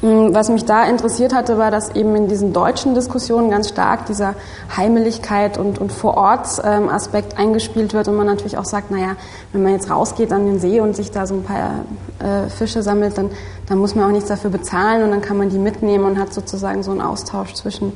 Hm, 0.00 0.32
was 0.32 0.48
mich 0.48 0.64
da 0.64 0.84
interessiert 0.84 1.34
hatte, 1.34 1.58
war, 1.58 1.72
dass 1.72 1.94
eben 1.96 2.14
in 2.14 2.28
diesen 2.28 2.52
deutschen 2.52 2.94
Diskussionen 2.94 3.50
ganz 3.50 3.68
stark 3.68 4.06
dieser 4.06 4.34
Heimeligkeit 4.76 5.58
und, 5.58 5.80
und 5.80 5.90
Vorortsaspekt 5.90 7.32
ähm, 7.32 7.38
eingespielt 7.38 7.94
wird 7.94 8.06
und 8.06 8.16
man 8.16 8.26
natürlich 8.26 8.58
auch 8.58 8.64
sagt, 8.64 8.92
naja, 8.92 9.16
wenn 9.52 9.64
man 9.64 9.72
jetzt 9.72 9.90
rausgeht 9.90 10.32
an 10.32 10.46
den 10.46 10.60
See 10.60 10.80
und 10.80 10.94
sich 10.94 11.10
da 11.10 11.26
so 11.26 11.34
ein 11.34 11.42
paar 11.42 11.84
äh, 12.20 12.48
Fische 12.48 12.82
sammelt, 12.82 13.18
dann, 13.18 13.30
dann 13.68 13.78
muss 13.78 13.96
man 13.96 14.04
auch 14.04 14.12
nichts 14.12 14.28
dafür 14.28 14.50
bezahlen 14.50 15.02
und 15.02 15.10
dann 15.10 15.20
kann 15.20 15.36
man 15.36 15.48
die 15.50 15.58
mitnehmen 15.58 16.04
und 16.04 16.18
hat 16.18 16.32
sozusagen 16.32 16.84
so 16.84 16.92
einen 16.92 17.00
Austausch 17.00 17.54
zwischen 17.54 17.92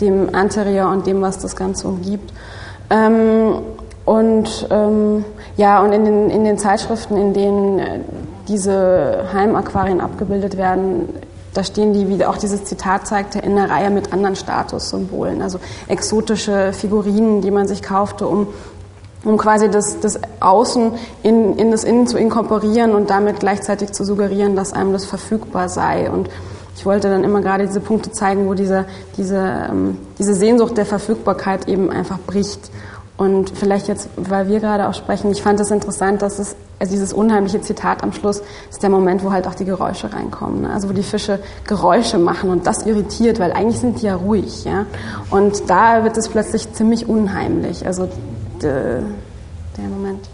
dem 0.00 0.32
Anterior 0.34 0.90
und 0.90 1.08
dem, 1.08 1.22
was 1.22 1.38
das 1.38 1.56
Ganze 1.56 1.88
umgibt. 1.88 2.32
Ähm, 2.88 3.62
und 4.04 4.68
ähm, 4.70 5.24
ja, 5.56 5.82
und 5.82 5.92
in 5.92 6.04
den, 6.04 6.30
in 6.30 6.44
den 6.44 6.58
Zeitschriften, 6.58 7.16
in 7.16 7.32
denen 7.32 7.78
äh, 7.78 8.00
diese 8.48 9.24
Heimaquarien 9.32 10.00
abgebildet 10.00 10.56
werden, 10.56 11.08
da 11.54 11.64
stehen 11.64 11.92
die, 11.92 12.08
wie 12.08 12.24
auch 12.24 12.38
dieses 12.38 12.64
Zitat 12.64 13.06
zeigte, 13.06 13.38
in 13.38 13.56
einer 13.58 13.70
Reihe 13.70 13.90
mit 13.90 14.12
anderen 14.12 14.36
Statussymbolen, 14.36 15.42
also 15.42 15.58
exotische 15.88 16.72
Figurinen, 16.72 17.42
die 17.42 17.50
man 17.50 17.68
sich 17.68 17.82
kaufte, 17.82 18.26
um, 18.26 18.48
um 19.24 19.36
quasi 19.36 19.70
das, 19.70 20.00
das 20.00 20.18
Außen 20.40 20.92
in, 21.22 21.56
in 21.58 21.70
das 21.70 21.84
Innen 21.84 22.06
zu 22.06 22.18
inkorporieren 22.18 22.94
und 22.94 23.10
damit 23.10 23.40
gleichzeitig 23.40 23.92
zu 23.92 24.04
suggerieren, 24.04 24.56
dass 24.56 24.72
einem 24.72 24.92
das 24.92 25.04
verfügbar 25.04 25.68
sei. 25.68 26.10
Und 26.10 26.28
ich 26.76 26.86
wollte 26.86 27.10
dann 27.10 27.22
immer 27.22 27.40
gerade 27.40 27.66
diese 27.66 27.80
Punkte 27.80 28.12
zeigen, 28.12 28.48
wo 28.48 28.54
diese, 28.54 28.86
diese, 29.16 29.68
ähm, 29.70 29.98
diese 30.18 30.34
Sehnsucht 30.34 30.76
der 30.76 30.86
Verfügbarkeit 30.86 31.68
eben 31.68 31.90
einfach 31.90 32.18
bricht. 32.18 32.70
Und 33.18 33.50
vielleicht 33.50 33.88
jetzt, 33.88 34.08
weil 34.16 34.48
wir 34.48 34.58
gerade 34.58 34.88
auch 34.88 34.94
sprechen, 34.94 35.30
ich 35.30 35.42
fand 35.42 35.60
es 35.60 35.70
interessant, 35.70 36.22
dass 36.22 36.38
es, 36.38 36.56
also 36.82 36.94
dieses 36.94 37.12
unheimliche 37.12 37.60
Zitat 37.60 38.02
am 38.02 38.12
Schluss 38.12 38.42
ist 38.68 38.82
der 38.82 38.90
Moment, 38.90 39.22
wo 39.22 39.30
halt 39.30 39.46
auch 39.46 39.54
die 39.54 39.64
Geräusche 39.64 40.12
reinkommen. 40.12 40.62
Ne? 40.62 40.72
Also 40.72 40.88
wo 40.88 40.92
die 40.92 41.04
Fische 41.04 41.38
Geräusche 41.64 42.18
machen 42.18 42.50
und 42.50 42.66
das 42.66 42.84
irritiert, 42.86 43.38
weil 43.38 43.52
eigentlich 43.52 43.78
sind 43.78 44.02
die 44.02 44.06
ja 44.06 44.16
ruhig. 44.16 44.64
Ja? 44.64 44.86
Und 45.30 45.70
da 45.70 46.02
wird 46.02 46.16
es 46.16 46.28
plötzlich 46.28 46.72
ziemlich 46.72 47.08
unheimlich. 47.08 47.86
Also 47.86 48.08
de, 48.60 49.00
der 49.76 49.84
Moment. 49.84 50.28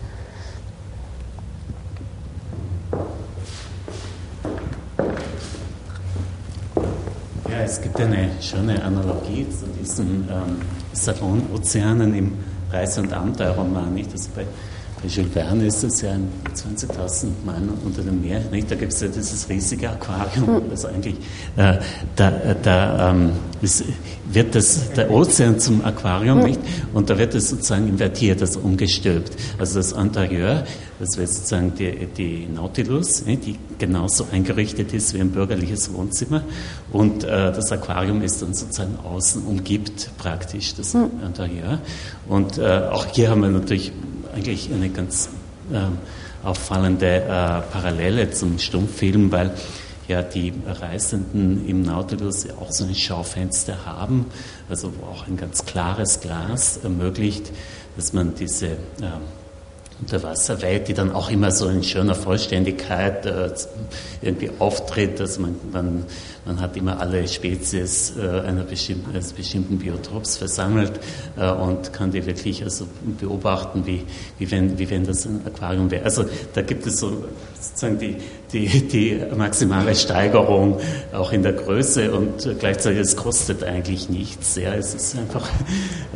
Ja, 7.47 7.59
es 7.63 7.79
gibt 7.83 8.01
eine 8.01 8.31
schöne 8.41 8.83
Analogie 8.83 9.47
zu 9.51 9.67
diesen 9.79 10.27
ähm, 10.31 10.63
Salonozeanen 10.95 12.15
im 12.15 12.33
Reise- 12.73 13.03
und 13.03 13.13
Abenteuerroman, 13.13 13.93
nicht? 13.93 14.15
Das 14.15 14.29
bei, 14.29 14.47
bei 15.01 15.09
Jules 15.09 15.33
Verne 15.33 15.67
ist 15.67 15.85
das 15.85 16.01
ja 16.03 16.13
ein 16.13 16.29
20.000 16.55 17.27
Mann 17.45 17.69
unter 17.85 18.03
dem 18.03 18.21
Meer, 18.21 18.41
nicht? 18.51 18.71
Da 18.71 18.75
gibt 18.75 18.93
es 18.93 19.01
ja 19.01 19.09
dieses 19.09 19.49
riesige 19.49 19.91
Aquarium, 19.91 20.63
also 20.71 20.89
eigentlich, 20.89 21.17
äh, 21.57 21.79
da, 22.17 22.31
da 22.63 23.11
ähm, 23.11 23.33
ist, 23.63 23.85
wird 24.31 24.55
das, 24.55 24.93
der 24.93 25.11
Ozean 25.11 25.61
zum 25.61 25.85
Aquarium, 25.85 26.41
nicht? 26.41 26.61
Und 26.93 27.11
da 27.11 27.19
wird 27.19 27.35
es 27.35 27.49
sozusagen 27.49 27.89
invertiert, 27.89 28.41
also 28.41 28.61
umgestülpt. 28.61 29.37
Also 29.59 29.79
das 29.79 29.93
Interieur, 29.93 30.65
das 30.99 31.17
wäre 31.17 31.29
sozusagen 31.29 31.75
die, 31.75 32.07
die 32.07 32.49
Nautilus, 32.53 33.25
die 33.25 33.57
genauso 33.79 34.27
eingerichtet 34.33 34.93
ist 34.95 35.15
wie 35.15 35.21
ein 35.21 35.31
bürgerliches 35.31 35.93
Wohnzimmer. 35.95 36.43
Und 36.91 37.23
äh, 37.23 37.53
das 37.53 37.71
Aquarium 37.71 38.23
ist 38.23 38.43
dann 38.43 38.53
sozusagen 38.53 38.99
außen 39.05 39.45
umgibt 39.45 40.11
praktisch 40.19 40.75
das 40.75 40.95
mhm. 40.95 41.11
Interieur. 41.25 41.79
Und 42.29 42.59
äh, 42.59 42.89
auch 42.91 43.07
hier 43.07 43.31
haben 43.31 43.43
wir 43.43 43.49
natürlich 43.49 43.93
eigentlich 44.39 44.71
eine 44.73 44.89
ganz 44.89 45.31
äh, 45.73 46.47
auffallende 46.47 47.17
äh, 47.17 47.27
Parallele 47.73 48.31
zum 48.31 48.59
Stummfilm, 48.59 49.33
weil 49.33 49.51
ja 50.07 50.23
die 50.23 50.53
Reisenden 50.65 51.67
im 51.69 51.83
Nautilus 51.83 52.45
ja 52.45 52.55
auch 52.55 52.71
so 52.71 52.85
ein 52.85 52.95
Schaufenster 52.95 53.85
haben, 53.85 54.27
also 54.69 54.93
wo 54.97 55.07
auch 55.07 55.27
ein 55.27 55.37
ganz 55.37 55.65
klares 55.67 56.21
Glas 56.21 56.79
ermöglicht, 56.79 57.51
dass 57.97 58.13
man 58.13 58.37
diese 58.37 58.69
äh, 58.69 58.77
Unterwasserwelt, 60.01 60.87
die 60.87 60.95
dann 60.95 61.13
auch 61.13 61.29
immer 61.29 61.51
so 61.51 61.69
in 61.69 61.83
schöner 61.83 62.15
Vollständigkeit 62.15 63.27
äh, 63.27 63.51
irgendwie 64.23 64.51
auftritt. 64.59 65.21
Also 65.21 65.41
man, 65.41 65.57
man, 65.73 66.05
man 66.47 66.61
hat 66.61 66.77
immer 66.77 67.01
alle 67.01 67.27
Spezies 67.27 68.15
äh, 68.17 68.41
einer 68.41 68.63
bestimmten, 68.63 69.11
eines 69.11 69.33
bestimmten 69.33 69.79
Biotops 69.79 70.37
versammelt 70.37 70.93
äh, 71.37 71.51
und 71.51 71.93
kann 71.93 72.13
die 72.13 72.25
wirklich 72.27 72.63
also 72.63 72.87
beobachten, 73.19 73.87
wie, 73.87 74.05
wie, 74.39 74.49
wenn, 74.53 74.79
wie 74.79 74.89
wenn 74.89 75.05
das 75.05 75.27
ein 75.27 75.41
Aquarium 75.45 75.91
wäre. 75.91 76.05
Also 76.05 76.25
da 76.55 76.63
gibt 76.63 76.87
es 76.87 77.01
so 77.01 77.25
sozusagen 77.61 77.99
die, 77.99 78.17
die, 78.53 78.89
die 78.89 79.21
maximale 79.37 79.97
Steigerung 79.97 80.79
auch 81.13 81.33
in 81.33 81.43
der 81.43 81.55
Größe 81.55 82.13
und 82.13 82.49
gleichzeitig 82.61 83.01
es 83.01 83.17
kostet 83.17 83.65
eigentlich 83.65 84.09
nichts. 84.09 84.55
Ja, 84.55 84.75
es 84.75 84.95
ist 84.95 85.19
einfach, 85.19 85.49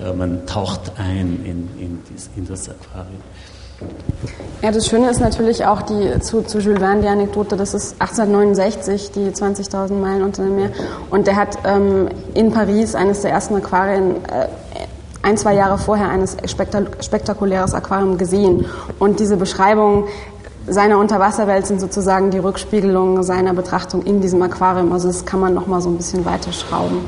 äh, 0.01 0.13
man 0.13 0.47
taucht 0.47 0.93
ein 0.99 1.41
in, 1.45 1.69
in, 1.81 1.99
in 2.37 2.47
das 2.47 2.69
Aquarium. 2.69 3.23
Ja, 4.63 4.71
das 4.71 4.87
Schöne 4.87 5.11
ist 5.11 5.21
natürlich 5.21 5.67
auch 5.67 5.83
die, 5.83 6.21
zu, 6.21 6.43
zu 6.43 6.61
Jules 6.61 6.79
Verne 6.79 7.03
die 7.03 7.09
Anekdote, 7.09 7.57
das 7.57 7.75
ist 7.75 8.01
1869, 8.01 9.11
die 9.11 9.31
20.000 9.31 9.93
Meilen 9.95 10.23
unter 10.23 10.45
dem 10.45 10.55
Meer. 10.55 10.71
Und 11.11 11.27
der 11.27 11.35
hat 11.35 11.59
ähm, 11.65 12.09
in 12.35 12.53
Paris 12.53 12.95
eines 12.95 13.23
der 13.23 13.33
ersten 13.33 13.57
Aquarien, 13.57 14.25
äh, 14.27 14.47
ein, 15.23 15.37
zwei 15.37 15.55
Jahre 15.55 15.79
vorher, 15.79 16.09
eines 16.09 16.37
spektakuläres 16.47 17.75
Aquarium 17.75 18.19
gesehen. 18.19 18.67
Und 19.01 19.19
diese 19.19 19.37
Beschreibung 19.37 20.07
seiner 20.69 20.99
Unterwasserwelt 20.99 21.67
sind 21.67 21.81
sozusagen 21.81 22.31
die 22.31 22.39
Rückspiegelung 22.39 23.25
seiner 23.25 23.55
Betrachtung 23.55 24.03
in 24.03 24.21
diesem 24.21 24.43
Aquarium. 24.43 24.93
Also 24.93 25.09
das 25.09 25.25
kann 25.25 25.41
man 25.41 25.55
nochmal 25.55 25.81
so 25.81 25.89
ein 25.89 25.97
bisschen 25.97 26.25
weiter 26.25 26.53
schrauben. 26.53 26.99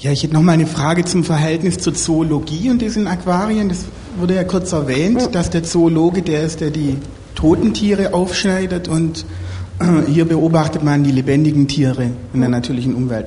Ja, 0.00 0.12
ich 0.12 0.22
hätte 0.22 0.34
noch 0.34 0.42
mal 0.42 0.52
eine 0.52 0.68
Frage 0.68 1.04
zum 1.04 1.24
Verhältnis 1.24 1.78
zur 1.78 1.92
Zoologie 1.92 2.70
und 2.70 2.80
diesen 2.80 3.08
Aquarien. 3.08 3.68
Das 3.68 3.86
wurde 4.16 4.36
ja 4.36 4.44
kurz 4.44 4.70
erwähnt, 4.70 5.30
dass 5.32 5.50
der 5.50 5.64
Zoologe 5.64 6.22
der 6.22 6.42
ist, 6.44 6.60
der 6.60 6.70
die 6.70 6.98
toten 7.34 7.74
Tiere 7.74 8.14
aufschneidet 8.14 8.86
und 8.86 9.26
äh, 9.80 10.08
hier 10.08 10.24
beobachtet 10.24 10.84
man 10.84 11.02
die 11.02 11.10
lebendigen 11.10 11.66
Tiere 11.66 12.12
in 12.32 12.40
der 12.40 12.48
natürlichen 12.48 12.94
Umwelt. 12.94 13.26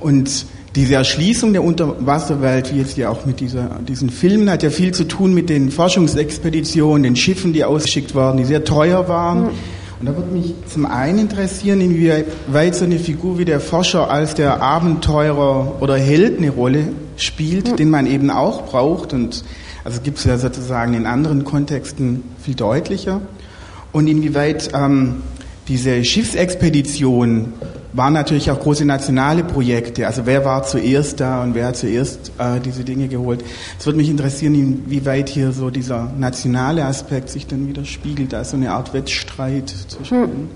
Und 0.00 0.44
diese 0.74 0.96
Erschließung 0.96 1.54
der 1.54 1.64
Unterwasserwelt, 1.64 2.74
wie 2.74 2.80
jetzt 2.80 2.98
ja 2.98 3.08
auch 3.08 3.24
mit 3.24 3.40
dieser, 3.40 3.80
diesen 3.88 4.10
Filmen, 4.10 4.50
hat 4.50 4.62
ja 4.62 4.68
viel 4.68 4.92
zu 4.92 5.04
tun 5.04 5.32
mit 5.32 5.48
den 5.48 5.70
Forschungsexpeditionen, 5.70 7.04
den 7.04 7.16
Schiffen, 7.16 7.54
die 7.54 7.64
ausgeschickt 7.64 8.14
wurden, 8.14 8.36
die 8.36 8.44
sehr 8.44 8.64
teuer 8.64 9.08
waren. 9.08 9.48
Und 10.02 10.08
da 10.08 10.16
würde 10.16 10.32
mich 10.32 10.52
zum 10.66 10.84
einen 10.84 11.20
interessieren, 11.20 11.80
inwieweit 11.80 12.74
so 12.74 12.84
eine 12.84 12.98
Figur 12.98 13.38
wie 13.38 13.44
der 13.44 13.60
Forscher 13.60 14.10
als 14.10 14.34
der 14.34 14.60
Abenteurer 14.60 15.80
oder 15.80 15.96
Held 15.96 16.38
eine 16.38 16.50
Rolle 16.50 16.88
spielt, 17.16 17.70
mhm. 17.70 17.76
den 17.76 17.88
man 17.88 18.06
eben 18.08 18.28
auch 18.28 18.66
braucht. 18.66 19.12
Und 19.12 19.44
also 19.84 20.00
gibt 20.00 20.18
es 20.18 20.24
ja 20.24 20.38
sozusagen 20.38 20.94
in 20.94 21.06
anderen 21.06 21.44
Kontexten 21.44 22.24
viel 22.42 22.56
deutlicher. 22.56 23.20
Und 23.92 24.08
inwieweit 24.08 24.70
ähm, 24.74 25.22
diese 25.68 26.04
Schiffsexpedition 26.04 27.52
waren 27.92 28.12
natürlich 28.12 28.50
auch 28.50 28.58
große 28.58 28.84
nationale 28.84 29.44
Projekte. 29.44 30.06
Also 30.06 30.22
wer 30.24 30.44
war 30.44 30.62
zuerst 30.62 31.20
da 31.20 31.42
und 31.42 31.54
wer 31.54 31.68
hat 31.68 31.76
zuerst 31.76 32.32
äh, 32.38 32.60
diese 32.60 32.84
Dinge 32.84 33.08
geholt? 33.08 33.44
Es 33.78 33.86
würde 33.86 33.98
mich 33.98 34.08
interessieren, 34.08 34.54
inwieweit 34.54 35.28
hier 35.28 35.52
so 35.52 35.70
dieser 35.70 36.10
nationale 36.16 36.84
Aspekt 36.84 37.28
sich 37.28 37.46
dann 37.46 37.68
widerspiegelt, 37.68 38.34
also 38.34 38.56
eine 38.56 38.72
Art 38.72 38.94
Wettstreit 38.94 39.68
zwischen. 39.88 40.22
Hm. 40.22 40.48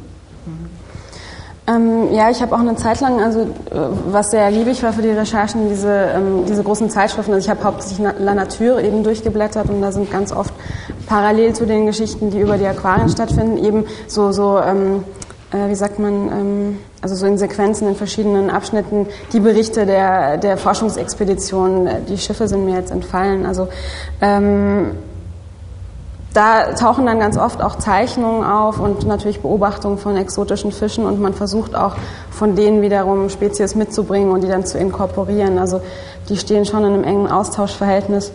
Ähm, 1.68 2.12
ja, 2.12 2.30
ich 2.30 2.41
habe 2.41 2.55
auch 2.55 2.61
eine 2.61 2.76
Zeit 2.76 3.01
lang, 3.01 3.20
also 3.20 3.41
äh, 3.41 3.47
was 4.07 4.30
sehr 4.30 4.43
ergiebig 4.43 4.80
war 4.84 4.93
für 4.93 5.03
die 5.03 5.09
Recherchen, 5.09 5.68
diese, 5.68 5.91
ähm, 6.14 6.45
diese 6.49 6.62
großen 6.62 6.89
Zeitschriften. 6.91 7.32
Also 7.32 7.45
ich 7.45 7.51
habe 7.51 7.64
hauptsächlich 7.64 8.07
La 8.20 8.34
Nature 8.34 8.80
eben 8.82 9.03
durchgeblättert 9.03 9.68
und 9.68 9.82
da 9.82 9.91
sind 9.91 10.11
ganz 10.12 10.30
oft 10.32 10.55
parallel 11.09 11.55
zu 11.55 11.66
den 11.66 11.87
Geschichten, 11.87 12.30
die 12.30 12.39
über 12.39 12.57
die 12.57 12.66
Aquarien 12.66 13.09
stattfinden, 13.09 13.59
eben 13.59 13.84
so, 14.07 14.30
so 14.30 14.61
ähm, 14.61 15.03
äh, 15.03 15.26
wie 15.53 15.74
sagt 15.74 15.99
man, 15.99 16.12
ähm, 16.28 16.78
also 17.01 17.14
so 17.14 17.26
in 17.26 17.38
Sequenzen, 17.38 17.88
in 17.88 17.94
verschiedenen 17.94 18.51
Abschnitten, 18.51 19.07
die 19.32 19.40
Berichte 19.40 19.86
der, 19.86 20.38
der 20.38 20.57
Forschungsexpeditionen, 20.57 22.07
die 22.07 22.18
Schiffe 22.18 22.49
sind 22.49 22.64
mir 22.64 22.74
jetzt 22.74 22.90
entfallen. 22.90 23.47
Also 23.47 23.68
ähm, 24.20 24.92
da 26.36 26.74
tauchen 26.74 27.07
dann 27.07 27.18
ganz 27.18 27.38
oft 27.38 27.62
auch 27.62 27.76
Zeichnungen 27.76 28.44
auf 28.44 28.78
und 28.78 29.07
natürlich 29.07 29.40
Beobachtungen 29.40 29.97
von 29.97 30.16
exotischen 30.16 30.70
Fischen 30.70 31.07
und 31.07 31.18
man 31.18 31.32
versucht 31.32 31.74
auch 31.74 31.94
von 32.30 32.55
denen 32.57 32.82
wiederum 32.82 33.30
Spezies 33.30 33.74
mitzubringen 33.74 34.30
und 34.30 34.42
die 34.42 34.49
dann 34.49 34.66
zu 34.66 34.76
inkorporieren. 34.76 35.59
Also 35.59 35.80
die 36.28 36.36
stehen 36.36 36.66
schon 36.66 36.84
in 36.84 36.92
einem 36.92 37.05
engen 37.05 37.28
Austauschverhältnis. 37.28 38.32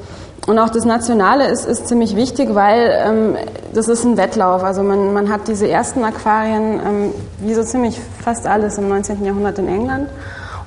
Und 0.48 0.58
auch 0.58 0.70
das 0.70 0.86
Nationale 0.86 1.48
ist, 1.48 1.66
ist 1.66 1.88
ziemlich 1.88 2.16
wichtig, 2.16 2.56
weil 2.56 2.92
ähm, 3.06 3.36
das 3.74 3.88
ist 3.88 4.04
ein 4.04 4.18
Wettlauf. 4.18 4.64
Also 4.64 4.82
man, 4.82 5.14
man 5.14 5.30
hat 5.30 5.48
diese 5.48 5.68
ersten 5.68 6.04
Aquarien, 6.04 6.80
ähm, 6.84 7.14
wie 7.40 7.54
so 7.54 7.64
ziemlich 7.64 8.00
fast 8.24 8.48
alles 8.48 8.78
im 8.78 8.90
19. 8.90 9.24
Jahrhundert 9.24 9.60
in 9.60 9.68
England. 9.68 10.10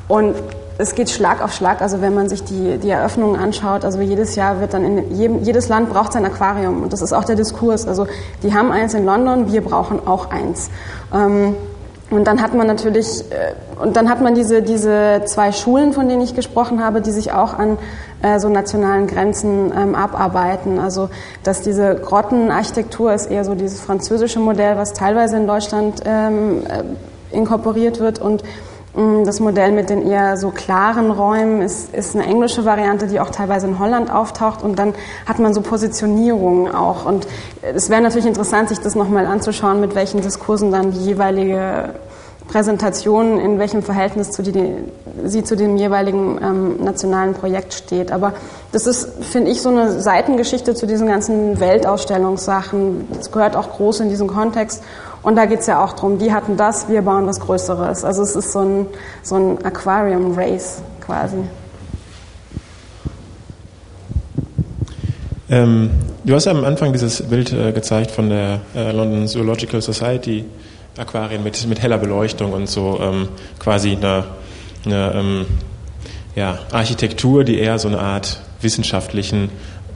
Und 0.06 0.36
es 0.78 0.94
geht 0.94 1.10
Schlag 1.10 1.42
auf 1.42 1.52
Schlag. 1.52 1.82
Also 1.82 2.00
wenn 2.00 2.14
man 2.14 2.28
sich 2.28 2.44
die, 2.44 2.78
die 2.78 2.90
Eröffnungen 2.90 3.40
anschaut, 3.40 3.84
also 3.84 4.00
jedes 4.00 4.36
Jahr 4.36 4.60
wird 4.60 4.74
dann 4.74 4.84
in 4.84 5.16
jedem, 5.16 5.42
jedes 5.42 5.68
Land 5.68 5.90
braucht 5.90 6.12
sein 6.12 6.24
Aquarium. 6.24 6.82
Und 6.82 6.92
das 6.92 7.02
ist 7.02 7.12
auch 7.12 7.24
der 7.24 7.36
Diskurs. 7.36 7.88
Also 7.88 8.06
die 8.42 8.54
haben 8.54 8.70
eins 8.70 8.94
in 8.94 9.04
London, 9.04 9.52
wir 9.52 9.62
brauchen 9.62 10.06
auch 10.06 10.30
eins. 10.30 10.70
Ähm, 11.12 11.56
und 12.10 12.26
dann 12.26 12.42
hat 12.42 12.54
man 12.54 12.66
natürlich, 12.66 13.22
äh, 13.30 13.54
und 13.82 13.96
dann 13.96 14.08
hat 14.08 14.20
man 14.20 14.34
diese, 14.34 14.62
diese 14.62 15.22
zwei 15.24 15.52
Schulen, 15.52 15.92
von 15.92 16.08
denen 16.08 16.20
ich 16.22 16.34
gesprochen 16.34 16.84
habe, 16.84 17.00
die 17.00 17.10
sich 17.10 17.32
auch 17.32 17.54
an 17.54 17.78
äh, 18.22 18.38
so 18.38 18.48
nationalen 18.48 19.06
Grenzen 19.06 19.72
ähm, 19.76 19.94
abarbeiten. 19.94 20.78
Also, 20.78 21.08
dass 21.42 21.62
diese 21.62 21.94
Grottenarchitektur 21.94 23.12
ist 23.12 23.26
eher 23.26 23.44
so 23.44 23.54
dieses 23.54 23.80
französische 23.80 24.38
Modell, 24.38 24.76
was 24.76 24.92
teilweise 24.92 25.36
in 25.36 25.46
Deutschland 25.46 26.02
ähm, 26.04 26.62
äh, 26.66 27.36
inkorporiert 27.36 28.00
wird 28.00 28.20
und 28.20 28.42
das 29.24 29.40
Modell 29.40 29.72
mit 29.72 29.90
den 29.90 30.08
eher 30.08 30.36
so 30.36 30.50
klaren 30.50 31.10
Räumen 31.10 31.62
ist, 31.62 31.92
ist 31.92 32.14
eine 32.14 32.24
englische 32.26 32.64
Variante, 32.64 33.08
die 33.08 33.18
auch 33.18 33.30
teilweise 33.30 33.66
in 33.66 33.80
Holland 33.80 34.08
auftaucht. 34.12 34.62
Und 34.62 34.78
dann 34.78 34.94
hat 35.26 35.40
man 35.40 35.52
so 35.52 35.62
Positionierungen 35.62 36.72
auch. 36.72 37.04
Und 37.04 37.26
es 37.62 37.90
wäre 37.90 38.00
natürlich 38.00 38.26
interessant, 38.26 38.68
sich 38.68 38.78
das 38.78 38.94
nochmal 38.94 39.26
anzuschauen, 39.26 39.80
mit 39.80 39.96
welchen 39.96 40.20
Diskursen 40.20 40.70
dann 40.70 40.92
die 40.92 41.04
jeweilige 41.04 41.94
Präsentation, 42.46 43.40
in 43.40 43.58
welchem 43.58 43.82
Verhältnis 43.82 44.30
zu 44.30 44.42
die, 44.42 44.76
sie 45.24 45.42
zu 45.42 45.56
dem 45.56 45.76
jeweiligen 45.76 46.38
ähm, 46.40 46.84
nationalen 46.84 47.34
Projekt 47.34 47.74
steht. 47.74 48.12
Aber 48.12 48.34
das 48.70 48.86
ist, 48.86 49.24
finde 49.24 49.50
ich, 49.50 49.60
so 49.60 49.70
eine 49.70 50.00
Seitengeschichte 50.00 50.74
zu 50.74 50.86
diesen 50.86 51.08
ganzen 51.08 51.58
Weltausstellungssachen. 51.58 53.08
Das 53.16 53.32
gehört 53.32 53.56
auch 53.56 53.70
groß 53.70 54.00
in 54.00 54.08
diesen 54.08 54.28
Kontext. 54.28 54.84
Und 55.24 55.36
da 55.36 55.46
geht 55.46 55.60
es 55.60 55.66
ja 55.66 55.82
auch 55.82 55.94
darum, 55.94 56.18
die 56.18 56.32
hatten 56.32 56.58
das, 56.58 56.88
wir 56.88 57.00
bauen 57.00 57.26
was 57.26 57.40
Größeres. 57.40 58.04
Also 58.04 58.22
es 58.22 58.36
ist 58.36 58.52
so 58.52 58.60
ein, 58.60 58.86
so 59.22 59.36
ein 59.36 59.64
Aquarium-Race 59.64 60.82
quasi. 61.00 61.38
Ähm, 65.48 65.90
du 66.24 66.34
hast 66.34 66.44
ja 66.44 66.52
am 66.52 66.64
Anfang 66.64 66.92
dieses 66.92 67.22
Bild 67.22 67.52
äh, 67.54 67.72
gezeigt 67.72 68.10
von 68.10 68.28
der 68.28 68.60
äh, 68.74 68.92
London 68.92 69.26
Zoological 69.26 69.80
Society 69.80 70.44
Aquarien 70.98 71.42
mit, 71.42 71.66
mit 71.66 71.80
heller 71.80 71.98
Beleuchtung 71.98 72.52
und 72.52 72.68
so 72.68 73.00
ähm, 73.00 73.28
quasi 73.58 73.92
eine, 73.92 74.24
eine 74.84 75.12
ähm, 75.14 75.46
ja, 76.36 76.58
Architektur, 76.70 77.44
die 77.44 77.58
eher 77.58 77.78
so 77.78 77.88
eine 77.88 77.98
Art 77.98 78.40
wissenschaftlichen 78.60 79.50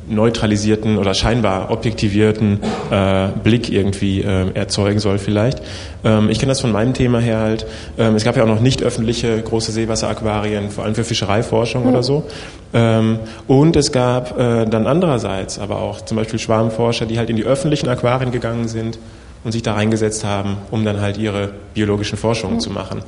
neutralisierten 0.08 0.98
oder 0.98 1.14
scheinbar 1.14 1.70
objektivierten 1.70 2.60
äh, 2.90 3.28
Blick 3.42 3.70
irgendwie 3.70 4.22
äh, 4.22 4.52
erzeugen 4.54 4.98
soll 4.98 5.18
vielleicht. 5.18 5.62
Ähm, 6.04 6.30
ich 6.30 6.38
kenne 6.38 6.50
das 6.50 6.60
von 6.60 6.72
meinem 6.72 6.94
Thema 6.94 7.20
her 7.20 7.38
halt. 7.38 7.66
Ähm, 7.98 8.14
es 8.14 8.24
gab 8.24 8.36
ja 8.36 8.42
auch 8.42 8.48
noch 8.48 8.60
nicht 8.60 8.82
öffentliche 8.82 9.40
große 9.40 9.72
Seewasseraquarien, 9.72 10.70
vor 10.70 10.84
allem 10.84 10.94
für 10.94 11.04
Fischereiforschung 11.04 11.84
mhm. 11.84 11.90
oder 11.90 12.02
so. 12.02 12.24
Ähm, 12.72 13.18
und 13.46 13.76
es 13.76 13.92
gab 13.92 14.38
äh, 14.38 14.66
dann 14.66 14.86
andererseits 14.86 15.58
aber 15.58 15.80
auch 15.80 16.00
zum 16.02 16.16
Beispiel 16.16 16.38
Schwarmforscher, 16.38 17.06
die 17.06 17.18
halt 17.18 17.30
in 17.30 17.36
die 17.36 17.44
öffentlichen 17.44 17.88
Aquarien 17.88 18.30
gegangen 18.30 18.68
sind 18.68 18.98
und 19.44 19.52
sich 19.52 19.62
da 19.62 19.74
reingesetzt 19.74 20.24
haben, 20.24 20.58
um 20.70 20.84
dann 20.84 21.00
halt 21.00 21.16
ihre 21.16 21.50
biologischen 21.74 22.18
Forschungen 22.18 22.56
mhm. 22.56 22.60
zu 22.60 22.70
machen. 22.70 23.02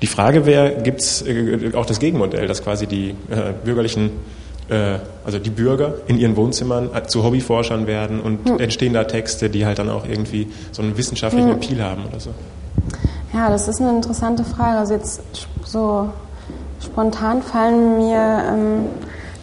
Die 0.00 0.06
Frage 0.06 0.46
wäre, 0.46 0.76
gibt 0.82 1.00
es 1.00 1.22
äh, 1.22 1.72
auch 1.74 1.86
das 1.86 1.98
Gegenmodell, 1.98 2.46
dass 2.46 2.62
quasi 2.62 2.86
die 2.86 3.10
äh, 3.30 3.52
bürgerlichen, 3.64 4.10
also 5.24 5.38
die 5.38 5.50
Bürger 5.50 5.94
in 6.06 6.18
ihren 6.18 6.36
Wohnzimmern 6.36 6.90
äh, 6.94 7.06
zu 7.06 7.24
Hobbyforschern 7.24 7.86
werden 7.86 8.20
und 8.20 8.48
mhm. 8.48 8.60
entstehen 8.60 8.92
da 8.92 9.04
Texte, 9.04 9.48
die 9.50 9.64
halt 9.64 9.78
dann 9.78 9.88
auch 9.88 10.06
irgendwie 10.06 10.48
so 10.72 10.82
einen 10.82 10.96
wissenschaftlichen 10.96 11.48
mhm. 11.48 11.54
Appeal 11.54 11.82
haben 11.82 12.04
oder 12.06 12.20
so? 12.20 12.30
Ja, 13.32 13.50
das 13.50 13.68
ist 13.68 13.80
eine 13.80 13.90
interessante 13.90 14.44
Frage. 14.44 14.78
Also 14.78 14.94
jetzt 14.94 15.22
so 15.64 16.10
spontan 16.82 17.42
fallen 17.42 17.98
mir 17.98 18.42
ähm, 18.48 18.86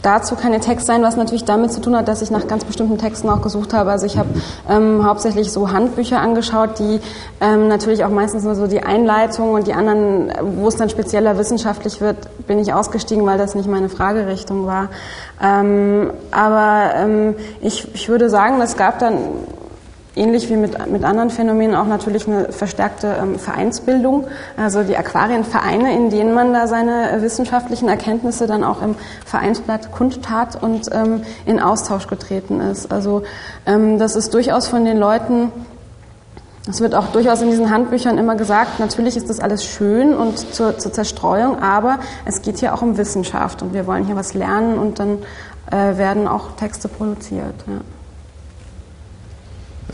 dazu 0.05 0.35
keine 0.35 0.59
Text 0.59 0.85
sein, 0.85 1.01
was 1.01 1.17
natürlich 1.17 1.45
damit 1.45 1.71
zu 1.73 1.81
tun 1.81 1.95
hat, 1.95 2.07
dass 2.07 2.21
ich 2.21 2.29
nach 2.29 2.47
ganz 2.47 2.63
bestimmten 2.63 2.97
Texten 2.97 3.29
auch 3.29 3.41
gesucht 3.41 3.73
habe. 3.73 3.91
Also 3.91 4.05
ich 4.05 4.17
habe 4.17 4.29
ähm, 4.69 5.03
hauptsächlich 5.03 5.51
so 5.51 5.71
Handbücher 5.71 6.19
angeschaut, 6.19 6.77
die 6.79 6.99
ähm, 7.41 7.67
natürlich 7.67 8.03
auch 8.03 8.09
meistens 8.09 8.43
nur 8.43 8.55
so 8.55 8.67
die 8.67 8.83
Einleitung 8.83 9.53
und 9.53 9.67
die 9.67 9.73
anderen, 9.73 10.31
wo 10.57 10.67
es 10.67 10.75
dann 10.75 10.89
spezieller 10.89 11.37
wissenschaftlich 11.37 12.01
wird, 12.01 12.17
bin 12.45 12.59
ich 12.59 12.73
ausgestiegen, 12.73 13.25
weil 13.25 13.37
das 13.37 13.55
nicht 13.55 13.67
meine 13.67 13.89
Fragerichtung 13.89 14.67
war. 14.67 14.89
Ähm, 15.41 16.11
aber 16.31 16.91
ähm, 16.95 17.35
ich, 17.61 17.93
ich 17.95 18.07
würde 18.07 18.29
sagen, 18.29 18.61
es 18.61 18.77
gab 18.77 18.99
dann 18.99 19.17
ähnlich 20.15 20.49
wie 20.49 20.55
mit, 20.55 20.87
mit 20.89 21.03
anderen 21.03 21.29
Phänomenen 21.29 21.75
auch 21.75 21.87
natürlich 21.87 22.27
eine 22.27 22.51
verstärkte 22.51 23.15
ähm, 23.21 23.37
Vereinsbildung, 23.37 24.27
also 24.57 24.83
die 24.83 24.97
Aquarienvereine, 24.97 25.93
in 25.95 26.09
denen 26.09 26.33
man 26.33 26.53
da 26.53 26.67
seine 26.67 27.21
wissenschaftlichen 27.21 27.89
Erkenntnisse 27.89 28.47
dann 28.47 28.63
auch 28.63 28.81
im 28.81 28.95
Vereinsblatt 29.25 29.91
kundtat 29.91 30.61
und 30.61 30.89
ähm, 30.91 31.23
in 31.45 31.59
Austausch 31.59 32.07
getreten 32.07 32.61
ist. 32.61 32.91
Also 32.91 33.23
ähm, 33.65 33.99
das 33.99 34.15
ist 34.15 34.33
durchaus 34.33 34.67
von 34.67 34.85
den 34.85 34.97
Leuten 34.97 35.51
es 36.67 36.81
wird 36.81 36.95
auch 36.95 37.07
durchaus 37.09 37.43
in 37.43 37.51
diesen 37.51 37.69
Handbüchern 37.69 38.17
immer 38.17 38.35
gesagt, 38.35 38.79
natürlich 38.79 39.15
ist 39.15 39.29
das 39.29 39.39
alles 39.39 39.63
schön 39.63 40.15
und 40.15 40.39
zur, 40.39 40.79
zur, 40.79 40.91
Zerstreuung, 40.91 41.61
aber 41.61 41.99
es 42.25 42.41
geht 42.41 42.57
hier 42.57 42.73
auch 42.73 42.81
um 42.81 42.97
Wissenschaft 42.97 43.61
und 43.61 43.73
wir 43.73 43.85
wollen 43.85 44.05
hier 44.05 44.15
was 44.15 44.33
lernen 44.33 44.79
und 44.79 44.97
dann 44.97 45.19
äh, 45.69 45.97
werden 45.97 46.27
auch 46.27 46.53
Texte 46.53 46.87
produziert. 46.87 47.53
Ja. 47.67 47.94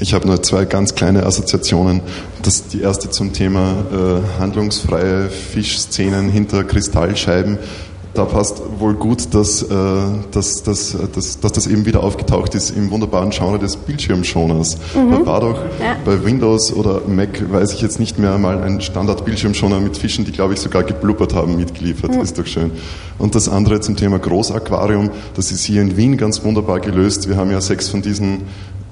Ich 0.01 0.15
habe 0.15 0.27
nur 0.27 0.41
zwei 0.41 0.65
ganz 0.65 0.95
kleine 0.95 1.27
Assoziationen. 1.27 2.01
Das, 2.41 2.67
die 2.67 2.81
erste 2.81 3.11
zum 3.11 3.33
Thema 3.33 3.75
äh, 3.93 4.39
handlungsfreie 4.41 5.29
Fischszenen 5.29 6.27
hinter 6.27 6.63
Kristallscheiben. 6.63 7.59
Da 8.15 8.25
passt 8.25 8.63
wohl 8.79 8.95
gut, 8.95 9.35
dass, 9.35 9.61
äh, 9.61 9.67
dass, 10.31 10.63
dass, 10.63 10.97
dass, 11.13 11.39
dass 11.39 11.51
das 11.51 11.67
eben 11.67 11.85
wieder 11.85 12.01
aufgetaucht 12.01 12.55
ist 12.55 12.71
im 12.71 12.89
wunderbaren 12.89 13.29
Genre 13.29 13.59
des 13.59 13.75
Bildschirmschoners. 13.75 14.79
Mhm. 14.95 15.11
Da 15.11 15.25
war 15.27 15.39
doch 15.39 15.59
ja. 15.79 15.95
bei 16.03 16.25
Windows 16.25 16.73
oder 16.73 17.01
Mac, 17.07 17.51
weiß 17.51 17.73
ich 17.73 17.81
jetzt 17.81 17.99
nicht 17.99 18.17
mehr, 18.17 18.39
mal 18.39 18.63
ein 18.63 18.81
Standard-Bildschirmschoner 18.81 19.79
mit 19.79 19.97
Fischen, 19.97 20.25
die, 20.25 20.31
glaube 20.31 20.55
ich, 20.55 20.59
sogar 20.59 20.81
geblubbert 20.81 21.35
haben, 21.35 21.57
mitgeliefert. 21.57 22.15
Mhm. 22.15 22.21
Ist 22.21 22.39
doch 22.39 22.47
schön. 22.47 22.71
Und 23.19 23.35
das 23.35 23.47
andere 23.47 23.81
zum 23.81 23.95
Thema 23.95 24.17
Großaquarium, 24.17 25.11
das 25.35 25.51
ist 25.51 25.63
hier 25.63 25.83
in 25.83 25.95
Wien 25.95 26.17
ganz 26.17 26.43
wunderbar 26.43 26.79
gelöst. 26.79 27.29
Wir 27.29 27.37
haben 27.37 27.51
ja 27.51 27.61
sechs 27.61 27.87
von 27.87 28.01
diesen 28.01 28.39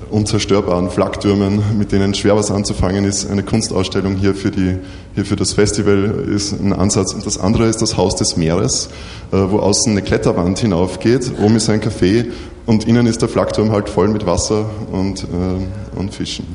unzerstörbaren 0.10 0.90
Flaktürmen, 0.90 1.78
mit 1.78 1.92
denen 1.92 2.14
schwer 2.14 2.36
was 2.36 2.52
anzufangen 2.52 3.06
ist. 3.06 3.30
Eine 3.30 3.44
Kunstausstellung 3.44 4.16
hier 4.16 4.36
für, 4.36 4.52
die, 4.52 4.78
hier 5.16 5.26
für 5.26 5.36
das 5.36 5.54
Festival 5.54 6.26
ist 6.34 6.54
ein 6.54 6.74
Ansatz. 6.74 7.14
Und 7.14 7.26
das 7.26 7.38
andere 7.38 7.68
ist 7.68 7.82
das 7.82 7.98
Haus 7.98 8.16
des 8.16 8.38
Meeres, 8.38 8.90
äh, 9.32 9.38
wo 9.38 9.60
außen 9.60 9.92
eine 9.92 10.02
Kletterwand 10.02 10.60
hinaufgeht. 10.60 11.32
Oben 11.42 11.56
ist 11.56 11.70
ein 11.70 11.82
Café 11.82 12.26
und 12.66 12.88
innen 12.88 13.08
ist 13.08 13.22
der 13.22 13.30
Flakturm 13.30 13.72
halt 13.72 13.90
voll 13.90 14.08
mit 14.08 14.26
Wasser 14.26 14.66
und, 14.92 15.24
äh, 15.24 15.98
und 15.98 16.14
Fischen. 16.14 16.46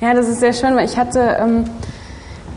Ja, 0.00 0.14
das 0.14 0.28
ist 0.28 0.40
sehr 0.40 0.52
schön, 0.52 0.74
weil 0.74 0.86
ich 0.86 0.96
hatte... 0.96 1.36
Ähm 1.40 1.64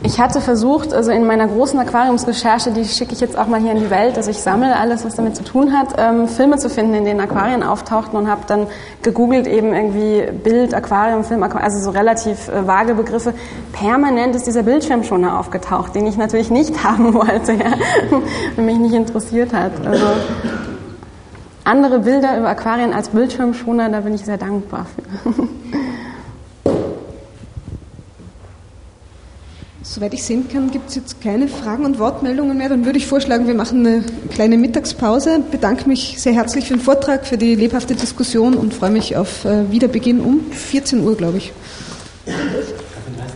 ich 0.04 0.20
hatte 0.20 0.40
versucht, 0.40 0.94
also 0.94 1.12
in 1.12 1.26
meiner 1.26 1.48
großen 1.48 1.80
Aquariumsrecherche, 1.80 2.72
die 2.72 2.86
schicke 2.86 3.14
ich 3.14 3.22
jetzt 3.22 3.38
auch 3.38 3.48
mal 3.48 3.60
hier 3.60 3.72
in 3.72 3.80
die 3.80 3.90
Welt, 3.90 4.18
also 4.18 4.30
ich 4.30 4.38
sammle 4.38 4.76
alles, 4.76 5.04
was 5.04 5.16
damit 5.16 5.36
zu 5.36 5.44
tun 5.44 5.74
hat, 5.74 5.96
ähm, 5.98 6.28
Filme 6.28 6.58
zu 6.58 6.70
finden, 6.70 6.94
in 6.94 7.06
denen 7.06 7.20
Aquarien 7.20 7.64
auftauchten 7.64 8.18
und 8.18 8.30
habe 8.30 8.42
dann 8.48 8.68
gegoogelt 9.02 9.48
eben 9.48 9.74
irgendwie 9.74 10.32
Bild, 10.44 10.74
Aquarium, 10.74 11.24
Film, 11.24 11.42
Aquarium, 11.44 11.66
also 11.66 11.84
so 11.84 11.90
relativ 11.90 12.50
äh, 12.50 12.68
vage 12.68 12.94
Begriffe. 12.94 13.34
Permanent 13.74 14.36
ist 14.36 14.46
dieser 14.46 14.64
Bildschirmschoner 14.64 15.40
aufgetaucht, 15.40 15.96
den 15.96 16.06
ich 16.06 16.18
natürlich 16.18 16.52
nicht 16.52 16.84
haben 16.84 17.14
wollte, 17.14 17.54
ja, 17.54 17.74
und 18.58 18.66
mich 18.66 18.78
nicht 18.78 18.94
interessiert 18.94 19.54
hat. 19.54 19.72
Also 19.86 20.06
andere 21.64 22.00
Bilder 22.00 22.38
über 22.38 22.50
Aquarien 22.50 22.94
als 22.94 23.10
Bildschirmschoner, 23.10 23.90
da 23.90 24.02
bin 24.02 24.14
ich 24.14 24.24
sehr 24.24 24.38
dankbar 24.38 24.86
für. 24.86 25.48
Soweit 29.88 30.16
ich 30.16 30.24
sehen 30.24 30.50
kann, 30.52 30.72
gibt 30.72 30.90
es 30.90 30.96
jetzt 30.96 31.22
keine 31.22 31.48
Fragen 31.48 31.86
und 31.86 32.00
Wortmeldungen 32.00 32.58
mehr. 32.58 32.70
Dann 32.70 32.86
würde 32.86 32.98
ich 32.98 33.06
vorschlagen, 33.06 33.46
wir 33.46 33.54
machen 33.54 33.86
eine 33.86 34.04
kleine 34.34 34.58
Mittagspause. 34.58 35.38
Ich 35.46 35.52
bedanke 35.52 35.88
mich 35.88 36.16
sehr 36.20 36.34
herzlich 36.34 36.66
für 36.66 36.74
den 36.74 36.82
Vortrag, 36.82 37.28
für 37.28 37.38
die 37.38 37.54
lebhafte 37.54 37.94
Diskussion 37.94 38.56
und 38.56 38.74
freue 38.74 38.90
mich 38.90 39.16
auf 39.16 39.46
äh, 39.46 39.72
Wiederbeginn 39.72 40.22
um 40.22 40.52
14 40.52 41.02
Uhr, 41.02 41.16
glaube 41.16 41.38
ich. 41.38 41.54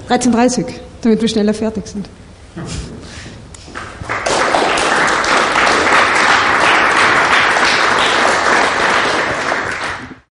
13.30 0.10 0.64
Uhr, 0.64 0.66
damit 1.04 1.22
wir 1.22 1.30
schneller 1.30 1.54
fertig 1.54 1.86
sind. 1.86 2.10